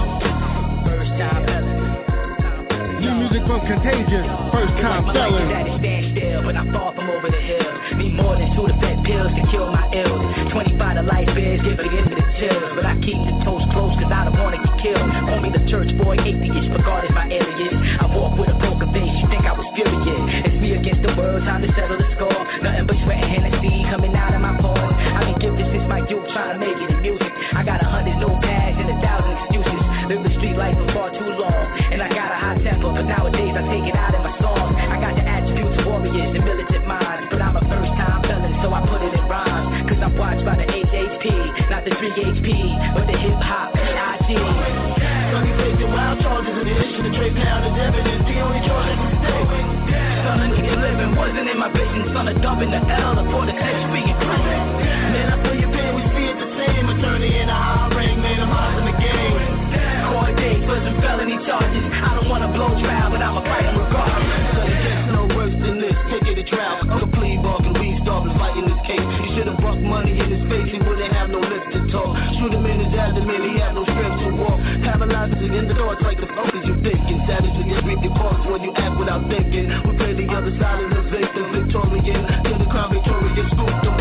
Music 3.34 3.50
from 3.50 3.66
Contagion. 3.66 4.22
First 4.54 4.74
time 4.78 5.10
fellas. 5.10 5.50
Daddy 5.50 5.74
stand 5.82 6.14
still, 6.14 6.46
but 6.46 6.54
I'm 6.54 6.70
far 6.70 6.94
from 6.94 7.10
over 7.10 7.26
the 7.26 7.42
hill. 7.42 7.66
Need 7.98 8.14
more 8.14 8.38
than 8.38 8.54
two 8.54 8.70
to 8.70 8.72
defense 8.72 9.02
pills 9.02 9.34
to 9.34 9.42
kill 9.50 9.66
my 9.74 9.90
ills. 9.90 10.54
25 10.54 10.78
to 10.78 11.02
life 11.02 11.26
is 11.34 11.58
giving 11.66 11.90
into 11.98 12.14
the 12.14 12.26
chills. 12.38 12.70
But 12.78 12.86
I 12.86 12.94
keep 13.02 13.18
the 13.18 13.34
toes 13.42 13.66
close 13.74 13.90
cause 13.98 14.12
I 14.14 14.30
don't 14.30 14.38
wanna 14.38 14.62
get 14.62 14.74
killed. 14.78 15.10
Call 15.26 15.42
me 15.42 15.50
the 15.50 15.66
church 15.66 15.90
boy, 15.98 16.14
atheist, 16.22 16.70
regardless 16.70 17.10
my 17.10 17.26
alias. 17.26 17.74
I 17.98 18.06
walk 18.14 18.38
with 18.38 18.54
a 18.54 18.58
poker 18.62 18.86
face, 18.94 19.14
you 19.18 19.26
think 19.26 19.42
I 19.42 19.54
was 19.58 19.66
furious. 19.74 20.46
It's 20.46 20.58
me 20.62 20.78
against 20.78 21.02
the 21.02 21.18
world, 21.18 21.42
time 21.42 21.66
to 21.66 21.70
settle 21.74 21.98
the 21.98 22.06
score. 22.14 22.38
Nothing 22.62 22.86
but 22.86 22.96
sweat 23.02 23.18
and 23.18 23.30
Hennessy 23.34 23.82
coming 23.90 24.14
out 24.14 24.30
of 24.30 24.46
my 24.46 24.54
pores. 24.62 24.78
I've 24.78 25.26
been 25.34 25.42
gifted 25.42 25.66
since 25.74 25.86
my 25.90 26.06
youth 26.06 26.22
trying 26.30 26.54
to 26.54 26.60
make 26.62 26.78
it 26.78 26.86
in 26.86 27.02
music. 27.02 27.34
I 27.50 27.66
got 27.66 27.82
a 27.82 27.88
hundred 27.90 28.14
notepads 28.22 28.78
and 28.78 28.94
a 28.94 28.96
thousand 29.02 29.34
excuses. 29.42 29.83
Live 30.04 30.20
the 30.20 30.36
street 30.36 30.52
life 30.52 30.76
for 30.76 30.84
far 30.92 31.08
too 31.16 31.32
long. 31.40 31.64
And 31.88 32.04
I 32.04 32.12
got 32.12 32.28
a 32.28 32.36
high 32.36 32.60
temper, 32.60 32.92
but 32.92 33.08
nowadays 33.08 33.56
I 33.56 33.64
take 33.72 33.88
it 33.88 33.96
out 33.96 34.12
in 34.12 34.20
my 34.20 34.36
songs. 34.36 34.76
I 34.76 35.00
got 35.00 35.16
the 35.16 35.24
attributes 35.24 35.80
of 35.80 35.88
warriors 35.88 36.28
and 36.28 36.44
militant 36.44 36.84
minds. 36.84 37.32
But 37.32 37.40
I'm 37.40 37.56
a 37.56 37.64
first 37.64 37.88
time 37.96 38.20
felon, 38.20 38.52
so 38.60 38.68
I 38.68 38.84
put 38.84 39.00
it 39.00 39.16
in 39.16 39.24
rhymes. 39.24 39.88
Cause 39.88 40.04
I'm 40.04 40.12
watched 40.20 40.44
by 40.44 40.60
the 40.60 40.68
HHP, 40.68 41.24
not 41.72 41.88
the 41.88 41.96
3HP, 41.96 42.48
but 42.92 43.08
the 43.08 43.16
hip 43.16 43.40
hop 43.40 43.72
PID. 43.72 44.28
Sonny 45.32 45.52
facing 45.56 45.88
wild 45.88 46.20
charges 46.20 46.52
in 46.52 46.68
addition 46.68 47.00
to 47.08 47.10
Trey 47.16 47.32
Pound 47.32 47.64
as 47.64 47.72
evidence. 47.72 48.28
The 48.28 48.36
only 48.44 48.60
charge 48.60 48.92
is 48.92 49.00
mistake. 49.08 49.48
Son 50.20 50.36
of 50.36 50.48
nigga 50.52 50.74
living 50.84 51.16
wasn't 51.16 51.48
in 51.48 51.56
my 51.56 51.72
vision. 51.72 52.12
Son 52.12 52.28
of 52.28 52.36
dubbing 52.44 52.68
the 52.68 52.80
L 52.92 53.24
for 53.32 53.48
the 53.48 53.56
H 53.56 53.80
speaking. 53.88 54.20
Man, 54.20 55.32
I 55.32 55.36
feel 55.40 55.56
your 55.64 55.72
pain, 55.72 55.96
we 55.96 56.04
it 56.28 56.36
the 56.36 56.48
same. 56.60 56.92
Attorney 56.92 57.40
in 57.40 57.48
a 57.48 57.56
high 57.56 57.88
rank, 57.96 58.20
man, 58.20 58.44
I'm 58.44 58.52
hot 58.52 58.84
in 58.84 58.84
the 58.84 58.96
game. 59.00 59.53
Court 60.10 60.36
date 60.36 60.62
for 60.68 60.78
some 60.84 61.00
felony 61.00 61.38
charges. 61.46 61.84
I 61.90 62.14
don't 62.16 62.28
wanna 62.28 62.50
blow 62.52 62.76
trial, 62.82 63.10
but 63.10 63.22
I'ma 63.22 63.40
fight 63.42 63.72
regardless. 63.72 64.68
It 64.68 64.78
gets 64.84 65.06
no 65.12 65.22
worse 65.32 65.56
than 65.64 65.80
this. 65.80 65.96
Take 66.10 66.28
it 66.28 66.36
to 66.40 66.44
trial. 66.44 66.84
Complete 66.84 67.40
bargain, 67.40 67.72
we 67.78 67.96
start 68.02 68.28
fighting 68.36 68.68
this 68.68 68.80
case. 68.84 69.00
He 69.00 69.26
should've 69.34 69.58
bucked 69.58 69.80
money 69.80 70.18
in 70.18 70.28
his 70.28 70.44
face, 70.50 70.68
he 70.70 70.78
wouldn't 70.78 71.12
have 71.12 71.30
no 71.30 71.40
lips 71.40 71.68
to 71.72 71.80
talk. 71.88 72.12
Shoot 72.36 72.52
him 72.52 72.66
in 72.66 72.84
his 72.84 72.92
abdomen, 72.92 73.42
he 73.48 73.60
had 73.60 73.74
no 73.74 73.84
strength 73.84 74.18
to 74.24 74.30
walk. 74.36 74.58
Paralyzed 74.84 75.40
in 75.40 75.64
the 75.68 75.74
thoughts 75.74 76.02
like 76.02 76.20
the 76.20 76.28
fuck 76.36 76.52
is 76.52 76.64
you 76.68 76.76
thinking? 76.84 77.24
Savage 77.26 77.54
to 77.56 77.64
get 77.64 77.84
reap 77.88 78.02
your 78.04 78.14
costs 78.14 78.44
when 78.44 78.62
you 78.62 78.72
act 78.76 78.98
without 79.00 79.24
thinking. 79.28 79.72
We 79.88 79.96
play 79.96 80.12
the 80.12 80.28
other 80.30 80.52
side 80.60 80.84
of 80.84 80.90
the 80.92 81.02
victim, 81.08 81.44
Victorian. 81.52 82.22
Till 82.44 82.58
the 82.60 82.68
crime 82.68 82.92
victorious 82.92 83.48
scoop 83.56 83.93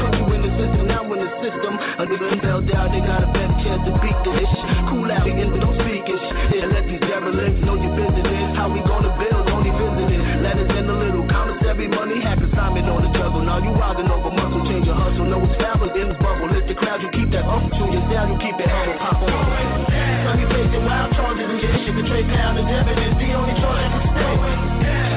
system, 1.41 1.73
in. 1.73 2.01
Under 2.03 2.17
the 2.17 2.37
bell 2.41 2.61
down, 2.61 2.91
they 2.91 3.01
got 3.01 3.23
a 3.23 3.29
better 3.31 3.57
chance 3.63 3.81
to 3.87 3.93
beat 4.01 4.17
this. 4.25 4.49
Cool 4.89 5.09
out, 5.09 5.23
begin 5.23 5.51
with 5.51 5.61
don't 5.61 5.77
speak 5.81 6.05
it. 6.05 6.21
Yeah, 6.53 6.69
let 6.69 6.85
these 6.85 7.01
derelicts 7.01 7.61
know 7.63 7.75
your 7.79 7.93
business. 7.95 8.27
How 8.57 8.69
we 8.69 8.81
gonna 8.85 9.13
build, 9.17 9.49
only 9.49 9.71
visiting. 9.71 10.21
Letters 10.43 10.69
in 10.69 10.85
the 10.85 10.95
little 10.95 11.25
commissary, 11.29 11.87
money 11.87 12.21
hack 12.21 12.41
assignment 12.43 12.89
on 12.89 13.07
the 13.07 13.11
juggle. 13.17 13.41
Now 13.41 13.57
you 13.63 13.71
riding 13.73 14.09
over 14.11 14.29
muscle, 14.29 14.63
change 14.67 14.85
your 14.85 14.95
hustle. 14.95 15.25
No, 15.25 15.41
it's 15.41 15.55
fabulous 15.57 15.95
in 15.95 16.13
this 16.13 16.19
bubble. 16.19 16.51
Lift 16.51 16.67
the 16.67 16.75
crowd, 16.75 17.01
you 17.01 17.09
keep 17.15 17.31
that 17.31 17.45
up 17.45 17.63
to 17.65 17.83
your 17.89 18.03
style, 18.11 18.27
you 18.29 18.37
keep 18.37 18.57
it 18.59 18.69
humble, 18.69 18.97
pop 18.99 19.21
on. 19.23 19.87
Some 20.23 20.39
you 20.39 20.47
facing 20.47 20.83
wild 20.85 21.11
charges 21.15 21.47
and 21.49 21.59
get 21.59 21.71
shit 21.83 21.95
to 21.95 22.03
trade 22.07 22.27
pound 22.29 22.59
as 22.59 22.67
evidence. 22.67 23.15
The 23.17 23.29
only 23.33 23.55
charge 23.59 23.81
is 23.81 23.91
mistake. 24.03 24.41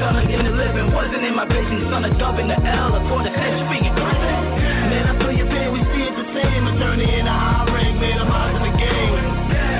Son 0.00 0.14
of 0.16 0.26
in 0.30 0.40
the 0.44 0.54
living 0.54 0.92
wasn't 0.92 1.24
in 1.24 1.34
my 1.34 1.46
vision. 1.46 1.88
Son 1.90 2.04
of 2.04 2.14
dubbing 2.18 2.48
the 2.48 2.58
L 2.58 2.94
for 3.10 3.22
the 3.22 3.32
H 3.32 3.58
speaking. 3.66 3.94
Man, 3.96 5.06
I 5.10 5.25
same. 6.36 6.66
Attorney 6.68 7.08
in 7.08 7.26
a 7.26 7.32
high 7.32 7.64
rank, 7.72 7.96
man, 8.00 8.20
I'm 8.20 8.28
hot 8.28 8.52
in 8.52 8.62
the 8.68 8.74
game. 8.76 9.16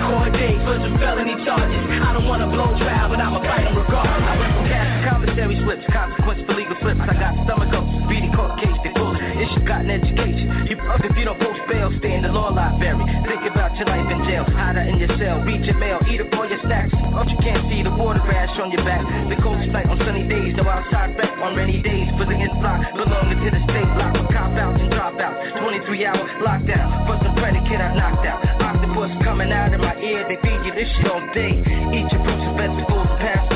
Court 0.08 0.32
date 0.32 0.60
for 0.64 0.76
some 0.80 0.96
felony 0.98 1.36
charges. 1.44 1.84
I 2.00 2.12
don't 2.16 2.26
wanna 2.26 2.48
blow 2.48 2.72
trial, 2.80 3.08
but 3.10 3.20
I'ma 3.20 3.40
fight 3.44 3.68
regardless. 3.76 4.24
I 4.24 4.34
went 4.40 4.52
from 4.56 4.66
cash 4.72 4.88
to 4.88 4.98
commissary 5.08 5.56
slips, 5.60 5.84
consequence 5.92 6.40
for 6.46 6.54
legal 6.54 6.76
flips. 6.80 7.00
I 7.00 7.14
got 7.14 7.34
stomach 7.44 7.72
ups, 7.74 7.90
beating 8.08 8.32
court 8.32 8.56
case, 8.60 8.78
they 8.84 8.90
pull. 8.96 9.15
Issue 9.46 9.62
got 9.62 9.86
an 9.86 9.90
education. 9.94 10.66
You 10.66 10.74
up 10.90 10.98
if 11.06 11.14
you 11.14 11.24
don't 11.24 11.38
post 11.38 11.60
bail, 11.70 11.94
stay 12.02 12.18
in 12.18 12.22
the 12.22 12.32
law 12.34 12.50
library. 12.50 12.98
Think 13.30 13.46
about 13.46 13.78
your 13.78 13.86
life 13.86 14.10
in 14.10 14.18
jail, 14.26 14.42
hide 14.42 14.74
out 14.74 14.88
in 14.90 14.98
your 14.98 15.12
cell, 15.18 15.38
read 15.46 15.62
your 15.62 15.78
mail, 15.78 16.02
eat 16.10 16.20
up 16.20 16.34
all 16.34 16.48
your 16.50 16.58
snacks. 16.66 16.90
But 16.90 17.30
you 17.30 17.38
can't 17.38 17.62
see 17.70 17.82
the 17.86 17.94
water 17.94 18.22
rash 18.26 18.50
on 18.58 18.74
your 18.74 18.82
back. 18.82 19.06
The 19.30 19.38
coach 19.38 19.62
light 19.70 19.86
on 19.86 19.98
sunny 20.02 20.26
days, 20.26 20.54
no 20.58 20.66
outside 20.66 21.14
back 21.16 21.30
on 21.38 21.54
rainy 21.54 21.78
days. 21.78 22.10
Prison 22.18 22.42
block, 22.58 22.82
belonging 22.98 23.38
to 23.38 23.48
the 23.54 23.62
state 23.70 23.90
block 23.94 24.18
for 24.18 24.26
cop 24.34 24.50
outs 24.58 24.82
and 24.82 24.90
dropouts. 24.90 25.62
23 25.62 26.06
hour 26.06 26.26
lockdown, 26.42 26.86
some 27.22 27.34
predicate 27.38 27.78
I 27.78 27.94
knocked 27.94 28.26
out. 28.26 28.42
Octopus 28.58 29.14
coming 29.22 29.52
out 29.52 29.74
of 29.74 29.80
my 29.80 29.94
ear, 30.02 30.26
they 30.26 30.42
feed 30.42 30.58
you 30.66 30.74
this 30.74 30.90
shit 30.98 31.06
all 31.06 31.22
day. 31.30 31.54
Eat 31.94 32.10
your 32.10 32.22
fruits 32.26 32.42
and 32.42 32.56
vegetables, 32.58 33.06
pass 33.22 33.55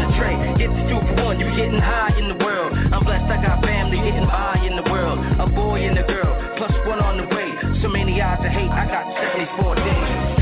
Get 0.61 0.69
two 0.69 1.01
for 1.17 1.25
one, 1.25 1.41
you 1.41 1.47
getting 1.57 1.81
high 1.81 2.13
in 2.19 2.29
the 2.29 2.45
world. 2.45 2.77
I'm 2.93 3.03
blessed, 3.03 3.33
I 3.33 3.41
got 3.41 3.65
family 3.65 3.97
getting 3.97 4.27
by 4.27 4.61
in 4.63 4.77
the 4.77 4.85
world. 4.93 5.19
A 5.41 5.47
boy 5.47 5.89
and 5.89 5.99
a 5.99 6.03
girl, 6.03 6.37
plus 6.59 6.73
one 6.87 7.01
on 7.01 7.17
the 7.17 7.35
way. 7.35 7.81
So 7.81 7.89
many 7.89 8.21
eyes 8.21 8.45
of 8.45 8.53
hate, 8.53 8.69
I 8.69 8.85
got 8.85 9.09
74 9.57 9.75
days. 9.77 10.40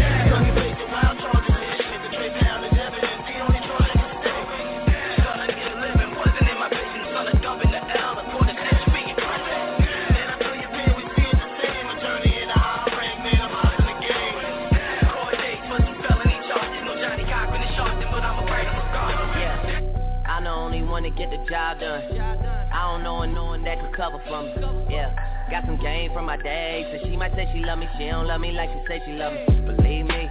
Got 25.59 25.67
some 25.67 25.81
game 25.83 26.13
from 26.13 26.27
my 26.27 26.37
days, 26.37 26.87
and 26.93 27.01
she 27.11 27.17
might 27.17 27.33
say 27.35 27.49
she 27.53 27.61
love 27.61 27.79
me, 27.79 27.89
she 27.99 28.07
don't 28.07 28.27
love 28.27 28.41
me 28.41 28.53
like 28.53 28.71
she 28.71 28.81
say 28.87 29.03
she 29.05 29.13
love 29.13 29.33
me. 29.33 29.45
Believe 29.67 30.07
me, 30.07 30.31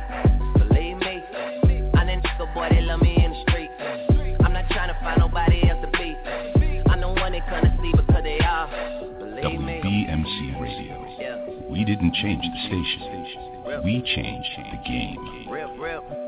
believe 0.58 0.98
me. 0.98 1.24
I'm 1.96 2.08
that 2.08 2.24
nigga 2.24 2.54
boy 2.54 2.70
that 2.70 2.84
love 2.84 3.02
me 3.02 3.16
in 3.24 3.32
the 3.32 3.42
street. 3.50 3.70
I'm 4.44 4.54
not 4.54 4.66
trying 4.72 4.88
to 4.88 5.00
find 5.02 5.20
nobody 5.20 5.70
else 5.70 5.84
to 5.84 5.92
beat. 5.98 6.18
I'm 6.88 7.02
the 7.02 7.10
one 7.10 7.32
they 7.32 7.42
see 7.82 7.92
because 7.92 8.24
they 8.24 8.40
are. 8.40 8.68
Believe 9.20 9.60
me. 9.60 9.82
WBMC 9.84 10.62
Radio. 10.62 11.68
We 11.70 11.84
didn't 11.84 12.14
change 12.16 12.44
the 12.44 12.62
station. 12.68 13.84
We 13.84 14.02
changed 14.16 14.50
the 14.56 14.90
game. 14.90 15.50
Rip, 15.50 15.70
rip. 15.78 16.27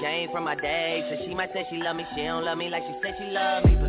Some 0.00 0.32
from 0.32 0.44
my 0.44 0.54
day. 0.54 1.04
So 1.10 1.24
she 1.24 1.34
might 1.34 1.52
say 1.52 1.66
she 1.68 1.76
love 1.76 1.96
me, 1.96 2.04
she 2.14 2.22
don't 2.22 2.44
love 2.44 2.58
me 2.58 2.68
like 2.68 2.82
she 2.84 2.94
said 3.02 3.14
she 3.18 3.26
love. 3.26 3.64
Me, 3.64 3.81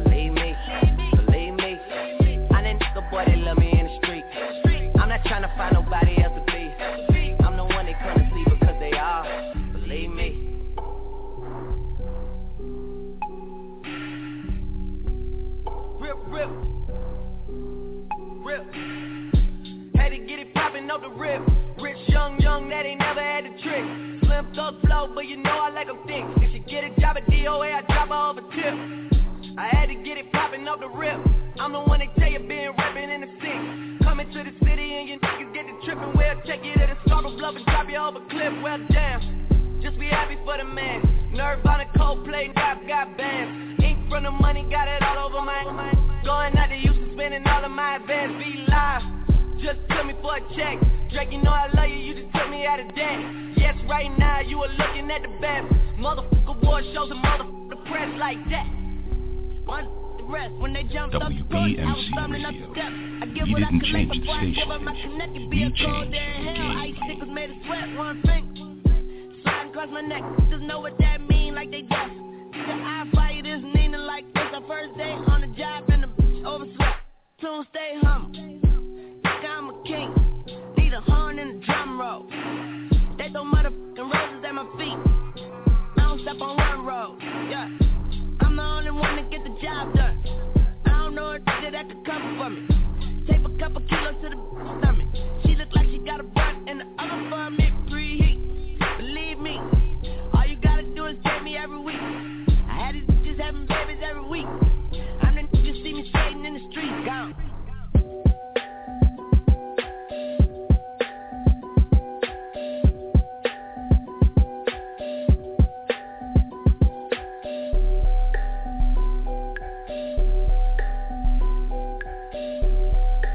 tip. 28.56 28.74
I 29.58 29.68
had 29.70 29.88
to 29.88 29.96
get 29.96 30.18
it 30.18 30.32
popping 30.32 30.68
up 30.68 30.80
the 30.80 30.90
rip. 30.90 31.20
I'm 31.60 31.72
the 31.72 31.82
one 31.82 32.00
that 32.00 32.16
tell 32.18 32.30
you 32.30 32.40
been 32.40 32.74
rapping 32.78 33.10
in 33.10 33.22
the 33.22 33.30
sink. 33.42 34.04
Coming 34.04 34.32
to 34.34 34.44
the 34.44 34.54
city 34.66 34.94
and 34.98 35.10
you 35.10 35.20
niggas 35.20 35.54
get 35.54 35.66
the 35.66 35.86
trippin'. 35.86 36.14
Well, 36.16 36.36
check 36.46 36.60
it 36.64 36.78
at 36.80 36.90
a 36.90 36.98
sparkle 37.06 37.38
bluff 37.38 37.56
and 37.56 37.66
drop 37.66 37.90
you 37.90 37.98
off 37.98 38.16
a 38.16 38.24
cliff. 38.30 38.54
Well, 38.64 38.80
damn. 38.92 39.80
Just 39.82 40.00
be 40.00 40.08
happy 40.08 40.38
for 40.46 40.58
the 40.58 40.64
man. 40.64 41.02
Nerve 41.34 41.66
on 41.66 41.82
a 41.82 41.86
Coldplay, 41.98 42.54
got 42.56 42.88
got 42.88 43.18
bands. 43.18 43.84
Ink 43.84 44.10
from 44.10 44.24
the 44.24 44.32
money, 44.32 44.66
got 44.70 44.88
it 44.88 45.04
all 45.04 45.28
over 45.28 45.42
my 45.46 45.73
Just 49.64 49.80
tell 49.90 50.03
me 50.03 50.14
for 50.22 50.35
a 50.35 50.41
check. 50.57 50.77
Drake, 51.10 51.31
you 51.31 51.41
know 51.41 51.52
I 51.52 51.72
love 51.73 51.88
you, 51.88 51.95
you 51.95 52.14
just 52.22 52.35
took 52.35 52.49
me 52.49 52.65
out 52.65 52.81
of 52.81 52.88
debt. 52.95 53.19
Yes, 53.56 53.76
right 53.88 54.11
now 54.19 54.41
you 54.41 54.60
are 54.60 54.68
looking 54.68 55.10
at 55.10 55.22
the 55.22 55.30
best. 55.40 55.72
Motherfucker 55.98 56.60
award 56.60 56.84
shows 56.94 57.10
and 57.10 57.23
motherfucker 57.23 57.85
press 57.88 58.11
like 58.19 58.38
that. 58.49 58.68
One 59.64 59.88
the 60.18 60.23
rest 60.26 60.53
when 60.56 60.73
they 60.73 60.84
jumped 60.84 61.15
up 61.15 61.30
the 61.30 61.48
court, 61.49 61.72
I 61.80 61.95
was 61.95 62.11
up 62.19 62.30
the 62.30 62.68
steps. 62.76 62.95
I 63.22 63.26
give 63.31 63.48
We 63.48 63.53
what 63.53 63.64
I 63.64 63.72
change 63.88 64.11
the 64.11 64.19
before 64.19 64.35
I 64.35 64.52
give 64.52 64.69
up 64.69 64.81
my 64.81 64.99
connected. 64.99 65.49
Be 65.49 65.56
We 65.56 65.64
a 65.64 65.68
cold 65.68 65.76
changed 65.80 66.14
in 66.14 66.44
hell. 66.44 66.56
game. 66.60 66.77
Ice 66.84 66.95
stickers 67.07 67.30
made 67.31 67.49
of 67.49 67.56
sweat, 67.64 67.95
one 67.95 68.22
thing. 68.23 68.44
Sliding 69.44 69.69
across 69.72 69.90
my 69.95 70.02
neck, 70.02 70.23
just 70.49 70.64
know 70.64 70.81
what 70.81 70.98
that 70.99 71.22
mean, 71.30 71.56
like 71.56 71.72
they 71.72 71.84
deaf. 71.84 72.11
I 72.52 73.40
this 73.41 73.64
Nina 73.76 73.98
like 73.98 74.26
this. 74.34 74.44
Our 74.53 74.68
first 74.68 74.98
day 74.98 75.11
on 75.11 75.40
the 75.40 75.48
job 75.56 75.88
and 75.88 76.03
the 76.03 76.07
bitch 76.07 76.44
overslept. 76.44 76.99
Humble. 78.03 78.62
King. 79.85 80.14
Need 80.77 80.93
a 80.93 81.01
horn 81.01 81.39
and 81.39 81.61
a 81.61 81.65
drum 81.65 81.99
roll. 81.99 82.26
They 83.18 83.30
throw 83.30 83.43
motherfucking 83.43 83.97
roses 83.97 84.43
at 84.47 84.53
my 84.55 84.64
feet. 84.77 85.43
I 85.97 86.07
don't 86.07 86.22
step 86.22 86.39
on 86.39 86.55
one 86.55 86.85
road. 86.85 87.18
Yeah. 87.49 87.68
I'm 88.41 88.55
the 88.55 88.64
only 88.64 88.91
one 88.91 89.18
to 89.18 89.23
get 89.23 89.43
the 89.43 89.49
job 89.61 89.93
done. 89.93 90.23
I 90.85 90.89
don't 90.89 91.15
know 91.15 91.31
a 91.31 91.39
nigga 91.39 91.72
that 91.73 91.88
could 91.89 92.05
cover 92.05 92.35
for 92.38 92.49
me. 92.49 92.68
Tape 93.27 93.45
a 93.45 93.60
couple 93.60 93.81
kilos 93.89 94.15
to 94.22 94.30
the 94.30 94.39
stomach. 94.80 95.07
She 95.43 95.55
look 95.55 95.76
like 95.76 95.88
she 95.88 95.97
got 95.99 96.22
a 96.22 96.23
butt 96.23 96.55
and 96.68 96.80
the 96.80 96.85
other 96.99 97.30
for 97.30 97.49
me 97.51 97.73
preheat. 97.91 98.97
Believe 98.97 99.39
me, 99.39 99.60
all 100.34 100.45
you 100.45 100.55
gotta 100.64 100.84
do 100.84 101.05
is 101.07 101.18
take 101.26 101.43
me 101.43 101.57
every 101.57 101.80
week. 101.80 101.99
I 101.99 102.85
had 102.85 102.95
these 102.95 103.03
bitches 103.03 103.39
having 103.39 103.65
babies 103.68 104.01
every 104.01 104.23
week. 104.23 104.45
I'm 104.45 105.35
the 105.35 105.41
nigga 105.41 105.84
see 105.84 105.93
me 105.93 106.10
skating 106.10 106.45
in 106.45 106.53
the 106.53 106.72
streets, 106.72 107.05
gone. 107.05 107.43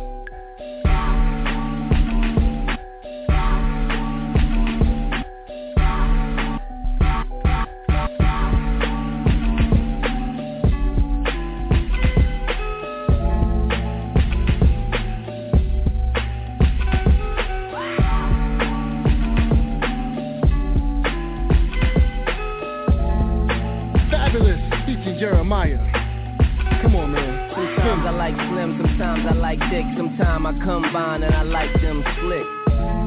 Jeremiah. 25.66 26.82
Come 26.82 26.96
on, 26.96 27.12
man. 27.12 27.50
Sometimes 27.54 28.06
I 28.06 28.10
like 28.10 28.34
slim, 28.34 28.78
sometimes 28.80 29.26
I 29.28 29.34
like 29.34 29.58
thick, 29.70 29.86
sometimes 29.96 30.46
I 30.46 30.64
combine 30.64 31.22
and 31.22 31.34
I 31.34 31.42
like 31.42 31.72
them 31.80 32.04
slick. 32.20 32.46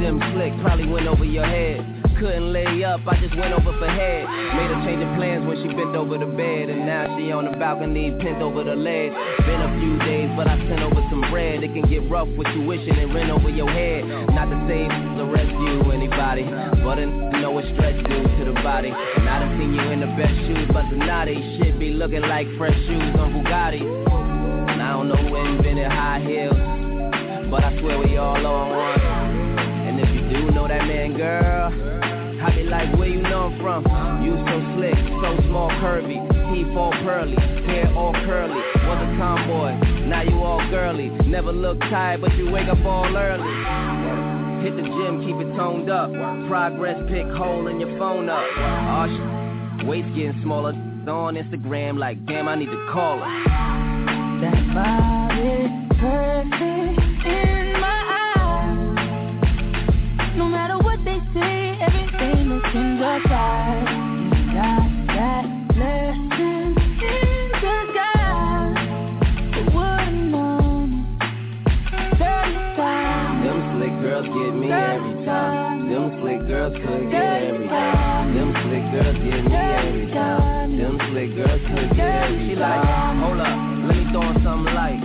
Them 0.02 0.20
slick 0.34 0.54
probably 0.62 0.88
went 0.88 1.08
over 1.08 1.26
your 1.26 1.46
head. 1.46 1.99
Couldn't 2.20 2.52
lay 2.52 2.84
up, 2.84 3.00
I 3.08 3.16
just 3.24 3.32
went 3.40 3.56
over 3.56 3.72
for 3.80 3.88
head. 3.88 4.28
Made 4.28 4.68
her 4.68 4.84
change 4.84 5.00
of 5.00 5.08
plans 5.16 5.48
when 5.48 5.56
she 5.64 5.72
bent 5.72 5.96
over 5.96 6.20
the 6.20 6.28
bed, 6.28 6.68
and 6.68 6.84
now 6.84 7.16
she 7.16 7.32
on 7.32 7.48
the 7.48 7.56
balcony, 7.56 8.12
pinned 8.20 8.44
over 8.44 8.60
the 8.60 8.76
ledge. 8.76 9.16
Been 9.48 9.62
a 9.64 9.72
few 9.80 9.96
days, 10.04 10.28
but 10.36 10.44
I 10.44 10.60
sent 10.68 10.84
over 10.84 11.00
some 11.08 11.24
bread. 11.32 11.64
It 11.64 11.72
can 11.72 11.88
get 11.88 12.04
rough 12.12 12.28
with 12.36 12.52
tuition 12.52 13.00
and 13.00 13.16
rent 13.16 13.32
over 13.32 13.48
your 13.48 13.72
head. 13.72 14.04
Not 14.36 14.52
to 14.52 14.60
say 14.68 14.92
to 14.92 15.24
rescue 15.32 15.96
anybody, 15.96 16.44
but 16.84 17.00
I 17.00 17.08
know 17.40 17.56
it's 17.56 17.72
stress 17.80 17.96
due 18.04 18.28
to 18.28 18.52
the 18.52 18.56
body. 18.68 18.92
And 18.92 19.24
I 19.24 19.40
done 19.40 19.56
seen 19.56 19.72
you 19.72 19.88
in 19.88 20.04
the 20.04 20.12
best 20.20 20.36
shoes, 20.44 20.68
but 20.76 20.92
the 20.92 21.00
naughty 21.00 21.40
shit 21.56 21.80
be 21.80 21.96
looking 21.96 22.28
like 22.28 22.52
fresh 22.60 22.76
shoes 22.84 23.16
on 23.16 23.32
Bugatti. 23.32 23.80
And 23.80 24.84
I 24.84 24.92
don't 24.92 25.08
know 25.08 25.16
who 25.16 25.40
invented 25.40 25.88
high 25.88 26.20
heels, 26.20 26.60
but 27.48 27.64
I 27.64 27.72
swear 27.80 27.96
we 27.96 28.20
all 28.20 28.36
on 28.36 28.76
one. 28.76 29.00
And 29.88 29.96
if 30.04 30.10
you 30.12 30.22
do 30.36 30.52
know 30.52 30.68
that 30.68 30.84
man, 30.84 31.16
girl, 31.16 31.99
I 32.42 32.56
be 32.56 32.64
like, 32.64 32.96
where 32.98 33.08
you 33.10 33.22
know 33.22 33.50
him 33.50 33.60
from? 33.60 33.84
You 34.24 34.36
so 34.48 34.56
slick, 34.76 34.96
so 35.22 35.38
small, 35.48 35.70
curvy. 35.82 36.20
He 36.56 36.64
fall 36.74 36.92
pearly, 37.04 37.36
hair 37.68 37.92
all 37.96 38.14
curly. 38.14 38.56
Was 38.88 39.00
a 39.04 39.18
tomboy, 39.18 39.76
now 40.08 40.22
you 40.22 40.42
all 40.42 40.60
girly. 40.70 41.10
Never 41.28 41.52
look 41.52 41.80
tired, 41.82 42.22
but 42.22 42.36
you 42.36 42.50
wake 42.50 42.68
up 42.68 42.84
all 42.86 43.06
early. 43.16 44.64
Hit 44.64 44.76
the 44.76 44.84
gym, 44.84 45.24
keep 45.26 45.36
it 45.36 45.56
toned 45.56 45.90
up. 45.90 46.12
Progress 46.48 46.98
pick 47.10 47.28
hole 47.38 47.68
in 47.68 47.80
your 47.80 47.98
phone 47.98 48.30
up. 48.30 48.44
Oh, 48.58 49.08
sh- 49.08 49.86
waist 49.86 50.08
getting 50.16 50.40
smaller. 50.44 50.74
On 51.08 51.34
Instagram, 51.34 51.98
like 51.98 52.24
damn, 52.28 52.48
I 52.48 52.54
need 52.54 52.68
to 52.68 52.90
call 52.92 53.18
her. 53.18 53.26
That 54.42 54.74
body 54.76 55.68
perfect 55.98 56.99
girls 76.70 76.86
could 76.86 77.12
get 77.12 77.44
every 77.44 77.68
time. 77.68 78.36
Them 78.36 78.54
slick 78.54 78.86
girls 78.92 79.18
get 79.18 79.44
me 79.46 79.56
every 79.56 80.08
time. 80.14 80.78
Them 80.78 81.00
slick 81.10 81.36
girls 81.36 81.62
could 81.68 81.98
get 81.98 82.30
every. 82.30 82.50
She 82.50 82.56
like, 82.56 82.86
hold 83.18 83.40
up, 83.40 83.58
let 83.88 83.96
me 83.98 84.06
throw 84.12 84.22
on 84.22 84.36
something 84.44 84.74
light. 84.74 85.02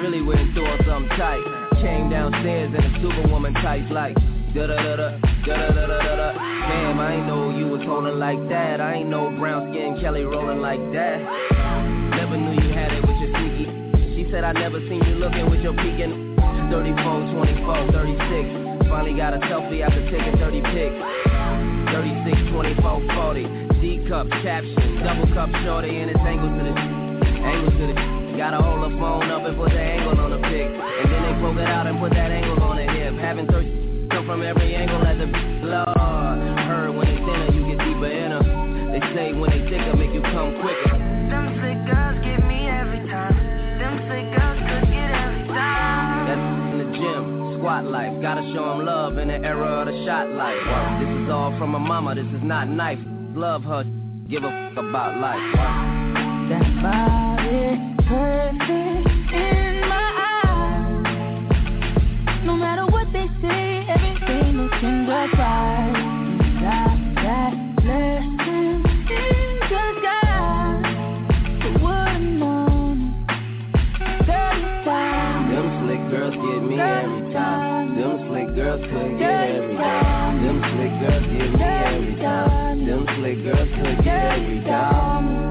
Really 0.00 0.22
went 0.22 0.52
through 0.54 0.66
on 0.66 0.78
something 0.86 1.16
tight. 1.16 1.42
Came 1.80 2.10
downstairs 2.10 2.74
in 2.74 2.82
a 2.84 3.02
superwoman 3.02 3.54
tights 3.54 3.90
like 3.90 4.14
da 4.54 4.66
da 4.66 4.76
da 4.76 4.96
da 4.96 5.08
da 5.46 5.56
da 5.56 5.86
da 5.86 5.86
da 5.86 6.16
da. 6.16 6.32
Damn, 6.32 7.00
I 7.00 7.14
ain't 7.14 7.26
know 7.26 7.56
you 7.56 7.68
was 7.68 7.82
holding 7.82 8.18
like 8.18 8.40
that. 8.48 8.80
I 8.80 9.00
ain't 9.00 9.08
know 9.08 9.30
brown 9.38 9.72
skin 9.72 9.98
Kelly 10.00 10.22
rolling 10.24 10.60
like 10.60 10.80
that. 10.92 11.18
Never 12.16 12.36
knew 12.36 12.60
you 12.60 12.74
had 12.74 12.92
it 12.92 13.02
with 13.06 13.16
your 13.22 13.30
sneaky. 13.32 13.66
She 14.16 14.30
said 14.30 14.44
I 14.44 14.52
never 14.52 14.80
seen 14.80 15.02
you 15.04 15.16
looking 15.16 15.48
with 15.50 15.60
your 15.60 15.74
peeking. 15.74 16.36
34, 16.70 17.32
24, 17.32 17.92
36. 17.92 18.67
Finally 18.88 19.14
got 19.14 19.34
a 19.34 19.38
selfie 19.46 19.84
after 19.84 20.00
taking 20.10 20.36
30 20.40 20.62
pics. 20.72 20.96
36, 21.92 22.50
24, 22.52 23.04
40. 23.14 23.68
D 23.78 24.02
cup 24.08 24.26
caption, 24.42 25.04
double 25.04 25.28
cup 25.34 25.48
shorty, 25.62 26.02
and 26.02 26.10
it's 26.10 26.18
angle 26.26 26.50
to 26.50 26.64
the 26.66 26.74
angle 26.74 27.70
to 27.70 27.86
the. 27.86 28.36
Gotta 28.36 28.58
hold 28.58 28.82
the 28.82 28.96
phone 28.98 29.30
up 29.30 29.46
and 29.46 29.56
put 29.56 29.70
the 29.70 29.78
angle 29.78 30.18
on 30.18 30.30
the 30.30 30.38
pic, 30.38 30.66
and 30.66 31.06
then 31.10 31.22
they 31.22 31.34
poke 31.40 31.58
it 31.58 31.66
out 31.66 31.86
and 31.86 31.98
put 32.00 32.10
that 32.10 32.30
angle 32.30 32.60
on 32.62 32.76
the 32.76 32.90
hip. 32.90 33.14
Having 33.14 33.46
30 33.46 34.08
come 34.10 34.26
from 34.26 34.42
every 34.42 34.74
angle 34.74 35.06
at 35.06 35.18
the 35.18 35.26
Lord. 35.62 36.58
Heard 36.66 36.90
when 36.90 37.06
they 37.06 37.18
thinner, 37.22 37.52
you 37.54 37.70
get 37.70 37.84
deeper 37.84 38.06
in 38.06 38.30
her. 38.32 38.42
They 38.90 39.14
say 39.14 39.32
when 39.32 39.50
they 39.50 39.62
thicker, 39.70 39.94
make 39.96 40.12
you 40.12 40.22
come 40.22 40.60
quicker. 40.60 41.07
Life. 47.84 48.12
Gotta 48.20 48.42
show 48.52 48.72
'em 48.72 48.84
love 48.84 49.18
in 49.18 49.28
the 49.28 49.34
era 49.44 49.80
of 49.80 49.86
the 49.86 50.04
shot 50.04 50.30
life. 50.30 50.62
This 51.00 51.08
is 51.22 51.30
all 51.30 51.52
from 51.58 51.70
my 51.70 51.78
mama, 51.78 52.14
this 52.14 52.26
is 52.26 52.42
not 52.42 52.68
knife. 52.68 52.98
Love 53.34 53.64
her, 53.64 53.84
give 54.28 54.44
a 54.44 54.50
fuck 54.74 54.84
about 54.84 55.18
life. 55.20 55.52
That 56.48 56.66
body 56.82 57.78
perfect 58.08 59.32
in 59.32 59.80
my 59.88 60.08
eyes. 60.30 61.06
No 62.44 62.56
matter 62.56 62.86
what 62.86 63.12
they 63.12 63.28
say, 63.42 63.86
everything 63.88 64.56
looks 64.56 64.82
in 64.82 65.06
just 65.06 65.34
right. 65.38 65.92
Got 66.60 66.98
that 67.22 67.54
blessing 67.76 68.27
girls 78.78 78.90
could 78.92 79.18
get 79.18 79.50
every 79.50 79.76
time. 79.76 80.42
Them 80.44 80.62
slick 80.62 81.00
girls 81.00 81.24
get 81.24 81.52
me 81.52 81.64
every 81.64 82.16
time. 82.16 82.86
Them 82.86 83.06
slick 83.16 83.42
girls 83.42 83.68
could 83.76 84.04
get 84.04 84.38
every 84.38 84.60
time. 84.64 85.48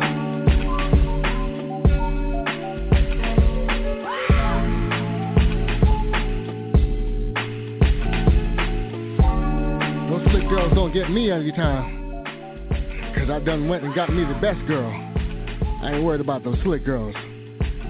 Those 10.09 10.31
slick 10.31 10.49
girls 10.49 10.73
don't 10.73 10.93
get 10.93 11.11
me 11.11 11.31
every 11.31 11.51
time. 11.51 11.95
Cause 13.15 13.29
I 13.29 13.39
done 13.39 13.67
went 13.67 13.83
and 13.83 13.95
got 13.95 14.13
me 14.13 14.23
the 14.23 14.39
best 14.39 14.65
girl. 14.67 14.89
I 15.81 15.93
ain't 15.93 16.03
worried 16.03 16.21
about 16.21 16.43
those 16.43 16.57
slick 16.63 16.85
girls. 16.85 17.15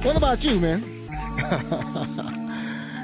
What 0.04 0.16
about 0.16 0.42
you, 0.42 0.60
man? 0.60 2.24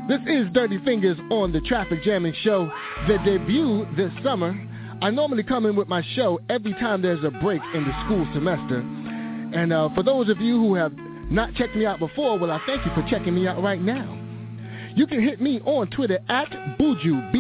this 0.07 0.19
is 0.27 0.47
Dirty 0.53 0.79
Fingers 0.83 1.17
on 1.31 1.51
the 1.51 1.61
Traffic 1.61 2.03
Jamming 2.03 2.33
Show, 2.43 2.69
the 3.07 3.17
debut 3.25 3.87
this 3.95 4.11
summer. 4.23 4.53
I 5.01 5.09
normally 5.09 5.43
come 5.43 5.65
in 5.65 5.75
with 5.75 5.87
my 5.87 6.03
show 6.15 6.39
every 6.49 6.73
time 6.73 7.01
there's 7.01 7.23
a 7.23 7.31
break 7.31 7.61
in 7.73 7.85
the 7.85 8.03
school 8.05 8.27
semester. 8.33 8.79
And 8.79 9.71
uh, 9.71 9.89
for 9.95 10.03
those 10.03 10.29
of 10.29 10.41
you 10.41 10.59
who 10.59 10.75
have 10.75 10.93
not 11.29 11.53
checked 11.55 11.75
me 11.75 11.85
out 11.85 11.99
before, 11.99 12.37
well, 12.37 12.51
I 12.51 12.61
thank 12.65 12.85
you 12.85 12.91
for 12.93 13.07
checking 13.09 13.33
me 13.33 13.47
out 13.47 13.63
right 13.63 13.81
now. 13.81 14.19
You 14.95 15.07
can 15.07 15.21
hit 15.23 15.41
me 15.41 15.61
on 15.61 15.87
Twitter 15.87 16.19
at 16.27 16.49
Buju, 16.77 17.31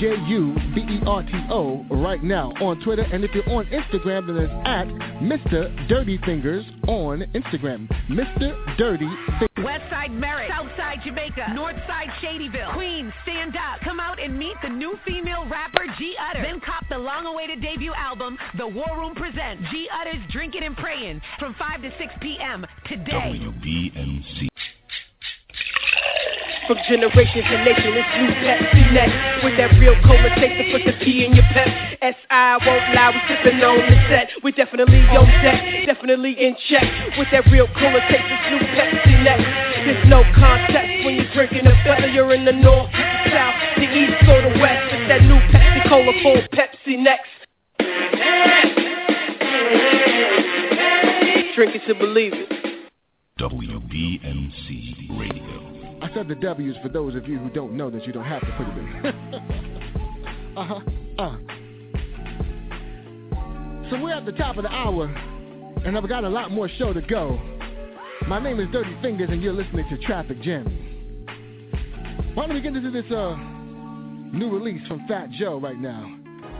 B-U-J-U-B-E-R-T-O, 0.00 1.84
right 1.90 2.22
now 2.22 2.52
on 2.60 2.82
Twitter. 2.82 3.02
And 3.02 3.22
if 3.22 3.34
you're 3.34 3.48
on 3.50 3.66
Instagram, 3.66 4.26
then 4.26 4.36
it's 4.36 4.52
at 4.64 4.86
Mr. 5.20 5.88
Dirty 5.88 6.18
Fingers 6.24 6.64
on 6.88 7.20
Instagram. 7.34 7.86
Mr. 8.08 8.76
Dirty 8.78 9.08
Fingers. 9.38 9.48
Westside 9.58 10.12
Merritt, 10.12 10.50
Southside 10.50 11.00
Jamaica, 11.04 11.48
Northside 11.50 12.10
Shadyville, 12.22 12.72
Queens, 12.72 13.12
stand 13.24 13.54
up. 13.56 13.80
Come 13.84 14.00
out 14.00 14.18
and 14.18 14.38
meet 14.38 14.56
the 14.62 14.70
new 14.70 14.98
female 15.06 15.46
rapper 15.50 15.84
G 15.98 16.16
Utter. 16.18 16.42
Then 16.42 16.60
cop 16.60 16.88
the 16.88 16.96
long-awaited 16.96 17.60
debut 17.60 17.92
album, 17.92 18.38
The 18.56 18.66
War 18.66 18.96
Room 18.96 19.14
Presents 19.14 19.62
G 19.70 19.86
Utter's 19.92 20.22
Drinking 20.32 20.62
and 20.62 20.76
Praying 20.76 21.20
from 21.38 21.54
5 21.58 21.82
to 21.82 21.90
6 21.98 22.14
p.m. 22.22 22.66
today. 22.88 23.10
WBMC. 23.12 24.48
From 26.70 26.78
generation 26.86 27.42
to 27.42 27.56
nation, 27.66 27.98
it's 27.98 28.14
new 28.14 28.30
Pepsi 28.46 28.94
next. 28.94 29.42
With 29.42 29.58
that 29.58 29.74
real 29.82 29.98
cola 30.06 30.30
taste 30.38 30.54
to 30.54 30.70
put 30.70 30.86
the 30.86 30.94
P 31.02 31.26
in 31.26 31.34
your 31.34 31.42
pep. 31.50 31.66
S.I. 31.98 32.62
won't 32.62 32.94
lie, 32.94 33.10
we 33.10 33.18
sipping 33.26 33.58
on 33.58 33.82
the 33.90 33.98
set. 34.06 34.30
We 34.46 34.54
definitely 34.54 35.02
on 35.10 35.26
deck, 35.42 35.66
definitely 35.90 36.38
in 36.38 36.54
check. 36.70 36.86
With 37.18 37.26
that 37.34 37.42
real 37.50 37.66
cola 37.74 37.98
taste, 38.06 38.22
it's 38.22 38.46
new 38.54 38.62
Pepsi 38.78 39.18
next. 39.18 39.50
There's 39.82 40.06
no 40.06 40.22
contest 40.38 40.94
when 41.02 41.18
you're 41.18 41.34
drinking 41.34 41.66
it, 41.66 41.74
whether 41.90 42.06
you're 42.06 42.30
in 42.38 42.46
the 42.46 42.54
north, 42.54 42.86
the 42.94 43.34
south, 43.34 43.58
the 43.74 43.90
east, 43.90 44.22
or 44.30 44.38
the 44.38 44.54
west. 44.62 44.94
It's 44.94 45.10
that 45.10 45.26
new 45.26 45.42
Pepsi 45.50 45.82
Cola 45.90 46.14
full 46.22 46.38
Pepsi 46.54 47.02
next. 47.02 47.34
Drink 51.58 51.74
it 51.74 51.82
to 51.90 51.98
believe 51.98 52.30
it. 52.30 52.46
WBMC 53.42 55.18
Radio. 55.18 55.79
I 56.02 56.10
said 56.14 56.28
the 56.28 56.34
W's 56.34 56.76
for 56.82 56.88
those 56.88 57.14
of 57.14 57.28
you 57.28 57.38
who 57.38 57.50
don't 57.50 57.76
know 57.76 57.90
that 57.90 58.06
you 58.06 58.12
don't 58.12 58.24
have 58.24 58.40
to 58.40 58.52
put 58.56 58.66
it 58.68 58.78
in. 58.78 59.06
uh-huh. 60.56 60.80
Uh. 61.18 61.36
So 63.90 64.00
we're 64.00 64.14
at 64.14 64.24
the 64.24 64.32
top 64.32 64.56
of 64.56 64.62
the 64.62 64.70
hour, 64.70 65.06
and 65.84 65.98
I've 65.98 66.08
got 66.08 66.24
a 66.24 66.28
lot 66.28 66.52
more 66.52 66.68
show 66.78 66.92
to 66.92 67.02
go. 67.02 67.38
My 68.26 68.38
name 68.38 68.60
is 68.60 68.68
Dirty 68.72 68.96
Fingers, 69.02 69.28
and 69.30 69.42
you're 69.42 69.52
listening 69.52 69.86
to 69.90 69.98
Traffic 70.06 70.40
Jam. 70.42 70.64
Why 72.34 72.46
don't 72.46 72.54
we 72.54 72.60
get 72.62 72.76
into 72.76 72.90
this 72.90 73.10
uh, 73.10 73.34
new 74.32 74.50
release 74.50 74.86
from 74.86 75.06
Fat 75.08 75.30
Joe 75.32 75.58
right 75.58 75.78
now, 75.78 76.16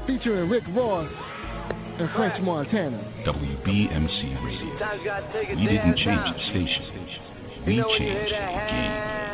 featuring 0.07 0.51
Rick 0.51 0.65
Ross 0.75 1.11
and 1.99 2.11
French 2.17 2.43
Montana. 2.43 2.99
WBMC 3.27 4.45
Radio. 4.45 5.57
We 5.57 5.67
didn't 5.67 5.97
change 5.99 6.37
the 6.37 6.43
station. 6.51 6.85
We 7.67 7.77
changed 7.77 8.33
the 8.33 8.67
game. 8.71 9.30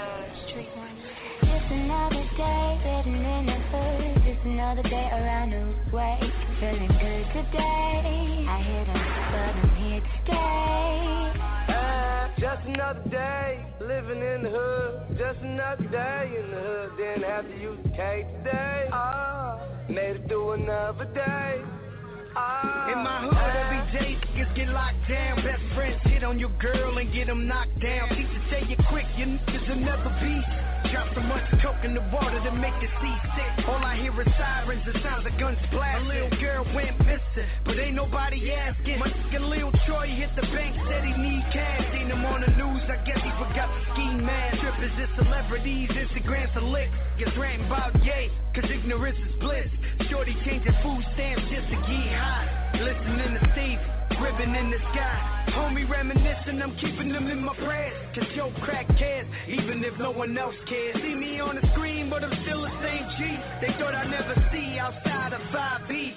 Just 2.36 2.44
another 2.44 2.82
day 2.82 3.02
living 3.06 3.24
in 3.24 3.46
the 3.46 3.56
hood. 3.72 4.24
Just 4.26 4.44
another 4.44 4.82
day 4.82 5.08
around 5.10 5.50
the 5.52 5.96
way. 5.96 6.18
Feeling 6.60 6.88
good 7.00 7.26
today. 7.32 8.44
I 8.48 8.62
hit 8.62 8.88
'em, 8.88 9.02
but 9.32 9.54
I'm 9.56 9.76
here 9.76 10.00
to 10.00 10.06
stay. 10.24 11.40
Ah, 11.70 12.28
just 12.38 12.66
another 12.66 13.08
day 13.08 13.64
living 13.80 14.20
in 14.20 14.42
the 14.42 14.50
hood. 14.50 15.16
Just 15.16 15.40
another 15.40 15.84
day 15.84 16.30
in 16.38 16.50
the 16.50 16.60
hood. 16.60 16.96
Didn't 16.98 17.22
have 17.24 17.46
to 17.48 17.56
use 17.58 17.78
the 17.84 17.88
K 17.90 18.26
today. 18.44 18.88
Ah, 18.92 19.58
made 19.88 20.16
it 20.16 20.28
through 20.28 20.52
another 20.52 21.06
day. 21.06 21.62
Ah, 22.36 22.90
In 22.92 22.98
my 23.02 23.18
hood, 23.24 23.56
every 23.56 23.98
day 23.98 24.18
niggas 24.36 24.54
get 24.54 24.68
locked 24.68 25.08
down. 25.08 25.36
Best 25.42 25.62
friends 25.74 26.02
hit 26.02 26.22
on 26.22 26.38
your 26.38 26.50
girl 26.60 26.98
and 26.98 27.10
get 27.14 27.28
them 27.28 27.46
knocked 27.46 27.80
down. 27.80 28.10
Teachers 28.10 28.44
say 28.50 28.62
you're 28.68 28.84
quick, 28.90 29.06
your 29.16 29.26
niggas 29.28 29.66
will 29.68 29.76
never 29.76 30.10
be. 30.20 30.44
Drop 30.92 31.08
so 31.14 31.20
much 31.20 31.44
coke 31.62 31.82
in 31.84 31.94
the 31.94 32.04
water 32.12 32.38
to 32.38 32.52
make 32.52 32.76
it 32.82 32.90
seasick. 33.02 33.68
All 33.68 33.82
I 33.82 33.96
hear 33.96 34.14
is 34.20 34.28
sirens 34.38 34.82
and 34.86 35.02
sounds 35.02 35.26
of 35.26 35.34
guns 35.38 35.58
blasting. 35.72 36.06
A 36.06 36.14
little 36.14 36.38
girl 36.38 36.64
went 36.74 36.98
missing, 37.00 37.48
but 37.64 37.78
ain't 37.78 37.94
nobody 37.94 38.52
asking. 38.52 39.00
My 39.00 39.08
nigga 39.08 39.40
Lil 39.40 39.72
Troy 39.86 40.06
hit 40.14 40.30
the 40.36 40.46
bank, 40.54 40.76
said 40.88 41.02
he 41.04 41.12
need 41.16 41.42
cash. 41.52 41.82
Seen 41.92 42.06
him 42.06 42.24
on 42.24 42.40
the 42.40 42.52
news, 42.54 42.82
I 42.86 43.02
guess 43.04 43.18
he 43.18 43.30
forgot 43.34 43.66
the 43.66 43.80
ski 43.92 44.06
mask. 44.14 44.58
Strippers 44.58 44.94
is 45.00 45.10
celebrities, 45.16 45.90
Instagrams 45.90 46.36
Instagram 46.36 46.52
select. 46.54 46.92
Gets 47.18 47.36
ranting 47.36 47.66
about 47.66 48.04
yay, 48.04 48.30
cause 48.54 48.70
ignorance 48.70 49.18
is 49.18 49.40
bliss. 49.40 49.68
Shorty 50.10 50.36
changing 50.44 50.74
food 50.82 51.02
stamps 51.14 51.42
just 51.50 51.68
to 51.68 51.76
get 51.76 52.12
high. 52.12 52.72
Listening 52.74 53.34
to 53.34 53.52
Steve, 53.52 53.80
ribbon 54.20 54.54
in 54.54 54.70
the 54.70 54.78
sky. 54.92 55.44
Homie 55.56 55.88
reminiscing, 55.88 56.60
I'm 56.62 56.76
keeping 56.76 57.12
them 57.12 57.28
in 57.28 57.42
my 57.42 57.54
prayers. 57.56 57.94
Cause 58.14 58.28
yo 58.34 58.50
crack 58.62 58.86
cares, 58.98 59.26
even 59.48 59.82
if 59.84 59.98
no 59.98 60.10
one 60.10 60.36
else 60.36 60.54
cares. 60.68 60.96
See 60.96 61.14
me 61.14 61.40
on 61.40 61.56
the 61.56 61.66
screen, 61.72 62.10
but 62.10 62.24
I'm 62.24 62.32
still 62.42 62.62
the 62.62 62.72
same 62.82 63.06
G. 63.18 63.38
They 63.60 63.72
thought 63.78 63.94
I'd 63.94 64.10
never 64.10 64.34
see 64.52 64.78
outside 64.78 65.32
of 65.32 65.40
5B. 65.52 66.14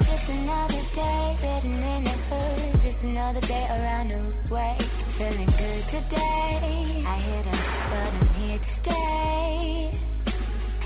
Just 0.00 0.28
another 0.30 0.82
day 0.94 1.38
written 1.42 1.82
in 1.82 2.04
the 2.04 2.16
hood. 2.30 2.82
Just 2.82 3.02
another 3.02 3.40
day 3.40 3.66
around 3.70 4.08
the 4.10 4.54
way. 4.54 4.76
Feeling 5.18 5.46
good 5.46 5.84
today. 5.90 7.04
I 7.06 7.16
hit 7.18 7.46
'em, 7.46 7.60
but 7.90 8.14
I'm 8.14 8.28
here 8.34 8.58
to 8.58 8.64
stay. 8.82 10.00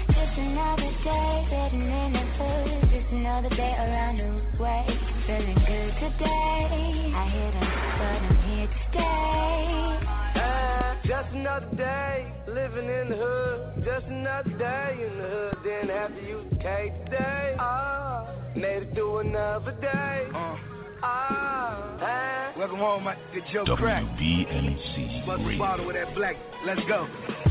Just 0.08 0.38
another 0.38 0.92
day 1.04 1.48
written 1.50 1.82
in 1.82 2.12
the 2.12 2.24
hood. 2.38 2.90
Just 2.90 3.10
another 3.12 3.50
day 3.50 3.74
around 3.78 4.18
the 4.18 4.62
way. 4.62 5.19
Feeling 5.30 5.54
good 5.54 5.94
today. 6.00 7.12
I 7.14 7.28
hit 7.30 7.54
'em, 7.54 7.60
but 7.98 8.18
I'm 8.18 8.36
here 8.42 8.66
to 8.66 8.78
stay. 8.90 10.08
Ah, 10.34 10.96
just 11.04 11.30
another 11.32 11.70
day, 11.76 12.26
living 12.48 12.88
in 12.90 13.10
the 13.10 13.16
hood. 13.16 13.84
Just 13.84 14.06
another 14.06 14.50
day 14.50 15.06
in 15.06 15.18
the 15.18 15.28
hood. 15.28 15.62
Didn't 15.62 15.90
have 15.90 16.16
to 16.16 16.20
use 16.20 16.50
the 16.50 16.56
K 16.56 16.92
today. 17.04 17.54
Ah, 17.60 18.24
made 18.56 18.82
it 18.82 18.94
through 18.96 19.18
another 19.18 19.70
day. 19.80 20.26
Uh. 20.34 20.56
Ah, 21.00 21.78
ah. 22.02 22.52
Welcome 22.56 22.78
home, 22.78 23.04
my 23.04 23.14
good 23.32 23.44
Joe 23.52 23.76
Crack. 23.76 24.02
WBMC 24.02 25.22
Bust 25.24 25.42
a 25.46 25.58
bottle 25.58 25.86
with 25.86 25.94
that 25.94 26.12
black. 26.12 26.34
Let's 26.66 26.82
go. 26.88 27.06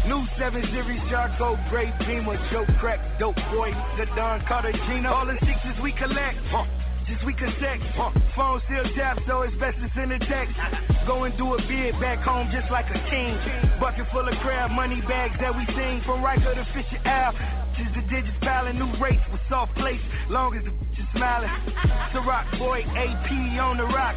New 0.05 0.27
7 0.37 0.61
Series 0.73 1.01
Charcoal 1.09 1.57
Gray 1.69 1.93
Beamer, 1.99 2.37
Joe 2.51 2.65
Crack, 2.79 2.99
Dope 3.19 3.39
Boy, 3.53 3.73
the 3.97 4.05
Don 4.17 4.41
Cartagena. 4.47 5.13
All 5.13 5.25
the 5.25 5.37
sixes 5.45 5.79
we 5.81 5.93
collect. 5.93 6.37
Huh. 6.51 6.65
Just 7.09 7.25
we 7.25 7.33
connect. 7.33 7.81
Huh. 7.97 8.13
Phone 8.35 8.61
still 8.69 8.85
tapped, 8.93 9.21
so 9.25 9.41
it's 9.41 9.55
best 9.57 9.77
to 9.81 9.89
send 9.97 10.13
a 10.13 10.19
text. 10.19 10.53
Go 11.07 11.23
and 11.23 11.35
do 11.37 11.55
a 11.55 11.57
bid 11.65 11.99
back 11.99 12.19
home 12.19 12.53
just 12.53 12.69
like 12.69 12.85
a 12.93 13.01
king. 13.09 13.33
Bucket 13.79 14.05
full 14.13 14.27
of 14.27 14.37
crab 14.45 14.69
money 14.69 15.01
bags 15.09 15.33
that 15.41 15.49
we 15.49 15.65
sing 15.73 16.01
from 16.05 16.21
Riker 16.21 16.53
to 16.53 16.65
Fisher 16.69 17.01
Ave. 17.09 17.33
Just 17.81 17.95
the 17.95 18.01
digits 18.13 18.37
piling 18.41 18.77
new 18.77 18.93
rates 19.01 19.23
with 19.31 19.41
soft 19.49 19.73
plates. 19.73 20.03
Long 20.29 20.55
as 20.55 20.63
the 20.63 20.69
bitch 20.77 20.99
is 21.01 21.09
smiling. 21.15 21.49
The 22.13 22.21
rock 22.21 22.45
boy 22.57 22.81
AP 22.97 23.29
on 23.61 23.77
the 23.77 23.85
rock. 23.85 24.15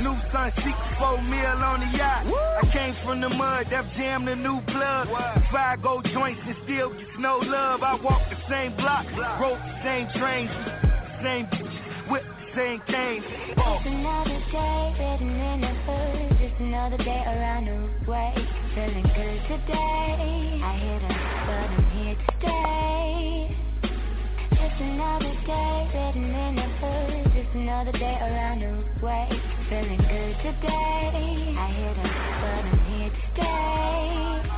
New 0.00 0.12
Sun 0.30 0.52
6 0.56 0.66
mil 0.66 1.56
on 1.64 1.80
the 1.80 1.96
yacht. 1.96 2.26
I 2.28 2.68
came 2.70 2.94
from 3.02 3.22
the 3.22 3.30
mud, 3.30 3.66
that 3.70 3.88
Jam 3.96 4.26
the 4.26 4.36
new 4.36 4.60
plug. 4.68 5.08
Five 5.50 5.82
gold 5.82 6.06
joints 6.12 6.40
and 6.46 6.56
still 6.64 6.90
gets 6.90 7.16
no 7.18 7.38
love. 7.38 7.82
I 7.82 7.94
walk 7.94 8.20
the 8.28 8.36
same 8.48 8.76
block, 8.76 9.06
rode 9.40 9.56
the 9.56 9.76
same 9.82 10.08
trains, 10.20 10.50
same 11.24 11.46
bitches, 11.46 11.89
whip 12.10 12.24
same 12.56 12.82
cane. 12.88 13.22
Just 13.54 13.86
another 13.86 14.40
day 14.50 14.94
written 14.98 15.30
in 15.30 15.60
the 15.60 15.72
hood. 15.86 16.38
Just 16.40 16.60
another 16.60 16.96
day 16.98 17.22
around 17.24 17.66
the 17.66 18.10
way. 18.10 18.34
Feeling 18.74 19.06
good 19.14 19.40
today. 19.46 20.60
I 20.64 20.72
hit 20.82 21.02
'em, 21.06 21.16
but 21.46 21.70
I'm 21.70 21.90
here 21.94 22.16
to 22.16 22.26
stay. 22.38 23.56
Just 24.50 24.80
another 24.80 25.34
day 25.46 25.90
written 25.94 26.34
in 26.34 26.56
the 26.56 26.68
hood. 26.82 27.32
Just 27.32 27.54
another 27.54 27.92
day 27.92 28.18
around 28.20 28.60
the 28.60 29.06
way. 29.06 29.28
Feeling 29.68 29.98
good 29.98 30.36
today. 30.42 31.54
I 31.56 31.68
hit 31.78 31.98
'em, 31.98 32.10
but 32.42 32.64
I'm 32.66 32.80
here 32.90 33.10
to 33.10 33.22
stay. 33.32 34.49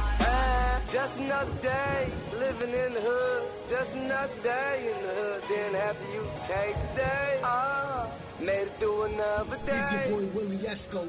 Just 0.93 1.15
another 1.19 1.57
day, 1.63 2.13
living 2.37 2.75
in 2.75 2.95
the 2.95 3.01
hood. 3.01 3.43
Just 3.71 3.91
another 3.97 4.37
day 4.43 4.93
in 4.93 4.99
the 5.07 5.13
hood. 5.15 5.41
Didn't 5.49 5.75
have 5.81 5.97
to 5.97 6.07
use 6.13 6.29
the 6.29 6.43
K 6.53 6.73
today. 6.93 7.41
Ah, 7.43 8.13
made 8.41 8.69
it 8.69 8.73
through 8.79 9.05
another 9.05 9.57
It's 9.57 9.67
day. 9.67 10.09
your 10.11 10.21
boy 10.21 10.27
Willie 10.37 10.59
Esco. 10.69 11.09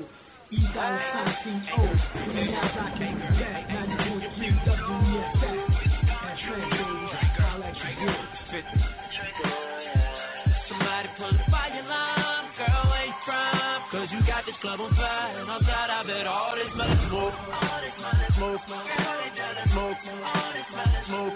East 0.51 0.75
Island 0.77 1.35
CEO. 1.43 1.81
And 2.15 2.51
now 2.51 2.61
I 2.63 2.97
can 2.97 3.17
back 3.41 3.69
94.3 3.69 4.53
WESS. 4.63 5.41
That's 6.05 6.41
right, 6.47 6.67
baby. 6.71 7.05
Holla 7.43 7.65
at 7.67 7.75
your 7.75 7.93
boy. 7.99 8.15
Somebody 10.69 11.09
pull 11.17 11.31
the 11.31 11.43
fire 11.51 11.81
alarm, 11.83 12.45
girl, 12.57 12.83
where 12.89 13.05
you 13.05 13.13
from? 13.25 13.81
Cause 13.91 14.07
you 14.11 14.19
got 14.25 14.45
this 14.45 14.55
club 14.61 14.79
on 14.79 14.95
fire, 14.95 15.39
and 15.41 15.49
on 15.49 15.61
top 15.63 16.05
of 16.05 16.09
it, 16.09 16.25
all 16.25 16.55
this 16.55 16.71
mother 16.75 16.97
smoke. 17.09 17.33
Smoke, 17.33 18.31
smoke, 18.37 18.61
smoke, 18.67 19.22
smoke, 19.83 20.23
smoke. 21.07 21.33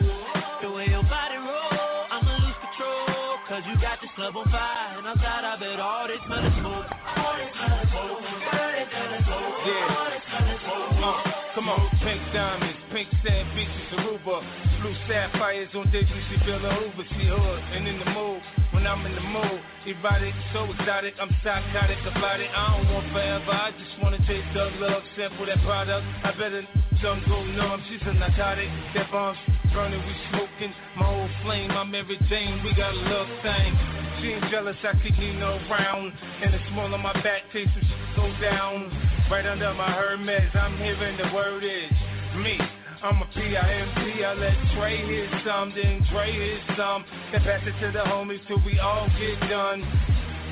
The 0.61 0.71
way 0.71 0.87
your 0.87 1.03
body 1.03 1.35
roll, 1.35 2.07
I'ma 2.11 2.31
lose 2.39 2.55
control. 2.63 3.35
Cause 3.47 3.63
you 3.67 3.75
got 3.81 3.99
this 3.99 4.11
club 4.15 4.35
on 4.37 4.47
fire, 4.51 4.99
and 4.99 5.19
top 5.19 5.59
of 5.59 5.61
it, 5.61 5.79
all 5.79 6.07
this 6.07 6.23
mother 6.27 6.51
smoke. 6.59 6.87
All 6.87 7.35
this 7.35 7.51
mother 7.59 7.83
smoke, 7.91 8.23
all 8.23 8.71
this 8.71 8.87
mother 8.87 9.19
smoke, 9.27 9.67
all 9.91 10.09
this 10.11 10.27
mother 10.31 10.57
smoke. 10.63 10.95
Uh, 10.95 11.55
come 11.55 11.69
on, 11.69 11.89
pink 12.03 12.21
diamonds, 12.33 12.79
pink 12.91 13.09
sand 13.23 13.47
beaches, 13.55 13.87
Aruba, 13.99 14.39
blue 14.81 14.95
sapphires 15.07 15.69
on 15.75 15.91
when 15.91 16.05
she 16.07 16.35
feel 16.45 16.63
a 16.63 16.71
Hoover, 16.75 17.07
she 17.19 17.27
hood 17.27 17.63
and 17.75 17.87
in 17.87 17.99
the 17.99 18.09
mood. 18.11 18.41
I'm 18.87 19.05
in 19.05 19.15
the 19.15 19.21
mood, 19.21 19.59
erotic, 19.85 20.33
so 20.53 20.63
exotic, 20.71 21.15
I'm 21.19 21.29
psychotic 21.43 21.99
about 22.07 22.39
it. 22.39 22.49
I 22.55 22.77
don't 22.77 22.93
want 22.93 23.11
forever, 23.11 23.51
I 23.51 23.71
just 23.75 24.01
wanna 24.01 24.17
taste 24.25 24.47
the 24.53 24.71
love, 24.79 25.03
sample 25.15 25.45
that 25.45 25.59
product. 25.61 26.07
I 26.23 26.31
better 26.39 26.63
some 27.03 27.21
go 27.27 27.43
numb, 27.43 27.83
she's 27.89 28.01
a 28.07 28.13
narcotic. 28.13 28.69
That 28.95 29.11
bomb's 29.11 29.37
burning, 29.73 29.99
we 29.99 30.15
smoking. 30.31 30.73
My 30.97 31.13
old 31.13 31.29
flame, 31.43 31.71
I'm 31.71 31.91
Jane, 31.91 32.63
we 32.63 32.73
got 32.73 32.93
a 32.93 33.01
love 33.11 33.27
thing. 33.43 33.71
She 34.19 34.33
ain't 34.33 34.49
jealous, 34.49 34.77
I 34.81 34.93
keep 35.03 35.19
Nina 35.19 35.61
around. 35.69 36.13
And 36.41 36.53
the 36.53 36.59
small 36.71 36.91
on 36.91 37.01
my 37.01 37.13
back, 37.21 37.43
taste 37.53 37.69
some 37.75 37.83
shit 37.83 38.15
go 38.15 38.25
down. 38.41 38.89
Right 39.29 39.45
under 39.45 39.73
my 39.73 39.91
Hermes, 39.91 40.49
I'm 40.55 40.77
hearing 40.77 41.17
the 41.17 41.29
word 41.35 41.63
is 41.63 41.91
me. 42.37 42.57
I'm 43.03 43.21
a 43.21 43.25
P-I-M-P, 43.25 44.23
I 44.23 44.33
let 44.33 44.57
Trey 44.73 45.05
hit 45.05 45.29
some, 45.45 45.71
then 45.75 46.03
Dre 46.09 46.31
hit 46.31 46.61
some. 46.75 47.05
Then 47.31 47.41
pass 47.43 47.61
it 47.61 47.77
to 47.85 47.91
the 47.91 47.99
homies 47.99 48.41
till 48.47 48.57
we 48.65 48.79
all 48.79 49.07
get 49.19 49.39
done. 49.49 49.85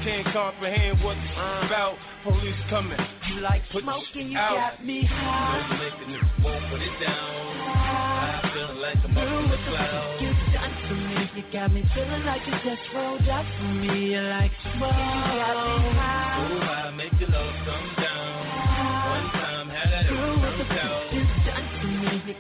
Can't 0.04 0.28
comprehend 0.32 1.04
what 1.04 1.18
it's 1.18 1.34
about. 1.66 1.98
Police 2.24 2.56
coming. 2.70 3.00
You 3.30 3.42
like 3.42 3.64
smoking, 3.72 4.32
you 4.32 4.38
out. 4.38 4.78
got 4.78 4.86
me 4.86 5.06
high. 5.06 5.66
Make 5.82 5.98
the 5.98 6.06
nigga 6.14 6.44
won't 6.44 6.70
put 6.70 6.82
it 6.82 6.94
down. 7.02 7.46
I 7.66 8.52
feel 8.54 8.76
like 8.78 8.98
I'm 9.02 9.18
up 9.18 9.26
in 9.26 9.50
the 9.50 9.58
clouds. 9.66 10.22
You 10.22 10.30
done 10.54 10.74
to 10.86 10.94
me, 10.94 11.30
you 11.36 11.44
got 11.52 11.74
me 11.74 11.84
feeling 11.96 12.26
like 12.26 12.46
you 12.46 12.54
just 12.62 12.86
rolled 12.94 13.28
up 13.28 13.46
for 13.58 13.74
me. 13.74 14.14
You 14.14 14.22
like 14.22 14.52
smoke, 14.78 14.94
you 14.94 15.34
got 15.42 15.82
me 15.82 15.90
high. 15.98 16.46
Oh, 16.46 16.62
I 16.62 16.92
make 16.92 17.14
your 17.20 17.30
love 17.30 17.56
come 17.66 17.90
down. 17.98 18.46
One 19.10 19.32
time, 19.34 19.70
had 19.70 19.90
that 19.90 20.06
come 20.06 20.70
down. 20.70 21.05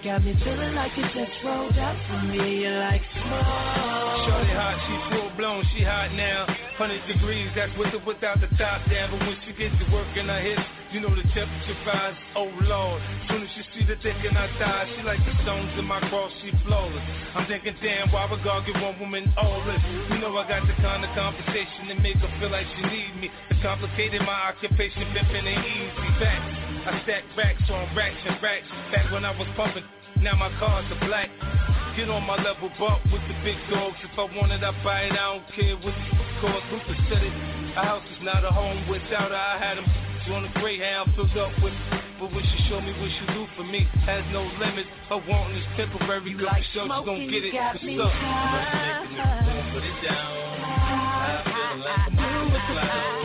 Got 0.03 0.23
me 0.23 0.33
feeling 0.43 0.75
like 0.75 0.91
you 0.97 1.03
just 1.13 1.31
rolled 1.43 1.77
up 1.77 1.97
for 2.07 2.21
me. 2.27 2.63
You 2.63 2.71
like 2.81 3.01
smoke. 3.13 4.25
Shorty 4.25 4.53
hot, 4.57 4.77
she 4.87 4.95
full 5.13 5.29
blown, 5.37 5.63
she 5.75 5.83
hot 5.83 6.11
now. 6.13 6.49
100 6.81 7.07
degrees, 7.07 7.47
that's 7.55 7.71
with 7.77 7.93
or 7.93 8.03
without 8.03 8.41
the 8.41 8.49
top 8.57 8.83
down. 8.89 9.13
But 9.13 9.23
when 9.23 9.37
she 9.45 9.53
gets 9.53 9.77
to 9.79 9.85
work 9.93 10.09
in 10.17 10.27
her 10.27 10.41
hips, 10.41 10.65
you 10.91 10.99
know 10.99 11.13
the 11.13 11.23
temperature 11.31 11.77
rise. 11.85 12.15
Oh 12.35 12.51
lord, 12.67 12.99
soon 13.29 13.43
as 13.43 13.49
she 13.55 13.63
see 13.71 13.85
the 13.85 13.95
dick 14.01 14.17
in 14.23 14.35
her 14.35 14.49
thighs, 14.59 14.89
she 14.95 15.03
like 15.03 15.21
the 15.23 15.33
stones 15.43 15.71
in 15.77 15.85
my 15.85 15.99
cross, 16.09 16.31
she 16.41 16.51
flawless. 16.65 17.05
I'm 17.35 17.47
thinking, 17.47 17.75
damn, 17.83 18.11
why 18.11 18.27
would 18.29 18.43
God 18.43 18.65
give 18.65 18.75
one 18.81 18.99
woman 18.99 19.31
all 19.37 19.63
this? 19.63 19.79
You 20.11 20.19
know 20.19 20.35
I 20.35 20.47
got 20.47 20.67
the 20.67 20.75
kind 20.81 21.03
of 21.03 21.11
conversation 21.15 21.93
that 21.93 21.99
make 22.01 22.17
her 22.17 22.31
feel 22.39 22.51
like 22.51 22.67
she 22.75 22.81
need 22.87 23.13
me. 23.21 23.27
The 23.49 23.55
complicated 23.61 24.21
my 24.25 24.51
occupation, 24.51 25.05
pimping 25.13 25.47
ain't 25.47 25.65
easy. 25.65 26.09
Back, 26.19 26.41
I 26.85 27.01
stack 27.01 27.23
racks 27.35 27.65
on 27.69 27.95
racks 27.97 28.21
and 28.29 28.37
racks. 28.43 28.69
Back 28.93 29.11
when 29.11 29.25
I 29.25 29.33
was 29.33 29.47
pumping, 29.57 29.83
now 30.21 30.37
my 30.37 30.53
cars 30.61 30.85
are 30.93 31.01
black. 31.07 31.29
Get 31.97 32.09
on 32.13 32.21
my 32.29 32.37
level, 32.37 32.69
bump 32.77 33.01
with 33.09 33.25
the 33.25 33.33
big 33.41 33.57
dogs. 33.73 33.97
If 34.05 34.13
I 34.13 34.29
want 34.37 34.51
it, 34.53 34.61
I 34.61 34.69
buy 34.85 35.09
it. 35.09 35.17
I 35.17 35.33
don't 35.33 35.49
care 35.57 35.73
what 35.81 35.97
it 35.97 36.13
costs. 36.37 36.69
Who 36.69 36.77
could 36.85 37.01
set 37.09 37.25
it? 37.25 37.33
A 37.73 37.81
house 37.81 38.05
is 38.13 38.21
not 38.21 38.45
a 38.45 38.53
home 38.53 38.85
without 38.85 39.33
her. 39.33 39.35
I 39.35 39.57
had 39.57 39.81
them 39.81 39.89
on 40.29 40.45
a 40.45 40.51
Greyhound 40.61 41.09
filled 41.15 41.33
up 41.41 41.57
with. 41.63 41.73
But 42.21 42.29
what 42.29 42.45
she 42.45 42.69
show 42.69 42.79
me 42.79 42.93
what 43.01 43.09
she 43.09 43.25
do 43.33 43.49
for 43.57 43.65
me 43.65 43.89
has 44.05 44.21
no 44.29 44.45
limits. 44.61 44.89
Her 45.09 45.17
wanting 45.25 45.57
is 45.57 45.65
temporary. 45.77 46.29
You 46.29 46.37
like 46.45 46.63
sure 46.69 46.85
she 46.85 47.01
gon' 47.01 47.25
get 47.33 47.49
it. 47.49 47.53
got 47.53 47.81
me 47.81 47.97
up? 47.97 48.11
high. 48.13 49.73
Put 49.73 49.81
it 49.81 49.97
down. 50.05 50.45
You 52.45 53.01
done 53.01 53.24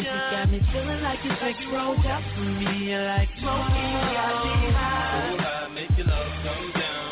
you 0.00 0.06
got 0.06 0.48
me 0.50 0.60
feeling 0.72 1.02
like 1.02 1.20
you 1.24 1.30
just 1.30 1.60
rolled 1.72 2.06
up 2.06 2.22
for 2.34 2.40
me. 2.40 2.96
Like 2.96 3.28
smoking, 3.36 3.92
got 4.16 4.44
me 4.44 4.72
high. 4.72 5.68
Make 5.74 5.92
your 5.96 6.06
love 6.06 6.32
come 6.40 6.72
down. 6.72 7.04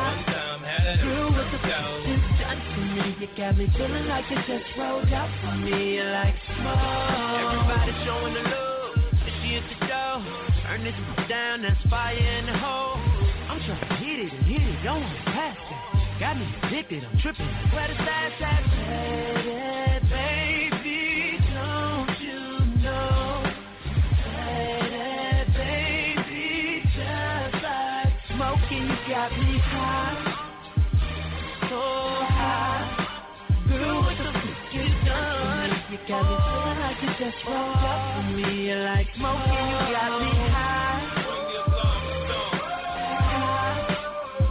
One 0.00 0.24
time 0.24 0.62
had 0.64 0.96
it 0.96 1.04
all 1.04 1.28
come 1.28 1.60
down. 1.68 1.92
You 3.20 3.28
got 3.36 3.56
me 3.58 3.68
feeling 3.76 4.06
like 4.06 4.24
you 4.30 4.36
just 4.48 4.64
rolled 4.78 5.12
up 5.12 5.30
for 5.44 5.56
me 5.60 6.00
like 6.00 6.34
smoke. 6.56 6.80
Everybody 7.36 7.92
showing 8.08 8.32
the 8.32 8.48
love, 8.48 8.96
she 9.42 9.56
at 9.56 9.64
the 9.68 9.76
show. 9.86 10.24
Turn 10.64 10.84
this 10.84 10.96
down, 11.28 11.62
that's 11.62 11.82
fire 11.90 12.16
in 12.16 12.46
the 12.46 12.56
hole. 12.56 12.96
I'm 13.48 13.60
trying 13.60 13.88
to 13.88 13.94
hit 13.96 14.18
it 14.20 14.32
and 14.32 14.42
hit 14.46 14.62
it, 14.62 14.82
don't 14.82 15.02
want 15.02 15.12
to 15.12 15.24
pass 15.32 15.56
it. 15.56 16.20
Got 16.20 16.38
me 16.38 16.46
addicted, 16.62 17.04
I'm 17.04 17.18
tripping. 17.20 17.46
Where 17.72 17.88
the 17.88 17.94
side, 17.94 18.32
side, 18.40 19.65
You 35.96 36.02
got 36.08 36.28
me 36.28 36.36
feeling 36.44 36.78
like 36.78 37.00
you 37.00 37.08
just 37.24 37.40
rolled 37.48 37.80
up 37.80 38.00
for 38.12 38.28
me. 38.36 38.68
You're 38.68 38.84
Like 38.84 39.08
smoking, 39.16 39.48
you 39.48 39.80
got 39.96 40.20
me 40.20 40.28
high. 40.52 41.00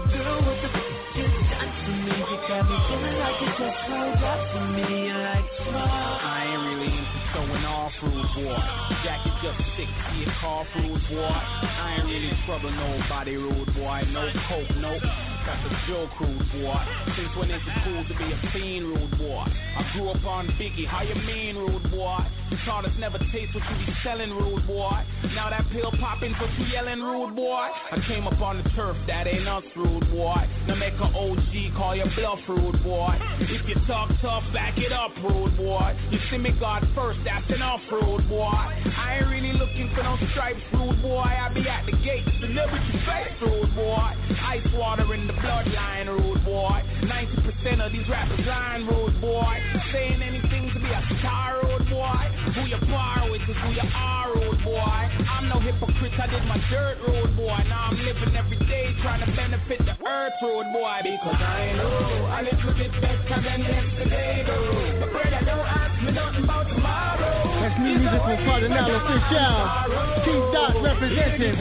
Girl, 0.10 0.42
what 0.42 0.58
the 0.58 0.70
done 0.74 1.70
to 1.86 1.92
me? 2.02 2.18
You 2.18 2.38
got 2.50 2.66
me 2.66 2.78
feeling 2.90 3.18
like 3.22 3.38
you 3.46 3.50
just 3.62 3.78
rolled 3.94 4.26
up 4.26 4.42
for 4.58 4.66
me. 4.74 5.14
Like 5.14 5.46
smoke. 5.62 5.86
I 6.26 6.50
ain't 6.50 6.66
really 6.66 6.90
into 6.98 7.20
showing 7.30 7.66
off 7.66 7.94
rude 8.02 8.26
boy. 8.34 8.58
Jacket 9.06 9.38
just 9.46 9.62
stick 9.78 9.90
rude 10.24 11.02
boy. 11.10 11.28
I 11.28 11.98
ain't 11.98 12.06
really 12.06 12.32
trouble 12.46 12.72
nobody 12.72 13.36
rude 13.36 13.74
boy. 13.74 14.02
No 14.12 14.32
coke, 14.48 14.76
no 14.78 15.00
got 15.46 15.62
the 15.64 15.70
Joe 15.88 16.10
crude 16.18 16.42
boy. 16.58 16.82
Since 17.16 17.36
when 17.38 17.52
is 17.52 17.62
it 17.62 17.78
cool 17.86 18.04
to 18.04 18.14
be 18.18 18.34
a 18.34 18.52
fiend 18.52 18.88
rude 18.88 19.18
boy? 19.18 19.46
I 19.46 19.86
grew 19.94 20.10
up 20.10 20.24
on 20.26 20.48
Biggie, 20.58 20.88
how 20.88 21.04
you 21.04 21.16
mean 21.16 21.56
rude 21.56 21.92
boy? 21.92 22.20
You 22.50 22.58
taught 22.66 22.86
us 22.86 22.92
never 22.98 23.20
taste 23.32 23.54
what 23.54 23.64
you 23.70 23.86
be 23.86 23.94
selling 24.04 24.32
rude 24.32 24.66
boy. 24.66 25.06
Now 25.36 25.50
that 25.50 25.55
pill 25.76 25.92
popping 26.00 26.34
for 26.40 26.48
you 26.56 26.72
yelling 26.72 27.02
rude 27.02 27.36
boy. 27.36 27.68
I 27.92 28.00
came 28.08 28.26
up 28.28 28.40
on 28.40 28.64
the 28.64 28.70
turf, 28.72 28.96
that 29.08 29.28
ain't 29.28 29.48
us 29.48 29.64
rude 29.76 30.10
boy. 30.10 30.48
Now 30.68 30.76
make 30.76 30.94
a 30.96 31.04
OG 31.12 31.76
call 31.76 31.96
your 31.96 32.08
bluff 32.16 32.40
rude 32.48 32.82
boy. 32.82 33.20
If 33.40 33.68
you 33.68 33.76
talk 33.86 34.10
tough, 34.22 34.44
back 34.54 34.78
it 34.78 34.94
up 34.94 35.12
rude 35.22 35.58
boy. 35.58 35.92
You 36.12 36.20
see 36.32 36.38
me 36.38 36.56
God 36.60 36.88
first, 36.96 37.20
that's 37.26 37.50
enough 37.52 37.82
rude 37.92 38.28
boy. 38.30 38.56
I 38.56 39.20
ain't 39.20 39.28
really 39.28 39.54
looking 39.54 39.92
for 39.94 40.04
no 40.04 40.16
stripes 40.32 40.64
rude 40.72 41.02
boy. 41.02 41.28
I 41.28 41.52
be 41.54 41.68
at 41.68 41.86
the 41.86 41.92
gate, 42.00 42.24
celebrity 42.40 42.96
face 43.04 43.36
rude 43.42 43.76
boy. 43.76 44.16
Ice 44.48 44.68
water 44.74 45.14
in 45.14 45.28
the 45.28 45.34
bloodline 45.34 46.08
rude 46.08 46.44
boy. 46.46 46.80
90% 47.04 47.86
of 47.86 47.92
these 47.92 48.08
rappers 48.08 48.46
lying 48.48 48.88
rude 48.88 49.20
boy. 49.20 49.60
Saying 49.92 50.22
anything 50.22 50.65
be 50.86 50.94
a 50.94 51.20
star 51.20 51.62
rude 51.64 51.90
boy. 51.90 52.26
Who 52.54 52.62
you 52.70 52.78
par 52.86 53.26
with 53.30 53.42
is 53.42 53.58
who 53.58 53.70
you 53.74 53.88
are 53.94 54.34
rude 54.36 54.62
boy. 54.64 55.02
I'm 55.26 55.50
no 55.50 55.60
hypocrite, 55.60 56.14
I 56.20 56.28
did 56.28 56.46
my 56.46 56.58
dirt 56.70 56.98
road, 57.08 57.36
boy. 57.36 57.58
Now 57.68 57.90
I'm 57.90 57.98
living 57.98 58.36
every 58.36 58.60
day 58.70 58.94
trying 59.02 59.26
to 59.26 59.32
benefit 59.36 59.80
the 59.80 59.96
earth 60.06 60.34
road, 60.42 60.70
boy. 60.74 61.02
Because 61.02 61.42
I 61.42 61.74
know 61.74 62.30
a 62.30 62.40
little 62.46 62.74
bit 62.78 62.92
better 63.02 63.42
than 63.42 63.62
yesterday 63.62 64.44
though. 64.46 65.00
But 65.02 65.12
brother 65.12 65.42
don't 65.46 65.66
ask 65.66 66.04
me 66.04 66.12
nothing 66.12 66.44
about 66.44 66.70
tomorrow. 66.70 67.62
That's 67.62 67.80
new 67.82 67.98
music 67.98 68.22
from 68.22 68.38
Kardinal 68.46 68.86
Offishall. 68.86 70.26
T-Dot 70.26 70.74
representing. 70.84 71.56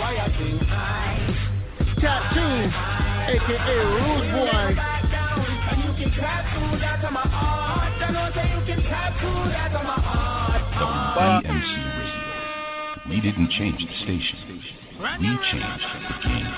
Tattoo, 2.00 2.68
aka 3.32 3.76
Rude 3.88 4.28
Boy. 4.32 5.03
WBMC 11.14 11.72
Radio. 11.98 13.08
We 13.08 13.20
didn't 13.20 13.50
change 13.50 13.78
the 13.78 13.94
station. 14.04 14.38
We 14.48 15.28
changed 15.52 15.84
the 15.84 16.28
game. 16.28 16.48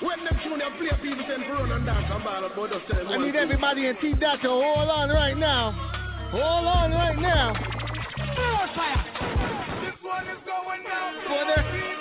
When 0.00 0.24
them 0.24 0.38
tune 0.44 0.60
they 0.60 0.70
play, 0.78 0.94
people 1.02 1.24
send 1.26 1.42
run 1.50 1.72
and 1.72 1.84
dance 1.84 2.06
and 2.12 2.22
ball 2.22 2.44
up, 2.44 2.52
but 2.54 2.70
just 2.70 2.86
tell 2.86 3.04
them 3.04 3.08
I 3.08 3.16
need 3.26 3.34
everybody 3.34 3.86
in 3.88 3.96
T-Dot 3.96 4.42
to 4.42 4.48
hold 4.48 4.88
on 4.88 5.08
right 5.10 5.36
now. 5.36 5.72
Hold 6.30 6.66
on 6.68 6.92
right 6.92 7.18
now. 7.18 7.52
This 9.82 9.96
one 10.02 10.28
is 10.28 10.38
going 10.46 10.84
down 10.84 11.14
For 11.26 11.44
the 11.50 11.97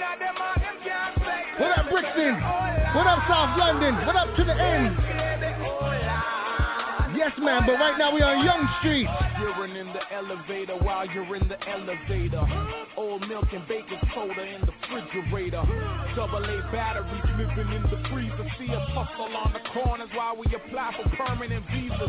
that 0.00 0.18
them 0.18 0.36
are 0.36 0.58
them 0.58 0.76
can't 0.84 1.14
psycho. 1.18 1.62
What 1.62 1.78
up, 1.78 1.90
Brixton? 1.90 2.34
What 2.94 3.06
up, 3.06 3.20
South 3.28 3.58
London? 3.58 3.94
What 4.06 4.16
up 4.16 4.36
to 4.36 4.44
the 4.44 4.54
end? 4.54 5.59
Yes, 7.20 7.36
man, 7.36 7.68
but 7.68 7.76
right 7.76 7.98
now 8.00 8.16
we 8.16 8.24
on 8.24 8.40
Yonge 8.40 8.64
Street. 8.80 9.04
You're 9.36 9.68
in 9.68 9.92
the 9.92 10.00
elevator 10.08 10.72
while 10.80 11.04
you're 11.04 11.36
in 11.36 11.52
the 11.52 11.60
elevator. 11.68 12.40
Old 12.96 13.28
milk 13.28 13.44
and 13.52 13.60
baking 13.68 14.00
soda 14.16 14.40
in 14.40 14.64
the 14.64 14.72
refrigerator. 14.88 15.60
Double 16.16 16.40
A 16.40 16.56
batteries 16.72 17.28
living 17.36 17.76
in 17.76 17.84
the 17.92 18.00
freezer. 18.08 18.48
See 18.56 18.72
us 18.72 18.88
hustle 18.96 19.36
on 19.36 19.52
the 19.52 19.60
corners 19.68 20.08
while 20.16 20.32
we 20.32 20.48
apply 20.48 20.96
for 20.96 21.04
permanent 21.12 21.60
visas. 21.68 22.08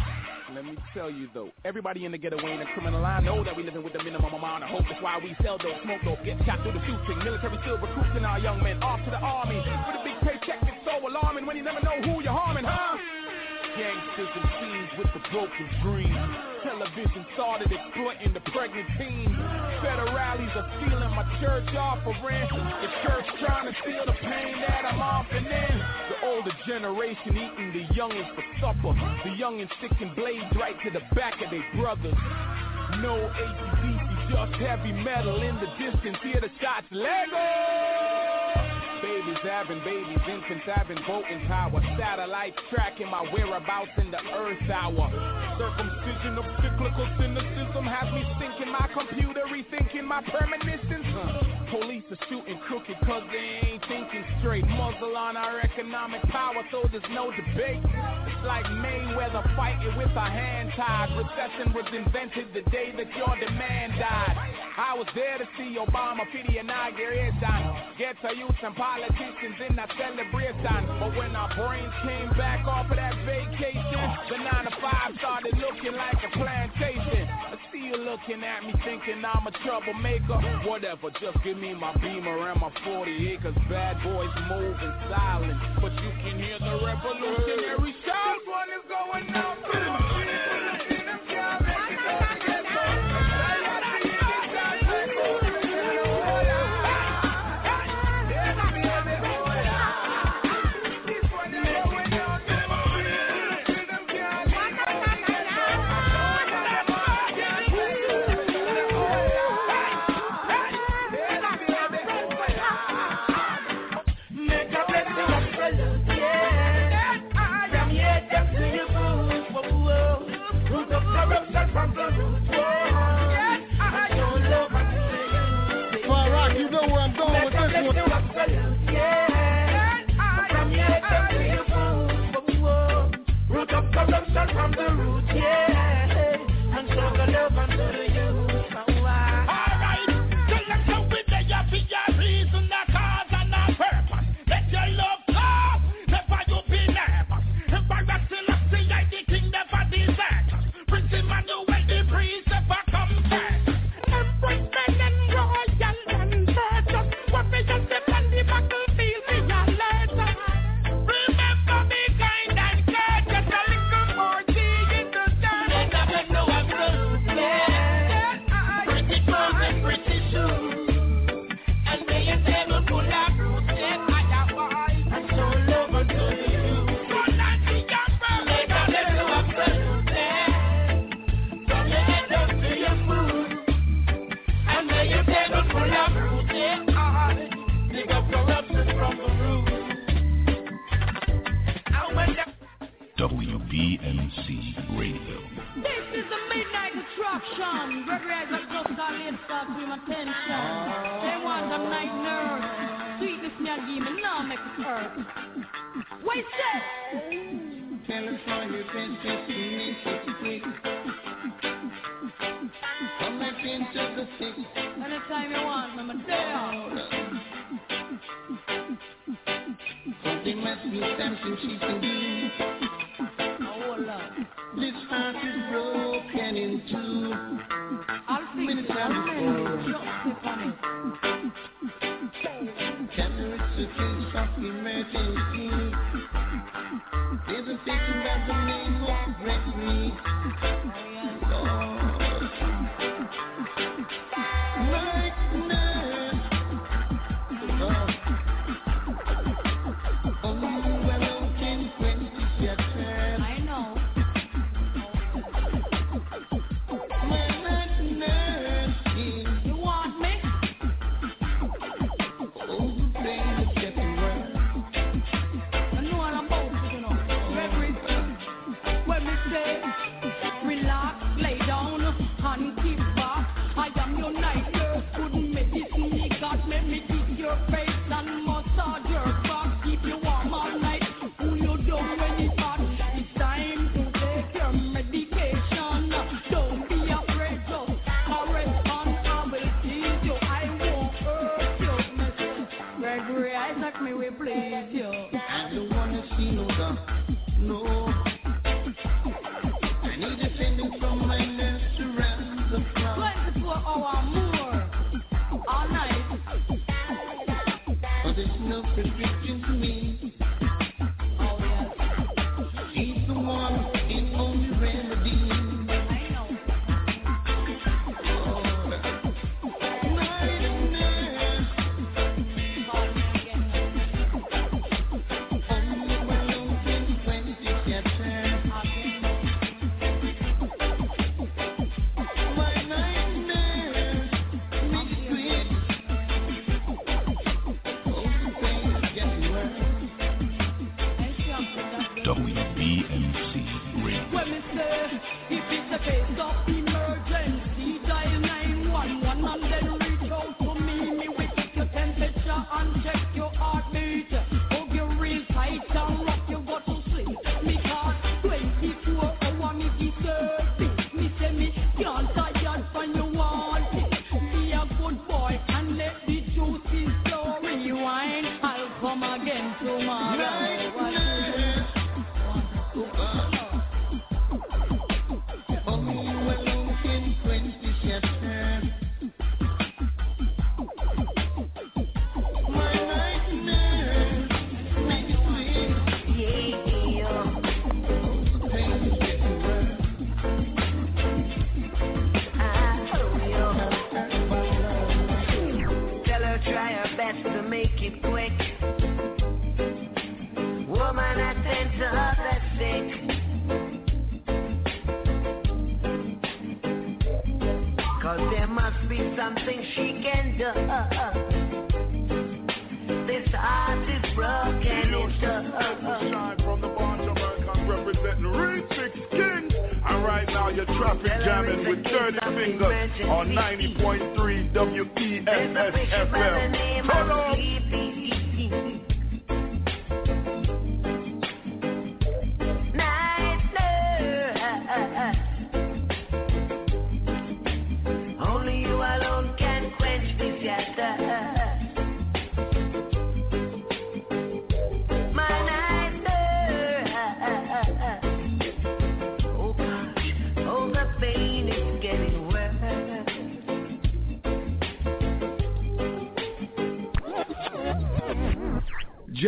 Let 0.56 0.64
me 0.64 0.80
tell 0.96 1.12
you 1.12 1.28
though, 1.36 1.52
everybody 1.68 2.08
in 2.08 2.16
the 2.16 2.18
ghetto 2.18 2.40
ain't 2.40 2.64
a 2.64 2.72
criminal. 2.72 3.04
I 3.04 3.20
know 3.20 3.44
that 3.44 3.52
we 3.52 3.64
living 3.64 3.84
with 3.84 3.92
the 3.92 4.04
minimum 4.08 4.32
amount 4.32 4.64
of 4.64 4.70
hope. 4.70 4.88
That's 4.88 5.04
why 5.04 5.20
we 5.20 5.36
sell 5.44 5.58
dope, 5.58 5.76
smoke 5.84 6.08
dope, 6.08 6.24
get 6.24 6.40
shot 6.48 6.64
through 6.64 6.72
the 6.72 6.84
shooting. 6.88 7.20
Military 7.20 7.60
still 7.68 7.76
recruiting 7.84 8.24
our 8.24 8.40
young 8.40 8.64
men 8.64 8.82
off 8.82 9.04
to 9.04 9.12
the 9.12 9.20
army. 9.20 9.60
With 9.60 10.00
a 10.00 10.04
big 10.08 10.16
paycheck, 10.24 10.64
it's 10.64 10.88
so 10.88 11.04
alarming 11.04 11.46
when 11.46 11.58
you 11.58 11.64
never 11.68 11.84
know 11.84 12.00
who 12.00 12.24
you're 12.24 12.32
harming, 12.32 12.64
huh? 12.64 12.96
Gangsters 13.72 14.28
and 14.36 14.50
fiends 14.60 14.71
with 15.02 15.14
the 15.14 15.30
broken 15.34 15.68
dreams. 15.82 16.30
Television 16.62 17.26
started 17.34 17.72
exploiting 17.74 18.34
the 18.34 18.40
pregnant 18.54 18.86
teens. 18.98 19.34
Federales 19.82 20.54
are 20.54 20.70
stealing 20.78 21.14
my 21.18 21.26
church 21.42 21.66
offering. 21.74 22.46
The 22.46 22.90
church 23.02 23.26
trying 23.42 23.66
to 23.66 23.74
steal 23.82 24.06
the 24.06 24.14
pain 24.22 24.62
that 24.62 24.86
I'm 24.86 25.02
offering 25.02 25.46
in. 25.46 25.76
The 26.10 26.28
older 26.28 26.52
generation 26.68 27.34
eating 27.34 27.74
the 27.74 27.86
youngins 27.98 28.30
for 28.36 28.46
supper. 28.62 28.94
The 29.26 29.34
youngins 29.42 29.70
sticking 29.80 30.14
blades 30.14 30.46
right 30.56 30.76
to 30.86 30.92
the 30.92 31.02
back 31.16 31.42
of 31.42 31.50
their 31.50 31.66
brothers. 31.76 32.14
No 33.02 33.18
ACDC, 33.18 34.30
just 34.30 34.62
heavy 34.62 34.92
metal 34.92 35.42
in 35.42 35.56
the 35.56 35.70
distance. 35.82 36.18
Hear 36.22 36.42
the 36.42 36.52
shots, 36.62 36.86
Lego! 36.92 38.41
Babies 39.02 39.42
having 39.42 39.80
babies, 39.84 40.22
infants 40.30 40.66
having 40.66 40.98
voting 41.08 41.42
power. 41.48 41.82
Satellites 41.98 42.58
tracking 42.70 43.10
my 43.10 43.26
whereabouts 43.34 43.90
in 43.98 44.12
the 44.12 44.22
earth 44.38 44.70
hour. 44.70 45.10
Circumcision 45.58 46.38
of 46.38 46.46
cyclical 46.62 47.08
cynicism 47.18 47.86
has 47.86 48.14
me 48.14 48.22
thinking 48.38 48.72
my 48.72 48.88
computer 48.94 49.42
rethinking 49.50 50.06
my 50.06 50.22
premonitions. 50.30 51.06
Huh. 51.18 51.52
Police 51.72 52.04
are 52.12 52.22
shooting 52.30 52.60
crooked 52.68 52.98
cause 53.08 53.24
they 53.32 53.74
ain't 53.74 53.82
thinking 53.88 54.26
straight. 54.40 54.68
Muzzle 54.68 55.18
on 55.18 55.36
our 55.36 55.62
economic 55.62 56.22
power 56.30 56.62
so 56.70 56.86
there's 56.92 57.04
no 57.12 57.32
debate. 57.32 57.82
It's 57.82 58.46
like 58.46 58.66
Mayweather 58.66 59.56
fighting 59.56 59.98
with 59.98 60.14
a 60.14 60.28
hand 60.30 60.72
tied. 60.76 61.10
Recession 61.18 61.74
was 61.74 61.86
invented 61.90 62.54
the 62.54 62.70
day 62.70 62.94
that 62.96 63.10
your 63.18 63.34
demand 63.40 63.94
died. 63.98 64.36
I 64.78 64.96
was 64.96 65.08
there 65.16 65.38
to 65.38 65.48
see 65.58 65.78
Obama 65.80 66.24
for 66.32 66.42
the 66.48 66.60
inauguration. 66.60 67.40
Get 67.98 68.16
to 68.22 68.36
youth 68.36 68.56
and 68.64 68.76
politicians 68.92 69.56
in 69.70 69.76
that 69.76 69.90
celebration. 69.96 70.84
But 71.00 71.16
when 71.16 71.36
our 71.36 71.52
brains 71.56 71.94
came 72.04 72.30
back 72.38 72.68
off 72.68 72.92
of 72.92 72.98
that 72.98 73.16
vacation, 73.26 74.04
the 74.28 74.38
9 74.38 74.66
to 74.68 74.74
5 74.82 75.16
started 75.18 75.56
looking 75.58 75.96
like 75.96 76.20
a 76.20 76.32
plantation. 76.36 77.24
I 77.28 77.56
see 77.72 77.88
you 77.88 77.98
looking 77.98 78.44
at 78.44 78.64
me 78.64 78.74
thinking 78.84 79.24
I'm 79.24 79.48
a 79.48 79.52
troublemaker. 79.64 80.36
Whatever, 80.68 81.10
just 81.22 81.40
give 81.44 81.58
me 81.58 81.74
my 81.74 81.96
beamer 81.96 82.52
and 82.52 82.60
my 82.60 82.72
40 82.84 83.32
acres. 83.32 83.56
Bad 83.70 84.04
boys 84.04 84.32
moving 84.50 84.94
silent, 85.08 85.60
but 85.80 85.94
you 86.04 86.12
can 86.24 86.36
hear 86.40 86.60
the 86.60 86.76
revolutionary 86.84 87.96
sound. 88.04 88.36
This 88.36 88.48
one 88.48 88.70
is 88.76 88.84
going 88.92 89.26
down 89.32 90.01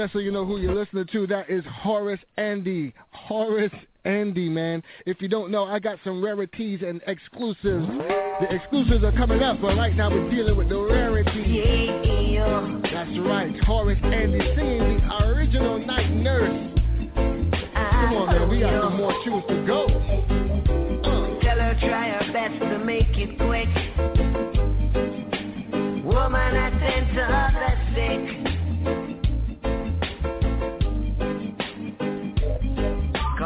Just 0.03 0.11
so 0.11 0.19
you 0.19 0.33
know 0.33 0.43
who 0.45 0.57
you're 0.57 0.75
listening 0.75 1.07
to, 1.13 1.25
that 1.27 1.49
is 1.49 1.63
Horace 1.65 2.19
Andy. 2.35 2.93
Horace 3.11 3.71
Andy, 4.03 4.49
man. 4.49 4.83
If 5.05 5.21
you 5.21 5.29
don't 5.29 5.49
know, 5.49 5.63
I 5.63 5.79
got 5.79 5.97
some 6.03 6.21
rarities 6.21 6.81
and 6.85 7.01
exclusives. 7.07 7.87
The 7.87 8.47
exclusives 8.53 9.05
are 9.05 9.13
coming 9.13 9.41
up, 9.41 9.61
but 9.61 9.77
right 9.77 9.95
now 9.95 10.09
we're 10.09 10.29
dealing 10.29 10.57
with 10.57 10.67
the 10.67 10.77
rarities. 10.77 11.89
That's 12.91 13.17
right, 13.19 13.57
Horace 13.63 13.97
Andy 14.03 14.39
singing 14.57 15.07
the 15.07 15.23
original 15.23 15.79
Night 15.79 16.11
Nurse. 16.11 16.73
Come 17.15 18.13
on, 18.13 18.27
man, 18.27 18.49
we 18.49 18.59
got 18.59 18.83
some 18.83 18.97
more 18.97 19.13
tunes 19.23 19.45
to 19.47 19.65
go. 19.65 19.87
Tell 21.41 21.59
her 21.59 21.77
try 21.79 22.09
her 22.09 22.33
best 22.33 22.59
to 22.59 22.77
make 22.79 23.07
it 23.07 23.37
quick. 23.37 23.69
Woman, 26.03 26.35
I 26.35 26.67
attend 26.67 27.15
to 27.15 27.23
other 27.23 27.79
sick. 27.95 28.42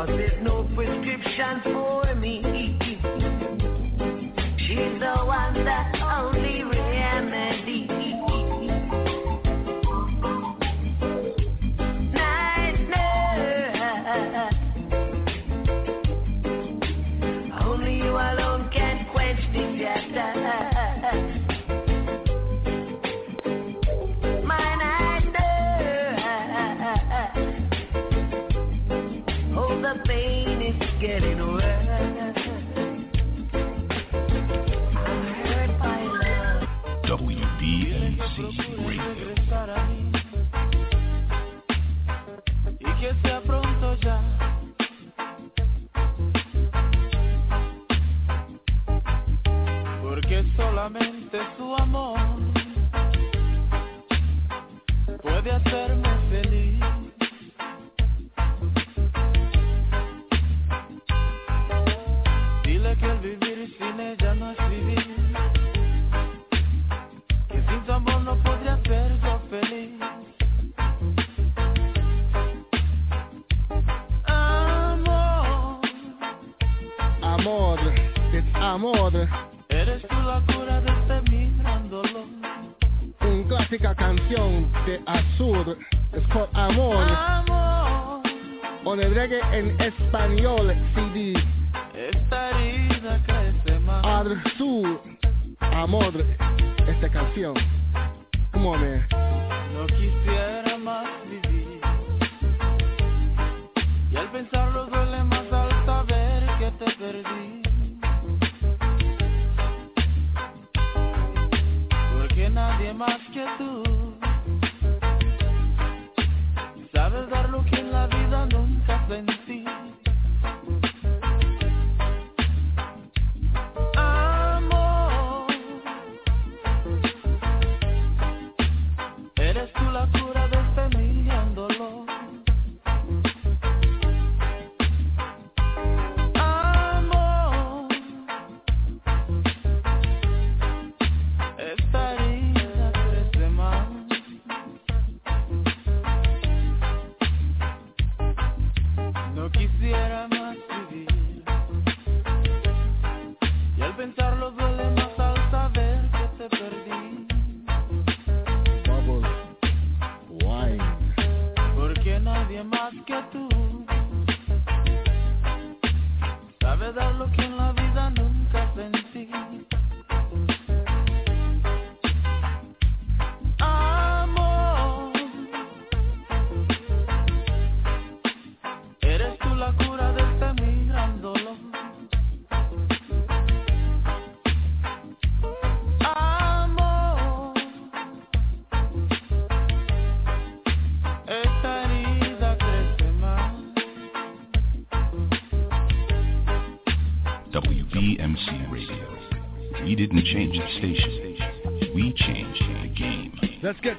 Cause 0.00 0.08
there's 0.16 0.42
no 0.42 0.66
prescription 0.74 1.60
for 1.62 2.14
me. 2.14 2.40
She's 4.56 4.98
the 4.98 5.14
one 5.26 5.59
WBMC 38.40 38.69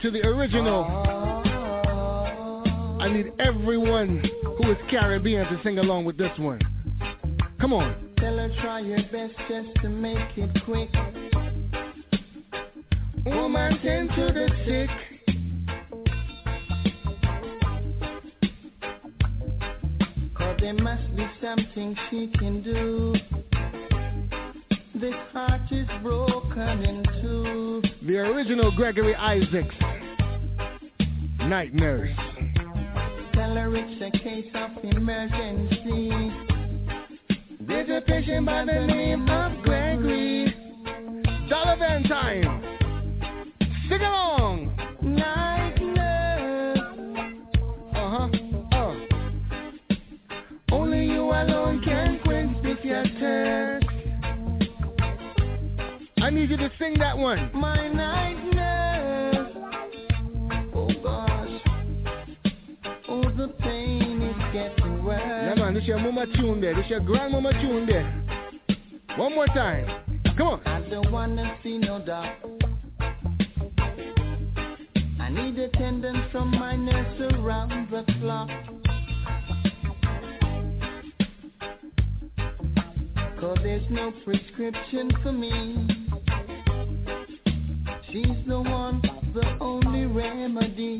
to 0.02 0.10
the 0.10 0.26
original. 0.26 0.84
I 3.00 3.08
need 3.08 3.32
everyone 3.40 4.24
who 4.58 4.72
is 4.72 4.78
Caribbean 4.90 5.46
to 5.46 5.62
sing 5.64 5.78
along 5.78 6.06
with 6.06 6.18
this 6.18 6.32
one. 6.40 6.60
Come 7.60 7.74
on. 7.74 7.96
Tell 8.18 8.36
her 8.36 8.50
try 8.62 8.80
your 8.80 9.02
best 9.12 9.34
just 9.48 9.70
to 9.84 9.90
make 9.90 10.38
it 10.38 10.50
quick. 10.66 10.90
Woman 13.26 13.80
tend 13.84 14.10
to 14.10 14.32
the 14.34 14.50
sick. 14.66 14.90
Cause 20.36 20.58
there 20.62 20.74
must 20.74 21.16
be 21.16 21.28
something 21.42 21.96
she 22.10 22.28
can 22.40 22.64
do. 22.64 23.14
This 24.96 25.14
heart 25.32 25.72
is 25.72 25.88
broken 26.02 26.84
in 26.86 27.04
two. 27.22 27.82
The 28.06 28.18
original 28.18 28.72
Gregory 28.76 29.16
Isaacs. 29.16 29.76
Night 31.48 31.74
Nurse. 31.74 32.16
Tell 33.34 33.56
her 33.56 33.76
it's 33.76 34.02
a 34.02 34.12
case 34.20 34.50
of 34.54 34.72
emergency. 34.84 36.32
There's 37.62 37.90
a 37.90 38.02
patient 38.06 38.46
by 38.46 38.66
the 38.66 38.86
name 38.86 39.28
of 39.28 39.64
Gregory. 39.64 40.54
Dollar 41.50 41.78
Van 41.78 42.04
time. 42.04 42.64
Sing 43.90 44.02
along. 44.02 44.78
Night 45.02 45.76
nurse. 45.82 46.80
Uh-huh. 47.96 48.30
Uh. 48.72 48.96
Only 50.72 51.06
you 51.06 51.24
alone 51.24 51.82
can 51.84 52.20
quench 52.24 52.64
this 52.64 52.78
your 52.84 53.04
thirst. 53.20 53.88
I 56.22 56.30
need 56.30 56.50
you 56.50 56.58
to 56.58 56.72
sing 56.80 56.98
that 57.00 57.18
one. 57.18 57.50
My 57.54 57.88
night 57.90 58.51
pain 63.62 64.22
is 64.22 64.54
getting 64.54 65.04
worse. 65.04 65.22
Yeah, 65.22 65.56
man, 65.56 65.74
this 65.74 65.84
your 65.86 66.00
mama 66.00 66.26
tune 66.36 66.62
there. 66.62 66.76
This 66.76 66.90
your 66.90 67.00
grandmama 67.00 67.52
tune 67.54 67.86
there. 67.86 68.06
One 69.18 69.36
more 69.36 69.48
time. 69.48 69.88
Come 70.38 70.48
on. 70.48 70.62
I 70.66 70.82
don't 70.90 71.12
wanna 71.12 71.58
see 71.64 71.78
no 71.78 72.00
doubt. 72.00 72.36
I 75.20 75.30
need 75.30 75.60
attendance 75.60 76.32
from 76.32 76.52
my 76.52 76.76
nurse 76.76 77.34
around 77.34 77.90
the 77.92 78.04
clock. 78.20 78.50
Cause 83.40 83.58
there's 83.64 83.90
no 83.90 84.14
prescription 84.24 85.12
for 85.24 85.32
me. 85.32 85.88
She's 88.12 88.46
the 88.48 88.60
one, 88.60 89.02
the 89.34 89.58
only 89.60 90.06
remedy. 90.06 91.00